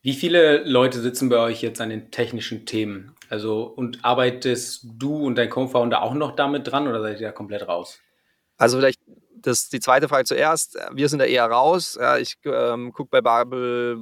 Wie 0.06 0.12
viele 0.12 0.66
Leute 0.66 1.00
sitzen 1.00 1.30
bei 1.30 1.38
euch 1.38 1.62
jetzt 1.62 1.80
an 1.80 1.90
den 1.90 2.12
technischen 2.12 2.66
Themen? 2.66 3.16
Also 3.30 3.64
und 3.64 4.04
arbeitest 4.04 4.86
du 4.98 5.26
und 5.26 5.36
dein 5.36 5.50
Co-Founder 5.50 6.02
auch 6.02 6.14
noch 6.14 6.36
damit 6.36 6.70
dran 6.70 6.90
oder 6.90 7.02
seid 7.02 7.22
ihr 7.22 7.28
da 7.28 7.32
komplett 7.32 7.70
raus? 7.70 8.02
Also 8.58 8.80
vielleicht 8.80 9.00
das, 9.44 9.70
die 9.70 9.80
zweite 9.80 10.08
Frage 10.08 10.26
zuerst. 10.26 10.78
Wir 10.92 11.10
sind 11.10 11.20
da 11.20 11.26
eher 11.26 11.46
raus. 11.46 11.98
Ja, 12.00 12.18
ich 12.18 12.38
ähm, 12.46 12.92
gucke 12.94 13.10
bei 13.12 13.22
Babel 13.22 13.98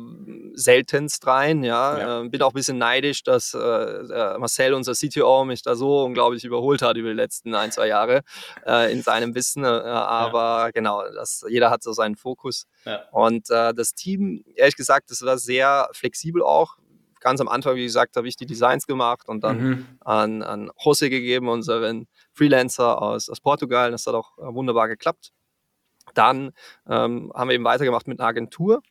seltenst 0.53 1.25
rein. 1.27 1.63
Ja. 1.63 1.97
ja. 1.97 2.19
Ähm, 2.21 2.31
bin 2.31 2.41
auch 2.41 2.51
ein 2.51 2.53
bisschen 2.53 2.77
neidisch, 2.77 3.23
dass 3.23 3.53
äh, 3.53 4.37
Marcel, 4.37 4.73
unser 4.73 4.93
CTO, 4.93 5.43
mich 5.45 5.61
da 5.63 5.75
so 5.75 6.03
unglaublich 6.03 6.45
überholt 6.45 6.81
hat 6.81 6.95
über 6.95 7.09
die 7.09 7.15
letzten 7.15 7.55
ein, 7.55 7.71
zwei 7.71 7.87
Jahre 7.87 8.21
äh, 8.65 8.91
in 8.91 9.01
seinem 9.01 9.35
Wissen. 9.35 9.63
Äh, 9.63 9.67
aber 9.67 10.65
ja. 10.65 10.71
genau, 10.71 11.03
das, 11.11 11.43
jeder 11.49 11.69
hat 11.69 11.83
so 11.83 11.91
seinen 11.91 12.15
Fokus. 12.15 12.65
Und 13.11 13.49
äh, 13.49 13.73
das 13.73 13.93
Team, 13.93 14.43
ehrlich 14.55 14.75
gesagt, 14.75 15.11
das 15.11 15.21
war 15.23 15.37
sehr 15.37 15.89
flexibel 15.93 16.41
auch 16.41 16.77
ganz 17.21 17.39
am 17.39 17.47
Anfang, 17.47 17.75
wie 17.75 17.83
gesagt, 17.83 18.17
habe 18.17 18.27
ich 18.27 18.35
die 18.35 18.45
Designs 18.45 18.85
gemacht 18.87 19.29
und 19.29 19.43
dann 19.43 19.61
mhm. 19.61 19.87
an, 20.01 20.43
an 20.43 20.71
Jose 20.77 21.09
gegeben, 21.09 21.47
unseren 21.47 22.07
Freelancer 22.33 23.01
aus, 23.01 23.29
aus 23.29 23.39
Portugal. 23.39 23.91
Das 23.91 24.05
hat 24.05 24.15
auch 24.15 24.37
äh, 24.37 24.53
wunderbar 24.53 24.87
geklappt. 24.87 25.31
Dann 26.13 26.51
ähm, 26.89 27.31
haben 27.33 27.49
wir 27.49 27.55
eben 27.55 27.63
weitergemacht 27.63 28.07
mit 28.07 28.19
einer 28.19 28.27
Agentur. 28.27 28.81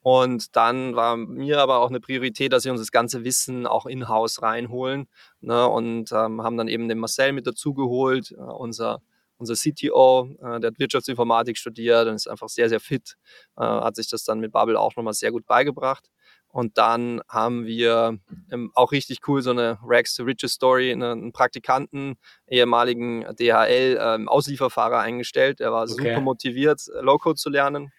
Und 0.00 0.54
dann 0.54 0.96
war 0.96 1.16
mir 1.16 1.60
aber 1.60 1.78
auch 1.78 1.88
eine 1.88 2.00
Priorität, 2.00 2.52
dass 2.52 2.64
wir 2.64 2.72
uns 2.72 2.80
das 2.80 2.90
ganze 2.90 3.24
Wissen 3.24 3.66
auch 3.66 3.86
in-house 3.86 4.42
reinholen. 4.42 5.08
Ne? 5.40 5.66
Und 5.66 6.12
ähm, 6.12 6.42
haben 6.42 6.56
dann 6.58 6.68
eben 6.68 6.88
den 6.88 6.98
Marcel 6.98 7.32
mit 7.32 7.46
dazugeholt, 7.46 8.32
äh, 8.32 8.34
unser, 8.34 9.00
unser 9.38 9.54
CTO, 9.54 10.28
äh, 10.42 10.60
der 10.60 10.70
hat 10.70 10.78
Wirtschaftsinformatik 10.78 11.56
studiert 11.56 12.06
und 12.06 12.16
ist 12.16 12.28
einfach 12.28 12.48
sehr, 12.48 12.68
sehr 12.68 12.80
fit. 12.80 13.16
Äh, 13.56 13.62
hat 13.62 13.96
sich 13.96 14.08
das 14.08 14.24
dann 14.24 14.40
mit 14.40 14.52
Bubble 14.52 14.78
auch 14.78 14.94
nochmal 14.96 15.14
sehr 15.14 15.32
gut 15.32 15.46
beigebracht. 15.46 16.10
Und 16.54 16.78
dann 16.78 17.20
haben 17.28 17.66
wir 17.66 18.16
ähm, 18.52 18.70
auch 18.74 18.92
richtig 18.92 19.26
cool 19.26 19.42
so 19.42 19.50
eine 19.50 19.76
Rags 19.82 20.14
to 20.14 20.22
Riches 20.22 20.52
Story, 20.52 20.94
ne, 20.94 21.10
einen 21.10 21.32
Praktikanten, 21.32 22.14
ehemaligen 22.46 23.22
DHL-Auslieferfahrer 23.22 25.00
ähm, 25.00 25.04
eingestellt. 25.04 25.60
Er 25.60 25.72
war 25.72 25.82
okay. 25.82 25.94
super 25.94 26.20
motiviert, 26.20 26.80
Low-Code 27.00 27.34
zu 27.34 27.50
lernen 27.50 27.90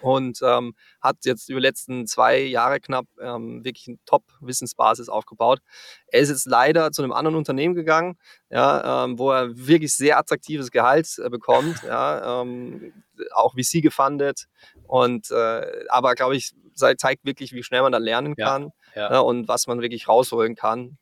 und 0.00 0.38
ähm, 0.42 0.74
hat 1.02 1.18
jetzt 1.24 1.50
über 1.50 1.60
die 1.60 1.66
letzten 1.66 2.06
zwei 2.06 2.40
Jahre 2.40 2.80
knapp 2.80 3.04
ähm, 3.20 3.62
wirklich 3.62 3.88
eine 3.88 3.98
Top-Wissensbasis 4.06 5.10
aufgebaut. 5.10 5.60
Er 6.06 6.20
ist 6.20 6.30
jetzt 6.30 6.46
leider 6.46 6.92
zu 6.92 7.02
einem 7.02 7.12
anderen 7.12 7.36
Unternehmen 7.36 7.74
gegangen, 7.74 8.16
ja, 8.48 9.04
ähm, 9.04 9.18
wo 9.18 9.32
er 9.32 9.54
wirklich 9.54 9.94
sehr 9.94 10.16
attraktives 10.16 10.70
Gehalt 10.70 11.08
äh, 11.18 11.28
bekommt, 11.28 11.82
ja, 11.86 12.40
ähm, 12.40 12.94
auch 13.34 13.54
VC 13.54 13.82
gefundet 13.82 14.46
und 14.86 15.30
äh, 15.30 15.84
aber 15.90 16.14
glaube 16.14 16.36
ich 16.36 16.54
zeigt 16.76 17.24
wirklich, 17.24 17.52
wie 17.52 17.62
schnell 17.62 17.82
man 17.82 17.92
da 17.92 17.98
lernen 17.98 18.36
kann 18.36 18.70
ja, 18.94 19.02
ja. 19.02 19.12
Ja, 19.12 19.20
und 19.20 19.48
was 19.48 19.66
man 19.66 19.80
wirklich 19.80 20.08
rausholen 20.08 20.54
kann. 20.54 20.98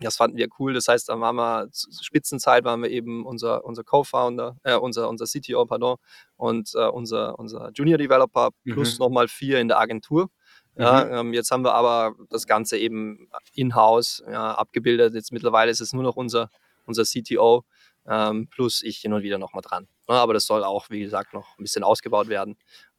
Das 0.00 0.16
fanden 0.16 0.36
wir 0.36 0.48
cool. 0.58 0.74
Das 0.74 0.88
heißt, 0.88 1.08
dann 1.08 1.20
waren 1.20 1.36
wir 1.36 1.68
Spitzenzeit, 2.02 2.64
waren 2.64 2.82
wir 2.82 2.90
eben 2.90 3.24
unser, 3.24 3.64
unser 3.64 3.84
Co-Founder, 3.84 4.56
äh, 4.64 4.74
unser, 4.74 5.08
unser 5.08 5.24
CTO, 5.24 5.64
pardon, 5.66 5.96
und 6.36 6.72
äh, 6.74 6.88
unser, 6.88 7.38
unser 7.38 7.70
Junior 7.72 7.96
Developer 7.96 8.50
plus 8.64 8.98
mhm. 8.98 9.04
nochmal 9.04 9.28
vier 9.28 9.60
in 9.60 9.68
der 9.68 9.78
Agentur. 9.78 10.30
Ja, 10.76 11.04
mhm. 11.04 11.12
ähm, 11.12 11.32
jetzt 11.32 11.52
haben 11.52 11.62
wir 11.62 11.74
aber 11.74 12.14
das 12.28 12.46
Ganze 12.46 12.76
eben 12.76 13.28
in-house 13.54 14.22
ja, 14.28 14.54
abgebildet. 14.54 15.14
Jetzt 15.14 15.32
mittlerweile 15.32 15.70
ist 15.70 15.80
es 15.80 15.92
nur 15.92 16.02
noch 16.02 16.16
unser, 16.16 16.50
unser 16.84 17.04
CTO 17.04 17.64
ähm, 18.08 18.48
plus 18.48 18.82
ich 18.82 18.98
hin 18.98 19.12
und 19.12 19.22
wieder 19.22 19.38
nochmal 19.38 19.62
dran. 19.62 19.88
Ja, 20.08 20.16
aber 20.16 20.34
das 20.34 20.46
soll 20.46 20.64
auch, 20.64 20.90
wie 20.90 21.00
gesagt, 21.00 21.32
noch 21.32 21.58
ein 21.58 21.62
bisschen 21.62 21.84
ausgebaut 21.84 22.28
werden. 22.28 22.56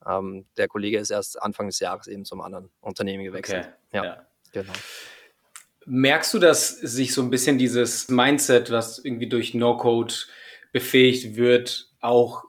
Ähm, 0.08 0.46
der 0.58 0.68
Kollege 0.68 0.98
ist 0.98 1.12
erst 1.12 1.42
Anfang 1.42 1.68
des 1.68 1.80
Jahres 1.80 2.08
eben 2.08 2.26
zum 2.26 2.42
anderen 2.42 2.70
Unternehmen 2.82 3.24
gewechselt. 3.24 3.66
Okay. 3.66 3.76
Ja, 3.94 4.04
ja, 4.04 4.28
genau. 4.52 4.74
Merkst 5.86 6.34
du, 6.34 6.40
dass 6.40 6.70
sich 6.70 7.14
so 7.14 7.22
ein 7.22 7.30
bisschen 7.30 7.60
dieses 7.60 8.10
Mindset, 8.10 8.72
was 8.72 8.98
irgendwie 8.98 9.30
durch 9.30 9.54
No-Code 9.54 10.14
befähigt 10.72 11.36
wird, 11.36 11.92
auch 12.02 12.44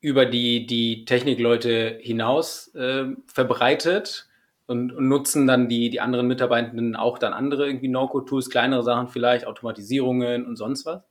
über 0.00 0.24
die, 0.24 0.66
die 0.66 1.04
Technikleute 1.04 1.98
hinaus 2.00 2.74
äh, 2.74 3.04
verbreitet? 3.26 4.26
Und, 4.66 4.92
und, 4.92 5.08
nutzen 5.08 5.48
dann 5.48 5.68
die, 5.68 5.90
die 5.90 6.00
anderen 6.00 6.28
Mitarbeitenden 6.28 6.94
auch 6.94 7.18
dann 7.18 7.32
andere 7.32 7.66
irgendwie 7.66 7.88
No-Code-Tools, 7.88 8.50
kleinere 8.50 8.84
Sachen 8.84 9.08
vielleicht, 9.08 9.44
Automatisierungen 9.44 10.46
und 10.46 10.54
sonst 10.54 10.86
was? 10.86 11.02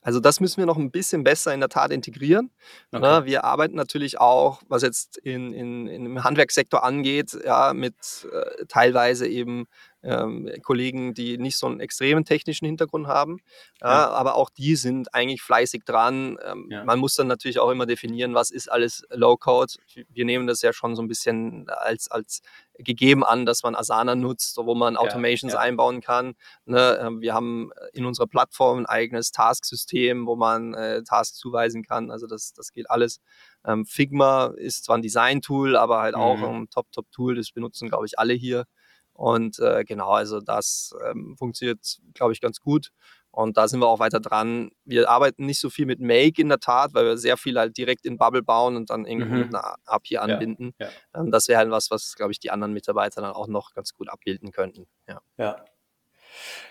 Also 0.00 0.20
das 0.20 0.40
müssen 0.40 0.58
wir 0.58 0.66
noch 0.66 0.76
ein 0.76 0.90
bisschen 0.90 1.24
besser 1.24 1.52
in 1.52 1.60
der 1.60 1.68
Tat 1.68 1.90
integrieren. 1.90 2.50
Ne? 2.92 2.98
Okay. 2.98 3.26
wir 3.26 3.44
arbeiten 3.44 3.76
natürlich 3.76 4.20
auch, 4.20 4.62
was 4.68 4.82
jetzt 4.82 5.18
in, 5.18 5.52
in, 5.52 5.86
in 5.86 6.06
im 6.06 6.24
Handwerkssektor 6.24 6.84
angeht, 6.84 7.36
ja, 7.44 7.72
mit 7.74 7.94
äh, 8.32 8.64
teilweise 8.66 9.26
eben 9.26 9.66
ähm, 10.02 10.48
Kollegen, 10.62 11.14
die 11.14 11.36
nicht 11.36 11.56
so 11.56 11.66
einen 11.66 11.80
extremen 11.80 12.24
technischen 12.24 12.66
Hintergrund 12.66 13.08
haben. 13.08 13.38
Ja. 13.80 13.88
Ja, 13.88 14.08
aber 14.10 14.36
auch 14.36 14.50
die 14.50 14.76
sind 14.76 15.12
eigentlich 15.14 15.42
fleißig 15.42 15.82
dran. 15.84 16.38
Ähm, 16.44 16.68
ja. 16.70 16.84
Man 16.84 16.98
muss 16.98 17.16
dann 17.16 17.26
natürlich 17.26 17.58
auch 17.58 17.70
immer 17.70 17.86
definieren, 17.86 18.34
was 18.34 18.50
ist 18.50 18.70
alles 18.70 19.04
Low-Code. 19.10 19.74
Wir 20.10 20.24
nehmen 20.24 20.46
das 20.46 20.62
ja 20.62 20.72
schon 20.72 20.94
so 20.94 21.02
ein 21.02 21.08
bisschen 21.08 21.68
als, 21.68 22.10
als 22.10 22.40
gegeben 22.78 23.24
an, 23.24 23.46
dass 23.46 23.62
man 23.62 23.74
Asana 23.74 24.14
nutzt, 24.14 24.56
wo 24.56 24.74
man 24.74 24.96
Automations 24.96 25.54
einbauen 25.54 26.00
kann. 26.00 26.34
Ne? 26.64 26.98
Ähm, 27.00 27.20
wir 27.20 27.34
haben 27.34 27.70
in 27.92 28.04
unserer 28.04 28.26
Plattform 28.26 28.78
ein 28.78 28.86
eigenes 28.86 29.30
Task-System, 29.30 30.26
wo 30.26 30.36
man 30.36 30.74
äh, 30.74 31.02
Tasks 31.02 31.38
zuweisen 31.38 31.82
kann. 31.82 32.10
Also 32.10 32.26
das, 32.26 32.52
das 32.52 32.72
geht 32.72 32.90
alles. 32.90 33.20
Ähm, 33.64 33.86
Figma 33.86 34.52
ist 34.56 34.84
zwar 34.84 34.98
ein 34.98 35.02
Design-Tool, 35.02 35.76
aber 35.76 36.00
halt 36.00 36.16
mhm. 36.16 36.20
auch 36.20 36.42
ein 36.42 36.68
Top-Top-Tool. 36.70 37.36
Das 37.36 37.50
benutzen, 37.52 37.88
glaube 37.88 38.06
ich, 38.06 38.18
alle 38.18 38.34
hier. 38.34 38.64
Und 39.12 39.58
äh, 39.60 39.84
genau, 39.84 40.10
also 40.10 40.40
das 40.40 40.94
ähm, 41.08 41.36
funktioniert, 41.38 41.98
glaube 42.12 42.34
ich, 42.34 42.40
ganz 42.40 42.60
gut. 42.60 42.90
Und 43.36 43.58
da 43.58 43.68
sind 43.68 43.80
wir 43.80 43.86
auch 43.86 43.98
weiter 43.98 44.18
dran. 44.18 44.70
Wir 44.86 45.10
arbeiten 45.10 45.44
nicht 45.44 45.60
so 45.60 45.68
viel 45.68 45.84
mit 45.84 46.00
Make 46.00 46.40
in 46.40 46.48
der 46.48 46.58
Tat, 46.58 46.94
weil 46.94 47.04
wir 47.04 47.18
sehr 47.18 47.36
viel 47.36 47.58
halt 47.58 47.76
direkt 47.76 48.06
in 48.06 48.16
Bubble 48.16 48.42
bauen 48.42 48.76
und 48.76 48.88
dann 48.88 49.04
irgendwie 49.04 49.30
mhm. 49.30 49.38
mit 49.40 49.54
einer 49.54 49.74
API 49.84 50.16
anbinden. 50.16 50.72
Ja, 50.78 50.86
ja. 50.86 51.20
Ähm, 51.20 51.30
das 51.30 51.46
wäre 51.46 51.58
halt 51.58 51.70
was, 51.70 51.90
was, 51.90 52.14
glaube 52.14 52.32
ich, 52.32 52.40
die 52.40 52.50
anderen 52.50 52.72
Mitarbeiter 52.72 53.20
dann 53.20 53.34
auch 53.34 53.46
noch 53.46 53.74
ganz 53.74 53.92
gut 53.92 54.08
abbilden 54.08 54.52
könnten. 54.52 54.86
Ja. 55.06 55.20
ja. 55.36 55.64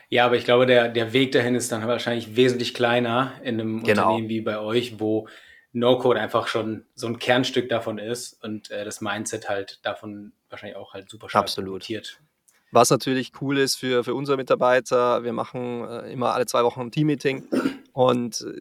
Ja, 0.09 0.25
aber 0.25 0.37
ich 0.37 0.45
glaube, 0.45 0.65
der, 0.65 0.89
der 0.89 1.13
Weg 1.13 1.33
dahin 1.33 1.53
ist 1.53 1.71
dann 1.71 1.87
wahrscheinlich 1.87 2.35
wesentlich 2.35 2.73
kleiner 2.73 3.33
in 3.43 3.61
einem 3.61 3.83
genau. 3.83 4.07
Unternehmen 4.07 4.29
wie 4.29 4.41
bei 4.41 4.57
euch, 4.57 4.99
wo 4.99 5.27
No-Code 5.71 6.19
einfach 6.19 6.47
schon 6.47 6.87
so 6.95 7.05
ein 7.05 7.19
Kernstück 7.19 7.69
davon 7.69 7.99
ist 7.99 8.43
und 8.43 8.71
äh, 8.71 8.83
das 8.85 9.01
Mindset 9.01 9.49
halt 9.49 9.85
davon 9.85 10.33
wahrscheinlich 10.49 10.77
auch 10.77 10.95
halt 10.95 11.11
super 11.11 11.29
stark 11.29 11.43
Absolut. 11.43 11.87
Was 12.75 12.89
natürlich 12.89 13.31
cool 13.39 13.57
ist 13.57 13.77
für, 13.77 14.03
für 14.03 14.13
unsere 14.13 14.35
Mitarbeiter, 14.35 15.23
wir 15.23 15.31
machen 15.31 15.87
äh, 15.87 16.11
immer 16.11 16.33
alle 16.33 16.45
zwei 16.45 16.65
Wochen 16.65 16.81
ein 16.81 16.91
Team-Meeting 16.91 17.47
und 17.93 18.41
äh, 18.41 18.59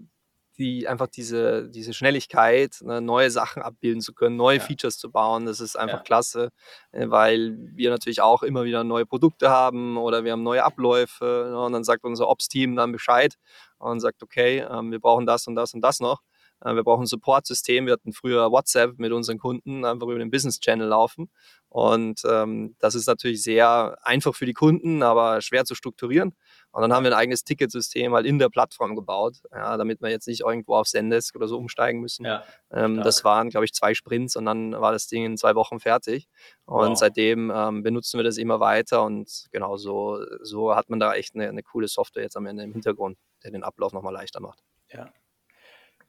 die 0.57 0.87
einfach 0.87 1.09
diese, 1.09 1.68
diese 1.68 1.92
Schnelligkeit, 1.92 2.77
ne, 2.83 3.00
neue 3.00 3.33
Sachen 3.33 3.61
abbilden 3.61 4.00
zu 4.00 4.14
können, 4.14 4.37
neue 4.37 4.59
ja. 4.59 4.62
Features 4.62 4.98
zu 4.98 5.11
bauen, 5.11 5.46
das 5.46 5.59
ist 5.59 5.74
einfach 5.74 5.96
ja. 5.96 6.03
klasse, 6.05 6.50
äh, 6.92 7.11
weil 7.11 7.59
wir 7.74 7.90
natürlich 7.90 8.20
auch 8.20 8.44
immer 8.44 8.62
wieder 8.62 8.85
neue 8.85 9.05
Produkte 9.05 9.50
haben 9.50 9.96
oder 9.96 10.22
wir 10.22 10.31
haben 10.31 10.44
neue 10.44 10.62
Abläufe 10.62 11.48
ne, 11.50 11.61
und 11.61 11.72
dann 11.72 11.83
sagt 11.83 12.05
unser 12.05 12.29
Ops-Team 12.29 12.77
dann 12.77 12.92
Bescheid 12.92 13.35
und 13.79 13.98
sagt, 13.98 14.22
okay, 14.22 14.64
ähm, 14.70 14.92
wir 14.92 15.00
brauchen 15.00 15.27
das 15.27 15.48
und 15.48 15.57
das 15.57 15.74
und 15.74 15.81
das 15.81 15.98
noch. 15.98 16.20
Äh, 16.61 16.74
wir 16.74 16.85
brauchen 16.85 17.03
ein 17.03 17.07
Support-System. 17.07 17.87
Wir 17.87 17.94
hatten 17.94 18.12
früher 18.12 18.50
WhatsApp 18.50 18.98
mit 18.98 19.12
unseren 19.12 19.38
Kunden 19.38 19.85
einfach 19.85 20.07
über 20.07 20.18
den 20.18 20.31
Business-Channel 20.31 20.87
laufen. 20.87 21.31
Und 21.75 22.23
ähm, 22.31 22.77
das 22.79 22.95
ist 22.95 23.09
natürlich 23.09 23.43
sehr 23.43 23.99
einfach 24.05 24.37
für 24.37 24.47
die 24.47 24.53
Kunden, 24.53 25.03
aber 25.03 25.41
schwer 25.41 25.65
zu 25.65 25.75
strukturieren. 25.75 26.33
Und 26.71 26.83
dann 26.83 26.93
haben 26.93 27.03
wir 27.03 27.11
ein 27.11 27.19
eigenes 27.19 27.43
Ticketsystem 27.43 28.15
halt 28.15 28.27
in 28.27 28.39
der 28.39 28.49
Plattform 28.49 28.95
gebaut, 28.95 29.39
ja, 29.51 29.77
damit 29.77 30.01
wir 30.01 30.09
jetzt 30.09 30.29
nicht 30.29 30.43
irgendwo 30.43 30.77
auf 30.77 30.87
Zendesk 30.87 31.35
oder 31.35 31.49
so 31.49 31.59
umsteigen 31.59 32.01
müssen. 32.01 32.27
Ja, 32.27 32.45
ähm, 32.71 33.03
das 33.03 33.25
waren, 33.25 33.49
glaube 33.49 33.65
ich, 33.65 33.73
zwei 33.73 33.93
Sprints 33.93 34.37
und 34.37 34.45
dann 34.45 34.71
war 34.81 34.93
das 34.93 35.09
Ding 35.09 35.25
in 35.25 35.37
zwei 35.37 35.57
Wochen 35.57 35.81
fertig. 35.81 36.29
Und 36.65 36.91
wow. 36.91 36.97
seitdem 36.97 37.51
ähm, 37.53 37.83
benutzen 37.83 38.21
wir 38.21 38.25
das 38.25 38.39
immer 38.39 38.61
weiter 38.61 39.03
und 39.03 39.47
genau 39.51 39.77
so, 39.77 40.25
so 40.43 40.77
hat 40.77 40.89
man 40.91 41.01
da 41.01 41.13
echt 41.15 41.35
eine, 41.35 41.49
eine 41.49 41.65
coole 41.65 41.89
Software 41.89 42.23
jetzt 42.23 42.37
am 42.37 42.47
Ende 42.47 42.63
im 42.63 42.73
Hintergrund, 42.73 43.19
der 43.43 43.51
den 43.51 43.65
Ablauf 43.65 43.93
nochmal 43.93 44.13
leichter 44.13 44.39
macht. 44.39 44.63
Ja, 44.93 45.13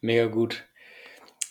Mega 0.01 0.27
gut. 0.27 0.63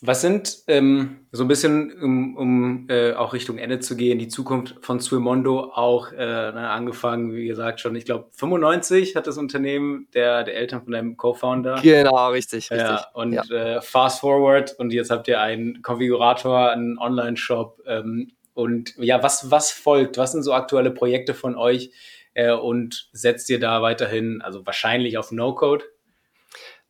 Was 0.07 0.21
sind 0.21 0.59
ähm, 0.67 1.21
so 1.33 1.45
ein 1.45 1.49
bisschen, 1.49 1.91
um, 2.03 2.37
um 2.37 2.87
äh, 2.91 3.15
auch 3.15 3.33
Richtung 3.33 3.57
Ende 3.57 3.79
zu 3.81 3.97
gehen, 3.97 4.19
die 4.19 4.29
Zukunft 4.29 4.77
von 4.83 5.01
Swimondo 5.01 5.73
auch 5.73 6.13
äh, 6.13 6.17
angefangen, 6.17 7.35
wie 7.35 7.47
gesagt, 7.47 7.81
schon, 7.81 7.97
ich 7.97 8.05
glaube, 8.05 8.27
95 8.33 9.17
hat 9.17 9.27
das 9.27 9.39
Unternehmen 9.39 10.07
der, 10.13 10.45
der 10.45 10.57
Eltern 10.57 10.83
von 10.83 10.93
deinem 10.93 11.17
Co-Founder. 11.17 11.81
Genau, 11.83 12.29
richtig, 12.29 12.71
richtig. 12.71 12.79
Ja, 12.79 13.07
und 13.15 13.33
ja. 13.33 13.43
Äh, 13.45 13.81
fast 13.81 14.21
forward 14.21 14.75
und 14.79 14.93
jetzt 14.93 15.11
habt 15.11 15.27
ihr 15.27 15.41
einen 15.41 15.81
Konfigurator, 15.81 16.71
einen 16.71 16.99
Online-Shop. 16.99 17.81
Ähm, 17.87 18.33
und 18.53 18.95
ja, 18.99 19.23
was, 19.23 19.51
was 19.51 19.71
folgt? 19.71 20.19
Was 20.19 20.33
sind 20.33 20.43
so 20.43 20.53
aktuelle 20.53 20.91
Projekte 20.91 21.33
von 21.33 21.57
euch? 21.57 21.91
Äh, 22.35 22.53
und 22.53 23.09
setzt 23.13 23.49
ihr 23.49 23.59
da 23.59 23.81
weiterhin, 23.81 24.43
also 24.43 24.67
wahrscheinlich 24.67 25.17
auf 25.17 25.33
No-Code? 25.33 25.85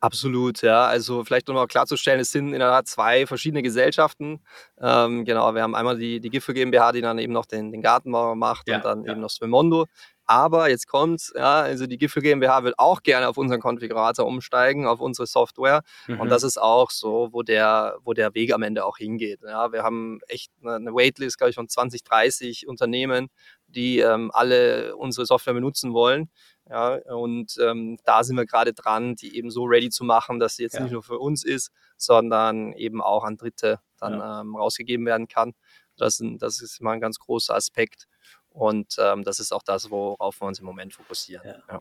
Absolut, 0.05 0.61
ja. 0.61 0.85
Also 0.87 1.25
vielleicht 1.25 1.49
nochmal 1.49 1.67
klarzustellen, 1.67 2.21
es 2.21 2.31
sind 2.31 2.53
in 2.53 2.59
der 2.59 2.69
Tat 2.69 2.89
zwei 2.89 3.27
verschiedene 3.27 3.63
Gesellschaften. 3.63 4.41
Ähm, 4.79 5.25
genau, 5.25 5.55
wir 5.55 5.63
haben 5.63 5.75
einmal 5.75 5.97
die, 5.97 6.21
die 6.21 6.29
Giffe 6.29 6.53
GmbH, 6.53 6.93
die 6.93 7.01
dann 7.01 7.19
eben 7.19 7.33
noch 7.33 7.47
den, 7.47 7.73
den 7.73 7.81
Gartenbau 7.81 8.35
macht 8.35 8.69
Ja, 8.69 8.77
und 8.77 8.85
dann 8.85 9.05
ja. 9.05 9.13
eben 9.13 9.23
noch 9.23 9.31
Svemondo. 9.31 9.87
Aber 10.27 10.69
jetzt 10.69 10.89
kommt's, 10.89 11.33
ja, 11.37 11.61
also 11.61 11.87
die 11.87 11.97
Giffe 11.99 12.21
GmbH 12.21 12.65
will 12.65 12.75
auch 12.77 13.03
gerne 13.03 13.29
auf 13.29 13.39
unseren 13.39 13.61
Konfigurator 13.61 14.27
umsteigen, 14.27 14.87
auf 14.87 15.01
unsere 15.01 15.27
Software. 15.27 15.83
Und 16.19 16.29
Mhm. 16.29 16.29
das 16.29 16.43
ist 16.43 16.59
auch 16.61 16.91
so, 16.91 17.29
wo 17.33 17.43
der, 17.43 17.97
wo 18.05 18.13
der 18.15 18.35
Weg 18.35 18.53
am 18.53 18.63
Ende 18.63 18.85
auch 18.85 18.99
hingeht. 18.99 19.41
Ja, 19.43 19.73
wir 19.73 19.83
haben 19.85 20.19
echt 20.29 20.51
eine, 20.63 20.75
eine 20.77 20.95
Waitlist, 20.95 21.39
glaube 21.39 21.51
ich, 21.51 21.57
von 21.57 21.69
20, 21.69 22.05
30 22.05 22.67
Unternehmen, 22.69 23.29
die 23.69 24.01
ähm, 24.01 24.31
alle 24.35 24.97
unsere 24.97 25.25
Software 25.27 25.55
benutzen 25.55 25.93
wollen. 25.95 26.31
Ja, 26.69 26.95
und 27.15 27.57
ähm, 27.61 27.99
da 28.05 28.25
sind 28.25 28.37
wir 28.37 28.47
gerade 28.47 28.73
dran, 28.73 29.17
die 29.17 29.37
eben 29.37 29.51
so 29.51 29.65
ready 29.65 29.91
zu 29.91 30.03
machen, 30.05 30.39
dass 30.39 30.57
sie 30.57 30.63
jetzt 30.63 30.75
Ja. 30.75 30.83
nicht 30.83 30.93
nur 30.93 31.03
für 31.03 31.19
uns 31.19 31.45
ist, 31.45 31.71
sondern 31.99 32.73
eben 32.73 33.03
auch 33.03 33.25
an 33.25 33.37
Dritte 33.37 33.81
dann 33.99 34.15
Ja. 34.15 34.41
ähm, 34.41 34.57
rausgegeben 34.57 35.05
werden 35.05 35.29
kann. 35.29 35.53
Das, 35.97 36.23
das 36.39 36.63
ist 36.63 36.81
mal 36.81 36.93
ein 36.93 37.01
ganz 37.01 37.19
großer 37.19 37.55
Aspekt. 37.55 38.07
Und 38.49 38.97
ähm, 38.99 39.25
das 39.25 39.41
ist 39.41 39.53
auch 39.53 39.63
das, 39.63 39.91
worauf 39.91 40.41
wir 40.41 40.47
uns 40.47 40.59
im 40.61 40.65
Moment 40.67 40.95
fokussieren. 40.95 41.47
Ja. 41.47 41.57
Ja. 41.71 41.81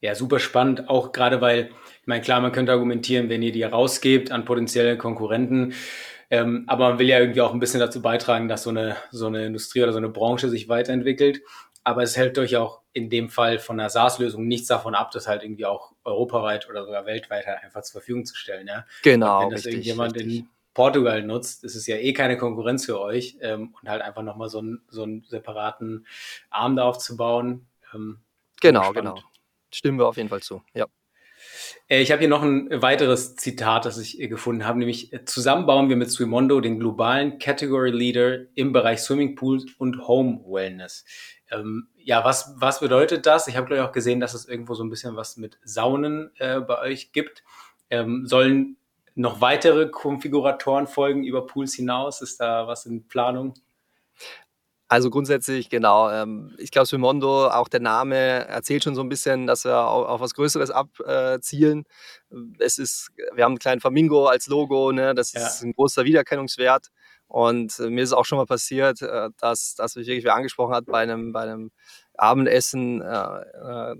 Ja, 0.00 0.14
super 0.14 0.38
spannend, 0.38 0.90
auch 0.90 1.12
gerade 1.12 1.40
weil, 1.40 1.70
ich 2.02 2.06
meine, 2.06 2.20
klar, 2.20 2.40
man 2.42 2.52
könnte 2.52 2.72
argumentieren, 2.72 3.30
wenn 3.30 3.40
ihr 3.40 3.52
die 3.52 3.62
rausgebt 3.62 4.32
an 4.32 4.44
potenzielle 4.44 4.98
Konkurrenten, 4.98 5.72
ähm, 6.28 6.64
aber 6.66 6.90
man 6.90 6.98
will 6.98 7.08
ja 7.08 7.20
irgendwie 7.20 7.40
auch 7.40 7.54
ein 7.54 7.60
bisschen 7.60 7.80
dazu 7.80 8.02
beitragen, 8.02 8.46
dass 8.48 8.64
so 8.64 8.70
eine, 8.70 8.96
so 9.10 9.28
eine 9.28 9.46
Industrie 9.46 9.82
oder 9.82 9.92
so 9.92 9.98
eine 9.98 10.10
Branche 10.10 10.50
sich 10.50 10.68
weiterentwickelt. 10.68 11.40
Aber 11.84 12.02
es 12.02 12.16
hält 12.16 12.38
euch 12.38 12.56
auch 12.56 12.80
in 12.92 13.10
dem 13.10 13.28
Fall 13.28 13.58
von 13.58 13.78
einer 13.78 13.90
SaaS-Lösung 13.90 14.46
nichts 14.48 14.68
davon 14.68 14.94
ab, 14.94 15.10
das 15.10 15.26
halt 15.28 15.42
irgendwie 15.42 15.66
auch 15.66 15.92
europaweit 16.04 16.68
oder 16.68 16.84
sogar 16.84 17.04
weltweit 17.06 17.46
halt 17.46 17.62
einfach 17.62 17.82
zur 17.82 18.00
Verfügung 18.00 18.24
zu 18.24 18.34
stellen. 18.36 18.66
Ja? 18.66 18.86
Genau, 19.02 19.42
wenn 19.42 19.50
das 19.50 19.58
richtig. 19.66 19.72
irgendjemand 19.74 20.14
richtig. 20.16 20.38
in 20.40 20.48
Portugal 20.72 21.22
nutzt, 21.22 21.62
ist 21.62 21.74
es 21.76 21.86
ja 21.86 21.96
eh 21.96 22.12
keine 22.12 22.36
Konkurrenz 22.38 22.86
für 22.86 23.00
euch 23.00 23.36
ähm, 23.40 23.74
und 23.80 23.88
halt 23.88 24.02
einfach 24.02 24.22
nochmal 24.22 24.48
so, 24.48 24.58
einen- 24.58 24.82
so 24.88 25.02
einen 25.02 25.24
separaten 25.24 26.06
Arm 26.50 26.76
da 26.76 26.84
aufzubauen. 26.84 27.66
Ähm, 27.94 28.20
Genau, 28.60 28.92
genau. 28.92 29.18
Stimmen 29.72 29.98
wir 29.98 30.06
auf 30.06 30.16
jeden 30.16 30.28
Fall 30.30 30.40
zu. 30.40 30.62
Ja. 30.72 30.86
Äh, 31.88 32.02
Ich 32.02 32.10
habe 32.10 32.20
hier 32.20 32.28
noch 32.28 32.42
ein 32.42 32.68
weiteres 32.82 33.36
Zitat, 33.36 33.84
das 33.84 33.98
ich 33.98 34.20
äh, 34.20 34.28
gefunden 34.28 34.66
habe, 34.66 34.78
nämlich 34.78 35.12
äh, 35.12 35.24
zusammen 35.24 35.66
bauen 35.66 35.88
wir 35.88 35.96
mit 35.96 36.10
Swimondo 36.10 36.60
den 36.60 36.78
globalen 36.78 37.38
Category 37.38 37.90
Leader 37.90 38.46
im 38.54 38.72
Bereich 38.72 39.00
Swimmingpools 39.00 39.66
und 39.78 40.06
Home 40.06 40.40
Wellness. 40.46 41.04
Ähm, 41.50 41.88
ja, 41.96 42.24
was, 42.24 42.54
was 42.56 42.80
bedeutet 42.80 43.26
das? 43.26 43.48
Ich 43.48 43.56
habe 43.56 43.66
glaube 43.66 43.82
ich 43.82 43.88
auch 43.88 43.92
gesehen, 43.92 44.20
dass 44.20 44.34
es 44.34 44.46
irgendwo 44.46 44.74
so 44.74 44.84
ein 44.84 44.90
bisschen 44.90 45.16
was 45.16 45.36
mit 45.36 45.58
Saunen 45.64 46.30
äh, 46.38 46.60
bei 46.60 46.80
euch 46.80 47.12
gibt. 47.12 47.42
Ähm, 47.90 48.26
sollen 48.26 48.76
noch 49.14 49.40
weitere 49.40 49.88
Konfiguratoren 49.88 50.86
folgen 50.86 51.24
über 51.24 51.46
Pools 51.46 51.74
hinaus? 51.74 52.20
Ist 52.20 52.40
da 52.40 52.66
was 52.66 52.86
in 52.86 53.06
Planung? 53.06 53.54
Also 54.88 55.10
grundsätzlich, 55.10 55.70
genau. 55.70 56.10
Ähm, 56.10 56.54
ich 56.58 56.70
glaube, 56.70 56.86
Swimondo, 56.86 57.48
auch 57.48 57.68
der 57.68 57.80
Name 57.80 58.16
erzählt 58.16 58.84
schon 58.84 58.94
so 58.94 59.00
ein 59.00 59.08
bisschen, 59.08 59.46
dass 59.46 59.64
wir 59.64 59.78
auf, 59.86 60.06
auf 60.06 60.20
was 60.20 60.34
Größeres 60.34 60.70
abzielen. 60.70 61.84
Es 62.58 62.78
ist, 62.78 63.10
wir 63.34 63.44
haben 63.44 63.52
einen 63.52 63.58
kleinen 63.58 63.80
Flamingo 63.80 64.26
als 64.26 64.46
Logo, 64.46 64.92
ne? 64.92 65.14
das 65.14 65.32
Ja. 65.32 65.46
ist 65.46 65.62
ein 65.62 65.72
großer 65.72 66.04
Wiedererkennungswert. 66.04 66.88
Und 67.28 67.78
äh, 67.80 67.88
mir 67.88 68.04
ist 68.04 68.12
auch 68.12 68.26
schon 68.26 68.38
mal 68.38 68.46
passiert, 68.46 69.00
äh, 69.02 69.30
dass, 69.38 69.74
dass 69.74 69.96
mich 69.96 70.06
wirklich 70.06 70.24
wer 70.24 70.34
angesprochen 70.34 70.74
hat 70.74 70.84
bei 70.86 70.98
einem, 71.00 71.32
bei 71.32 71.40
einem 71.40 71.70
Abendessen, 72.16 73.00
äh, 73.02 73.06
äh, 73.06 73.94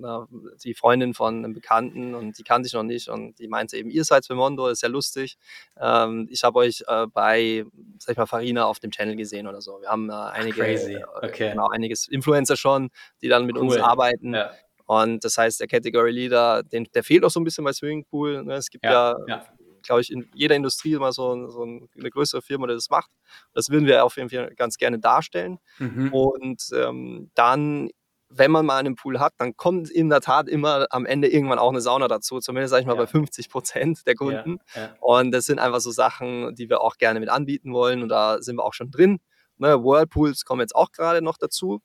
die 0.62 0.75
Freundin 0.75 1.15
von 1.15 1.39
einem 1.39 1.53
Bekannten 1.55 2.15
und 2.15 2.39
die 2.39 2.43
kannte 2.45 2.67
ich 2.67 2.73
noch 2.73 2.83
nicht 2.83 3.09
und 3.09 3.39
die 3.39 3.49
meinte 3.49 3.77
eben, 3.77 3.91
ihr 3.91 4.05
seid 4.05 4.25
Swimondo, 4.25 4.69
ist 4.69 4.83
ja 4.83 4.89
lustig. 4.89 5.37
Ähm, 5.81 6.29
ich 6.31 6.45
habe 6.45 6.59
euch 6.61 6.85
äh, 6.87 7.07
bei, 7.07 7.65
sag 7.99 8.12
ich 8.12 8.19
mal, 8.19 8.27
Farina 8.27 8.65
auf 8.67 8.79
dem 8.79 8.91
Channel 8.91 9.17
gesehen 9.17 9.47
oder 9.47 9.61
so. 9.61 9.81
Wir 9.81 9.89
haben 9.89 10.11
äh, 10.11 10.12
einige, 10.12 10.61
crazy. 10.61 10.95
äh, 10.95 11.05
Okay. 11.23 11.51
genau, 11.51 11.69
einiges 11.69 12.07
Influencer 12.09 12.57
schon, 12.57 12.91
die 13.23 13.29
dann 13.29 13.47
mit 13.47 13.57
uns 13.59 13.75
Cool. 13.75 13.81
arbeiten. 13.81 14.35
Ja, 14.35 14.53
Und 14.87 15.25
das 15.25 15.37
heißt, 15.39 15.61
der 15.61 15.67
Category 15.67 16.11
Leader, 16.12 16.62
den, 16.62 16.87
der 16.95 17.03
fehlt 17.03 17.25
auch 17.25 17.31
so 17.31 17.41
ein 17.41 17.45
bisschen 17.45 17.65
bei 17.65 17.73
Swimmingpool. 17.73 18.45
Ne? 18.45 18.55
Es 18.55 18.71
gibt 18.71 18.85
ja, 18.85 19.12
ja, 19.12 19.17
ja. 19.27 19.45
glaube 19.83 20.03
ich, 20.03 20.12
in 20.12 20.29
jeder 20.35 20.55
Industrie 20.55 20.93
immer 20.93 21.12
so, 21.12 21.49
so 21.49 21.62
eine 21.62 22.11
größere 22.11 22.43
Firma, 22.43 22.67
die 22.67 22.75
das 22.75 22.91
macht. 22.91 23.11
Das 23.55 23.71
würden 23.71 23.87
wir 23.87 24.05
auf 24.05 24.17
jeden 24.19 24.29
Fall 24.31 24.55
ganz 24.55 24.77
gerne 24.77 24.99
darstellen. 24.99 25.59
Mhm. 25.79 26.12
Und 26.12 26.62
ähm, 26.75 27.31
dann, 27.35 27.91
wenn 28.37 28.51
man 28.51 28.66
mal 28.66 28.78
einen 28.78 28.97
Pool 28.97 29.20
hat, 29.20 29.32
dann 29.39 29.57
kommt 29.57 29.91
in 29.91 30.09
der 30.09 30.20
Tat 30.20 30.49
immer 30.49 30.87
am 30.91 31.07
Ende 31.07 31.28
irgendwann 31.28 31.59
auch 31.59 31.70
eine 31.70 31.80
Sauna 31.80 32.09
dazu, 32.09 32.41
zumindest 32.41 32.70
sage 32.70 32.80
ich 32.82 32.87
mal 32.87 32.95
Ja. 32.95 33.03
bei 33.03 33.07
50 33.07 33.49
Prozent 33.49 34.07
der 34.07 34.14
Kunden. 34.14 34.59
Ja, 34.74 34.82
ja. 34.82 34.95
Und 35.01 35.30
das 35.32 35.45
sind 35.45 35.59
einfach 35.59 35.80
so 35.80 35.91
Sachen, 35.91 36.55
die 36.55 36.68
wir 36.68 36.80
auch 36.80 36.97
gerne 36.97 37.20
mit 37.20 37.28
anbieten 37.28 37.72
wollen. 37.72 38.03
Und 38.03 38.09
da 38.09 38.43
sind 38.43 38.57
wir 38.57 38.64
auch 38.64 38.74
schon 38.74 38.91
drin. 38.91 39.20
Ne, 39.57 39.82
Whirlpools 39.82 40.45
kommen 40.45 40.61
jetzt 40.62 40.74
auch 40.74 40.91
gerade 40.91 41.22
noch 41.22 41.39
dazu, 41.39 41.80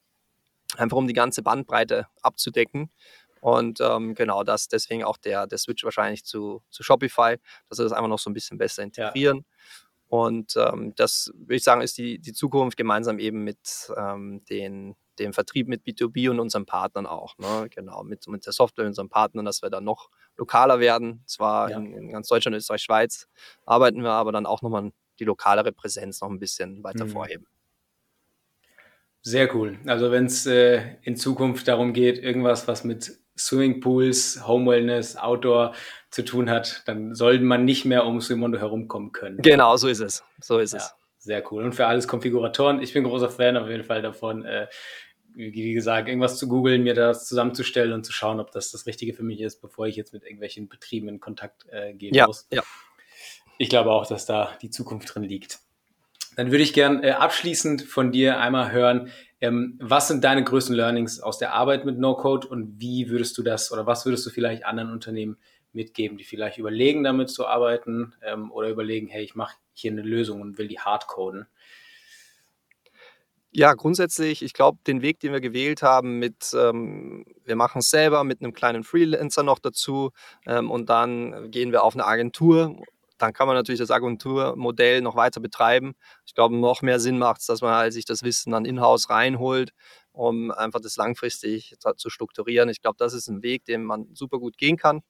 einfach 0.77 0.97
um 0.97 1.07
die 1.07 1.13
ganze 1.13 1.43
Bandbreite 1.43 2.07
abzudecken. 2.21 2.91
Und 3.41 3.79
ähm, 3.79 4.15
genau 4.15 4.43
das, 4.43 4.67
deswegen 4.67 5.03
auch 5.03 5.17
der, 5.17 5.47
der 5.47 5.57
Switch 5.59 5.83
wahrscheinlich 5.83 6.25
zu, 6.25 6.61
zu 6.69 6.83
Shopify, 6.83 7.37
dass 7.69 7.77
wir 7.77 7.83
das 7.83 7.93
einfach 7.93 8.09
noch 8.09 8.19
so 8.19 8.29
ein 8.29 8.33
bisschen 8.33 8.57
besser 8.57 8.83
integrieren. 8.83 9.45
Und 10.07 10.55
ähm, 10.57 10.93
das 10.95 11.31
würde 11.35 11.55
ich 11.55 11.63
sagen, 11.63 11.81
ist 11.81 11.97
die, 11.99 12.17
die 12.19 12.33
Zukunft 12.33 12.75
gemeinsam 12.75 13.19
eben 13.19 13.43
mit 13.43 13.91
ähm, 13.95 14.43
den, 14.49 14.95
dem 15.19 15.33
Vertrieb 15.33 15.67
mit 15.67 15.83
B2B 15.85 16.29
und 16.29 16.39
unseren 16.39 16.65
Partnern 16.65 17.05
auch. 17.05 17.37
Ne? 17.37 17.67
Genau, 17.69 18.03
mit, 18.03 18.27
mit 18.27 18.45
der 18.45 18.53
Software 18.53 18.83
und 18.85 18.89
unseren 18.89 19.09
Partnern, 19.09 19.45
dass 19.45 19.61
wir 19.61 19.69
dann 19.69 19.83
noch 19.83 20.09
lokaler 20.37 20.79
werden. 20.79 21.21
Zwar 21.25 21.69
Ja. 21.69 21.77
in, 21.77 21.93
in 21.93 22.09
ganz 22.11 22.27
Deutschland, 22.27 22.55
Österreich, 22.57 22.81
Schweiz 22.81 23.27
arbeiten 23.65 24.01
wir, 24.03 24.11
aber 24.11 24.31
dann 24.31 24.45
auch 24.45 24.61
nochmal 24.61 24.91
die 25.19 25.25
lokalere 25.25 25.71
Präsenz 25.71 26.21
noch 26.21 26.29
ein 26.29 26.39
bisschen 26.39 26.83
weiter 26.83 27.05
Mhm. 27.05 27.09
vorheben. 27.09 27.47
Sehr 29.21 29.53
cool. 29.53 29.77
Also 29.85 30.11
wenn 30.11 30.25
es 30.25 30.45
äh, 30.45 30.95
in 31.01 31.17
Zukunft 31.17 31.67
darum 31.67 31.91
geht, 31.93 32.17
irgendwas, 32.17 32.67
was 32.67 32.83
mit 32.85 33.19
Swimmingpools, 33.37 34.47
Home 34.47 34.69
Wellness, 34.71 35.17
Outdoor 35.17 35.73
zu 36.09 36.23
tun 36.23 36.49
hat, 36.49 36.83
dann 36.87 37.15
sollte 37.15 37.43
man 37.43 37.65
nicht 37.65 37.85
mehr 37.85 38.05
um 38.05 38.21
Swimondo 38.21 38.57
herumkommen 38.59 39.11
können. 39.11 39.37
Genau, 39.41 39.75
so 39.77 39.87
ist 39.87 39.99
es. 39.99 40.23
So 40.41 40.57
ist 40.59 40.73
Ja, 40.73 40.79
es. 40.79 40.95
sehr 41.19 41.43
cool. 41.51 41.63
Und 41.65 41.73
für 41.73 41.87
alles 41.87 42.07
Konfiguratoren, 42.07 42.81
ich 42.81 42.93
bin 42.93 43.03
großer 43.03 43.29
Fan 43.29 43.57
auf 43.57 43.67
jeden 43.69 43.83
Fall 43.83 44.01
davon, 44.01 44.45
äh, 44.45 44.67
wie, 45.39 45.73
gesagt, 45.73 46.09
irgendwas 46.09 46.37
zu 46.37 46.47
googeln, 46.47 46.83
mir 46.83 46.93
das 46.93 47.27
zusammenzustellen 47.27 47.93
und 47.93 48.05
zu 48.05 48.11
schauen, 48.11 48.39
ob 48.39 48.51
das 48.51 48.71
das 48.71 48.85
Richtige 48.85 49.13
für 49.13 49.23
mich 49.23 49.39
ist, 49.39 49.61
bevor 49.61 49.87
ich 49.87 49.95
jetzt 49.95 50.13
mit 50.13 50.23
irgendwelchen 50.23 50.67
Betrieben 50.67 51.07
in 51.07 51.19
Kontakt 51.19 51.65
äh, 51.69 51.93
gehen 51.93 52.13
Ja, 52.13 52.27
muss. 52.27 52.47
ja. 52.51 52.61
Ich 53.57 53.69
glaube 53.69 53.91
auch, 53.91 54.05
dass 54.05 54.25
da 54.25 54.57
die 54.61 54.69
Zukunft 54.69 55.13
drin 55.13 55.23
liegt. 55.23 55.59
Dann 56.35 56.51
würde 56.51 56.63
ich 56.63 56.73
gern 56.73 57.03
äh, 57.03 57.11
abschließend 57.11 57.83
von 57.83 58.11
dir 58.11 58.39
einmal 58.39 58.71
hören, 58.71 59.11
ähm, 59.41 59.79
was 59.81 60.09
sind 60.09 60.23
deine 60.23 60.43
größten 60.43 60.75
Learnings 60.75 61.21
aus 61.21 61.37
der 61.37 61.53
Arbeit 61.53 61.85
mit 61.85 61.97
No-Code 61.97 62.47
und 62.47 62.79
wie 62.79 63.09
würdest 63.09 63.37
du 63.37 63.43
das 63.43 63.71
oder 63.71 63.85
was 63.85 64.05
würdest 64.05 64.25
du 64.25 64.29
vielleicht 64.29 64.65
anderen 64.65 64.91
Unternehmen 64.91 65.37
mitgeben, 65.71 66.17
die 66.17 66.23
vielleicht 66.25 66.57
überlegen, 66.57 67.03
damit 67.03 67.29
zu 67.29 67.47
arbeiten 67.47 68.13
ähm, 68.21 68.51
oder 68.51 68.69
überlegen, 68.69 69.07
hey, 69.07 69.23
ich 69.23 69.35
mache 69.35 69.55
hier 69.73 69.91
eine 69.91 70.01
Lösung 70.01 70.41
und 70.41 70.57
will 70.57 70.67
die 70.67 70.79
hardcoden? 70.79 71.47
Ja, 73.51 73.73
grundsätzlich, 73.73 74.43
ich 74.43 74.53
glaube, 74.53 74.77
den 74.85 75.01
Weg, 75.01 75.19
den 75.21 75.33
wir 75.33 75.41
gewählt 75.41 75.81
haben 75.81 76.19
mit, 76.19 76.53
ähm, 76.55 77.25
wir 77.45 77.55
machen 77.55 77.79
es 77.79 77.89
selber 77.89 78.23
mit 78.23 78.41
einem 78.41 78.53
kleinen 78.53 78.83
Freelancer 78.83 79.41
noch 79.41 79.57
dazu 79.59 80.11
ähm, 80.45 80.69
und 80.69 80.89
dann 80.89 81.49
gehen 81.49 81.71
wir 81.71 81.83
auf 81.83 81.95
eine 81.95 82.05
Agentur. 82.05 82.75
Dann 83.17 83.33
kann 83.33 83.47
man 83.47 83.55
natürlich 83.55 83.79
das 83.79 83.89
Agenturmodell 83.91 85.01
noch 85.01 85.15
weiter 85.15 85.41
betreiben. 85.41 85.93
Ich 86.25 86.35
glaube, 86.35 86.55
noch 86.57 86.81
mehr 86.83 86.99
Sinn 86.99 87.17
macht 87.17 87.41
es, 87.41 87.47
dass 87.47 87.61
man 87.61 87.73
halt 87.73 87.91
sich 87.93 88.05
das 88.05 88.21
Wissen 88.23 88.51
dann 88.51 88.65
in-house 88.65 89.09
reinholt, 89.09 89.71
um 90.11 90.51
einfach 90.51 90.79
das 90.79 90.95
langfristig 90.95 91.75
zu- 91.97 92.09
strukturieren. 92.09 92.69
Ich 92.69 92.81
glaube, 92.81 92.97
das 92.99 93.13
ist 93.13 93.27
ein 93.29 93.41
Weg, 93.41 93.65
den 93.65 93.83
man 93.83 94.07
super 94.13 94.37
gut 94.39 94.57
gehen 94.59 94.77
kann. 94.77 95.01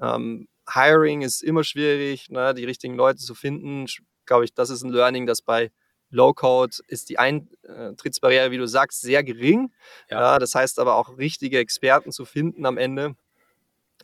Ähm, 0.00 0.48
Hiring 0.72 1.22
ist 1.22 1.42
immer 1.42 1.64
schwierig, 1.64 2.30
ne, 2.30 2.54
die 2.54 2.64
richtigen 2.64 2.94
Leute 2.94 3.18
zu 3.18 3.34
finden. 3.34 3.86
Sch- 3.86 4.00
Glaube 4.26 4.44
ich, 4.44 4.54
das 4.54 4.70
ist 4.70 4.82
ein 4.82 4.90
Learning, 4.90 5.26
das 5.26 5.42
bei 5.42 5.72
Low-Code 6.10 6.76
ist 6.88 7.08
die 7.08 7.18
Eintrittsbarriere, 7.18 8.50
wie 8.50 8.58
du 8.58 8.66
sagst, 8.66 9.00
sehr 9.00 9.22
gering. 9.24 9.72
Ja. 10.10 10.38
Das 10.38 10.54
heißt 10.54 10.78
aber 10.78 10.96
auch 10.96 11.18
richtige 11.18 11.58
Experten 11.58 12.12
zu 12.12 12.24
finden 12.24 12.66
am 12.66 12.78
Ende 12.78 13.14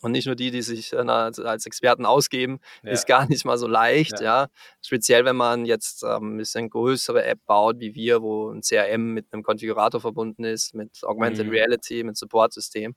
und 0.02 0.12
nicht 0.12 0.26
nur 0.26 0.36
die, 0.36 0.50
die 0.50 0.60
sich 0.60 0.92
äh, 0.92 0.96
als 0.98 1.64
Experten 1.66 2.04
ausgeben, 2.04 2.60
Ja. 2.82 2.90
ist 2.90 3.06
gar 3.06 3.26
nicht 3.28 3.44
mal 3.46 3.56
so 3.58 3.66
leicht. 3.66 4.20
Ja. 4.20 4.42
Ja. 4.42 4.48
Speziell, 4.82 5.24
wenn 5.24 5.36
man 5.36 5.64
jetzt 5.64 6.02
ähm, 6.04 6.34
ein 6.34 6.36
bisschen 6.36 6.68
größere 6.68 7.24
App 7.24 7.38
baut 7.46 7.80
wie 7.80 7.94
wir, 7.94 8.20
wo 8.20 8.50
ein 8.50 8.60
CRM 8.60 9.14
mit 9.14 9.32
einem 9.32 9.42
Konfigurator 9.42 10.00
verbunden 10.00 10.44
ist, 10.44 10.74
mit 10.74 11.02
Augmented 11.02 11.46
Mhm. 11.46 11.52
Reality, 11.52 12.04
mit 12.04 12.16
Supportsystem, 12.18 12.94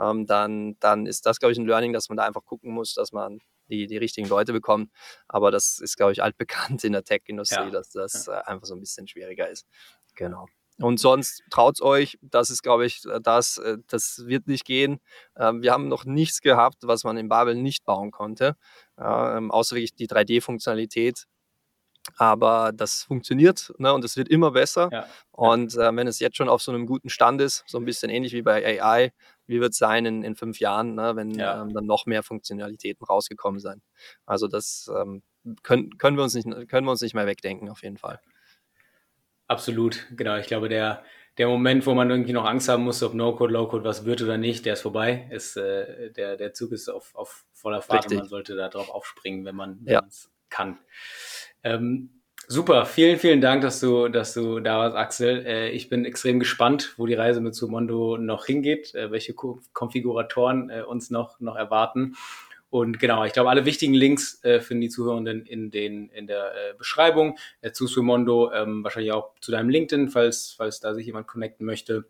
ähm, 0.00 0.26
dann, 0.26 0.76
dann 0.78 1.06
ist 1.06 1.26
das, 1.26 1.40
glaube 1.40 1.52
ich, 1.52 1.58
ein 1.58 1.66
Learning, 1.66 1.92
dass 1.92 2.08
man 2.08 2.16
da 2.16 2.24
einfach 2.24 2.44
gucken 2.44 2.72
muss, 2.72 2.94
dass 2.94 3.10
man 3.12 3.40
die, 3.68 3.86
die 3.86 3.96
richtigen 3.96 4.28
Leute 4.28 4.52
bekommt. 4.52 4.90
Aber 5.28 5.50
das 5.50 5.78
ist, 5.78 5.96
glaube 5.96 6.12
ich, 6.12 6.22
altbekannt 6.22 6.84
in 6.84 6.92
der 6.92 7.04
Tech-Industrie, 7.04 7.64
Ja. 7.64 7.70
dass 7.70 7.90
das 7.90 8.28
äh, 8.28 8.32
einfach 8.32 8.66
so 8.66 8.74
ein 8.74 8.80
bisschen 8.80 9.06
schwieriger 9.08 9.48
ist. 9.48 9.66
Genau. 10.14 10.46
Und 10.78 11.00
sonst 11.00 11.42
traut 11.50 11.80
euch, 11.80 12.18
das 12.20 12.50
ist, 12.50 12.62
glaube 12.62 12.84
ich, 12.84 13.02
das, 13.22 13.56
äh, 13.58 13.78
das 13.86 14.26
wird 14.26 14.46
nicht 14.46 14.64
gehen. 14.66 15.00
Ähm, 15.36 15.62
wir 15.62 15.72
haben 15.72 15.88
noch 15.88 16.04
nichts 16.04 16.42
gehabt, 16.42 16.78
was 16.82 17.02
man 17.04 17.16
in 17.16 17.28
Babel 17.28 17.54
nicht 17.54 17.84
bauen 17.84 18.10
konnte, 18.10 18.56
ähm, 18.98 19.50
außer 19.50 19.74
wirklich 19.76 19.94
die 19.94 20.06
3D-Funktionalität. 20.06 21.24
Aber 22.18 22.72
das 22.72 23.02
funktioniert 23.02 23.72
ne, 23.78 23.92
und 23.92 24.04
es 24.04 24.16
wird 24.16 24.28
immer 24.28 24.52
besser. 24.52 24.88
Ja. 24.92 25.06
Und 25.32 25.74
äh, 25.74 25.96
wenn 25.96 26.06
es 26.06 26.20
jetzt 26.20 26.36
schon 26.36 26.48
auf 26.48 26.62
so 26.62 26.70
einem 26.70 26.86
guten 26.86 27.08
Stand 27.08 27.40
ist, 27.40 27.64
so 27.66 27.78
ein 27.78 27.84
bisschen 27.84 28.10
ähnlich 28.10 28.32
wie 28.32 28.42
bei 28.42 28.80
AI, 28.80 29.12
wie 29.46 29.60
wird 29.60 29.72
es 29.72 29.78
sein 29.78 30.06
in, 30.06 30.22
in 30.22 30.36
fünf 30.36 30.58
Jahren, 30.60 30.94
ne, 30.94 31.16
wenn 31.16 31.30
ja. 31.30 31.62
ähm, 31.62 31.72
dann 31.72 31.86
noch 31.86 32.06
mehr 32.06 32.22
Funktionalitäten 32.22 33.04
rausgekommen 33.06 33.60
sein. 33.60 33.82
Also 34.24 34.48
das 34.48 34.90
ähm, 34.94 35.22
können, 35.62 35.96
können, 35.98 36.16
wir 36.16 36.24
uns 36.24 36.34
nicht, 36.34 36.46
können 36.68 36.86
wir 36.86 36.90
uns 36.90 37.00
nicht 37.00 37.14
mehr 37.14 37.26
wegdenken, 37.26 37.68
auf 37.68 37.82
jeden 37.82 37.98
Fall. 37.98 38.20
Absolut, 39.48 40.06
genau. 40.16 40.36
Ich 40.36 40.46
glaube, 40.46 40.68
der, 40.68 41.04
der 41.38 41.46
Moment, 41.46 41.86
wo 41.86 41.94
man 41.94 42.10
irgendwie 42.10 42.32
noch 42.32 42.44
Angst 42.44 42.68
haben 42.68 42.82
muss, 42.82 43.02
ob 43.02 43.14
No-Code, 43.14 43.52
Low-Code 43.52 43.84
was 43.84 44.04
wird 44.04 44.22
oder 44.22 44.38
nicht, 44.38 44.66
der 44.66 44.72
ist 44.72 44.82
vorbei. 44.82 45.28
Ist, 45.30 45.56
äh, 45.56 46.10
der, 46.10 46.36
der 46.36 46.52
Zug 46.52 46.72
ist 46.72 46.88
auf, 46.88 47.14
auf 47.14 47.44
voller 47.52 47.82
Fahrt 47.82 48.04
Richtig. 48.04 48.18
und 48.18 48.22
man 48.22 48.28
sollte 48.28 48.56
da 48.56 48.68
drauf 48.68 48.90
aufspringen, 48.90 49.44
wenn 49.44 49.54
man 49.54 49.80
es 49.84 49.92
ja. 49.92 50.02
kann. 50.48 50.78
Ähm, 51.62 52.15
super, 52.48 52.86
vielen, 52.86 53.18
vielen 53.18 53.40
Dank, 53.40 53.62
dass 53.62 53.80
du, 53.80 54.08
dass 54.08 54.34
du 54.34 54.60
da 54.60 54.78
warst, 54.78 54.96
Axel. 54.96 55.44
Äh, 55.46 55.70
ich 55.70 55.88
bin 55.88 56.04
extrem 56.04 56.38
gespannt, 56.38 56.94
wo 56.96 57.06
die 57.06 57.14
Reise 57.14 57.40
mit 57.40 57.54
Sumondo 57.54 58.16
noch 58.18 58.46
hingeht, 58.46 58.94
äh, 58.94 59.10
welche 59.10 59.34
Ko 59.34 59.60
Konfiguratoren 59.72 60.70
äh, 60.70 60.82
uns 60.82 61.10
noch, 61.10 61.40
noch 61.40 61.56
erwarten. 61.56 62.16
Und 62.68 62.98
genau, 62.98 63.24
ich 63.24 63.32
glaube, 63.32 63.48
alle 63.48 63.64
wichtigen 63.64 63.94
Links 63.94 64.42
äh, 64.44 64.60
finden 64.60 64.82
die 64.82 64.88
Zuhörenden 64.88 65.46
in, 65.46 65.70
den, 65.70 66.08
in 66.10 66.26
der 66.26 66.52
äh, 66.54 66.74
Beschreibung 66.76 67.38
äh, 67.60 67.72
zu 67.72 67.86
Sumondo, 67.86 68.52
ähm, 68.52 68.82
wahrscheinlich 68.82 69.12
auch 69.12 69.34
zu 69.40 69.52
deinem 69.52 69.68
LinkedIn, 69.68 70.08
falls, 70.08 70.54
falls 70.56 70.80
da 70.80 70.94
sich 70.94 71.06
jemand 71.06 71.26
connecten 71.26 71.64
möchte. 71.64 72.06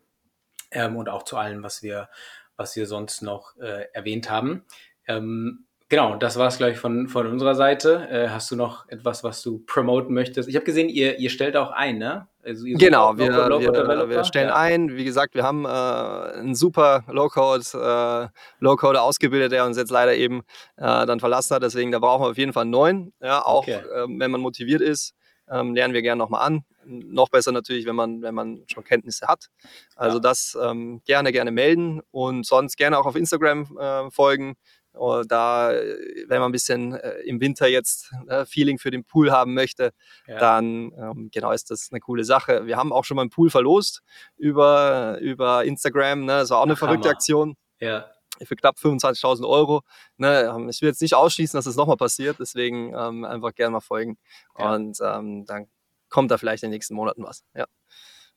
Ähm, 0.71 0.95
und 0.97 1.09
auch 1.09 1.23
zu 1.23 1.37
allem, 1.37 1.63
was 1.63 1.83
wir, 1.83 2.09
was 2.57 2.75
wir 2.75 2.87
sonst 2.87 3.21
noch 3.21 3.55
äh, 3.57 3.85
erwähnt 3.93 4.29
haben. 4.29 4.65
Ähm, 5.07 5.66
Genau, 5.89 6.17
das 6.17 6.37
war 6.37 6.47
es, 6.47 6.57
glaube 6.57 6.73
ich, 6.73 6.79
von, 6.79 7.07
von 7.07 7.27
unserer 7.27 7.55
Seite. 7.55 8.09
Äh, 8.09 8.27
hast 8.29 8.51
du 8.51 8.57
noch 8.57 8.89
etwas, 8.89 9.23
was 9.23 9.41
du 9.41 9.59
promoten 9.65 10.13
möchtest? 10.13 10.49
Ich 10.49 10.55
habe 10.55 10.65
gesehen, 10.65 10.89
ihr, 10.89 11.17
ihr 11.17 11.29
stellt 11.29 11.55
auch 11.55 11.71
ein, 11.71 11.97
ne? 11.97 12.27
Also 12.43 12.65
genau, 12.65 13.17
wir, 13.17 13.29
wir, 13.29 14.09
wir, 14.09 14.23
stellen 14.23 14.49
ja. 14.49 14.55
ein. 14.55 14.95
Wie 14.95 15.03
gesagt, 15.03 15.35
wir 15.35 15.43
haben 15.43 15.65
äh, 15.65 15.67
einen 15.67 16.55
super 16.55 17.03
Low-Code, 17.07 18.31
äh, 18.61 18.97
ausgebildet, 18.97 19.51
der 19.51 19.65
uns 19.65 19.77
jetzt 19.77 19.91
leider 19.91 20.15
eben 20.15 20.43
äh, 20.77 21.05
dann 21.05 21.19
verlassen 21.19 21.55
hat. 21.55 21.63
Deswegen, 21.63 21.91
da 21.91 21.99
brauchen 21.99 22.23
wir 22.23 22.29
auf 22.31 22.37
jeden 22.37 22.53
Fall 22.53 22.61
einen 22.61 22.71
neuen. 22.71 23.13
Ja, 23.21 23.45
auch 23.45 23.63
okay. 23.63 23.81
Ähm, 23.95 24.19
wenn 24.19 24.31
man 24.31 24.41
motiviert 24.41 24.81
ist, 24.81 25.13
ähm, 25.49 25.73
lernen 25.73 25.93
wir 25.93 26.01
gerne 26.01 26.19
nochmal 26.19 26.45
an. 26.45 26.63
Noch 26.85 27.29
besser 27.29 27.51
natürlich, 27.51 27.85
wenn 27.85 27.95
man, 27.95 28.21
wenn 28.21 28.35
man 28.35 28.63
schon 28.67 28.83
Kenntnisse 28.83 29.27
hat. 29.27 29.47
Also 29.95 30.17
ja. 30.17 30.21
das 30.21 30.57
ähm, 30.61 31.01
gerne, 31.05 31.33
gerne 31.33 31.51
melden 31.51 32.01
und 32.11 32.45
sonst 32.45 32.77
gerne 32.77 32.97
auch 32.97 33.05
auf 33.05 33.15
Instagram 33.15 33.77
äh, 33.77 34.09
folgen. 34.11 34.55
Und 34.97 35.31
da, 35.31 35.71
wenn 35.71 36.39
man 36.39 36.49
ein 36.49 36.51
bisschen 36.51 36.93
äh, 36.93 37.19
im 37.21 37.39
Winter 37.39 37.67
jetzt 37.67 38.11
äh, 38.27 38.45
Feeling 38.45 38.77
für 38.79 38.91
den 38.91 39.03
Pool 39.03 39.31
haben 39.31 39.53
möchte, 39.53 39.91
ja. 40.27 40.37
dann 40.37 40.91
ähm, 40.97 41.29
genau 41.31 41.51
ist 41.51 41.71
das 41.71 41.89
eine 41.91 41.99
coole 41.99 42.23
Sache. 42.23 42.65
Wir 42.65 42.77
haben 42.77 42.91
auch 42.91 43.05
schon 43.05 43.15
mal 43.15 43.21
einen 43.21 43.29
Pool 43.29 43.49
verlost 43.49 44.01
über, 44.37 45.17
über 45.21 45.63
Instagram. 45.65 46.25
Ne? 46.25 46.33
Das 46.39 46.49
war 46.49 46.59
auch 46.59 46.63
eine 46.63 46.73
Ach, 46.73 46.79
verrückte 46.79 47.09
Hammer. 47.09 47.15
Aktion. 47.15 47.55
Ja. 47.79 48.07
Für 48.43 48.55
knapp 48.55 48.77
25.000 48.77 49.47
Euro. 49.47 49.81
Ne? 50.17 50.51
Ähm, 50.53 50.69
ich 50.69 50.81
will 50.81 50.89
jetzt 50.89 51.01
nicht 51.01 51.15
ausschließen, 51.15 51.57
dass 51.57 51.65
das 51.65 51.75
nochmal 51.75 51.97
passiert, 51.97 52.37
deswegen 52.39 52.93
ähm, 52.95 53.25
einfach 53.25 53.53
gerne 53.55 53.71
mal 53.71 53.81
folgen. 53.81 54.17
Ja. 54.57 54.75
Und 54.75 54.99
ähm, 55.01 55.45
dann 55.45 55.67
kommt 56.09 56.31
da 56.31 56.37
vielleicht 56.37 56.63
in 56.63 56.69
den 56.69 56.75
nächsten 56.75 56.95
Monaten 56.95 57.23
was. 57.23 57.43
Ja. 57.55 57.65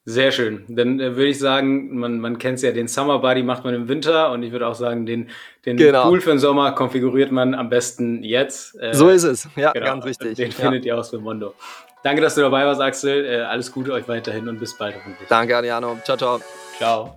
Sehr 0.07 0.33
schön. 0.33 0.65
Dann 0.69 0.99
äh, 0.99 1.17
würde 1.17 1.29
ich 1.29 1.39
sagen, 1.39 1.97
man, 1.99 2.21
man 2.21 2.39
kennt 2.39 2.57
es 2.57 2.63
ja, 2.63 2.73
den 2.73 2.89
Summer 2.89 3.19
Body 3.19 3.43
macht 3.43 3.65
man 3.65 3.75
im 3.75 3.89
Winter 3.89 4.33
und 4.33 4.43
ich 4.43 4.51
würde 4.51 4.67
auch 4.67 4.75
sagen, 4.75 5.05
den, 5.05 5.29
den 5.67 5.77
genau. 5.77 6.09
Pool 6.09 6.21
für 6.21 6.31
den 6.31 6.39
Sommer 6.39 6.73
konfiguriert 6.73 7.31
man 7.33 7.55
am 7.55 7.69
besten 7.69 8.23
jetzt. 8.23 8.81
Äh, 8.81 8.95
so 8.95 9.09
ist 9.09 9.25
es, 9.25 9.49
ja, 9.57 9.73
genau. 9.73 9.87
ganz 9.87 10.05
wichtig. 10.07 10.37
Den 10.37 10.51
ja. 10.51 10.57
findet 10.57 10.87
ihr 10.87 10.99
aus 10.99 11.11
für 11.11 11.19
Mondo. 11.19 11.55
Danke, 12.03 12.23
dass 12.23 12.35
du 12.35 12.41
dabei 12.41 12.65
warst, 12.65 12.81
Axel. 12.81 13.27
Äh, 13.27 13.43
alles 13.43 13.71
Gute 13.71 13.93
euch 13.93 14.09
weiterhin 14.09 14.49
und 14.49 14.59
bis 14.59 14.77
bald 14.77 14.97
hoffentlich. 14.97 15.29
Danke, 15.29 15.57
Adriano. 15.57 15.99
Ciao, 16.03 16.17
ciao. 16.17 16.41
Ciao. 16.79 17.17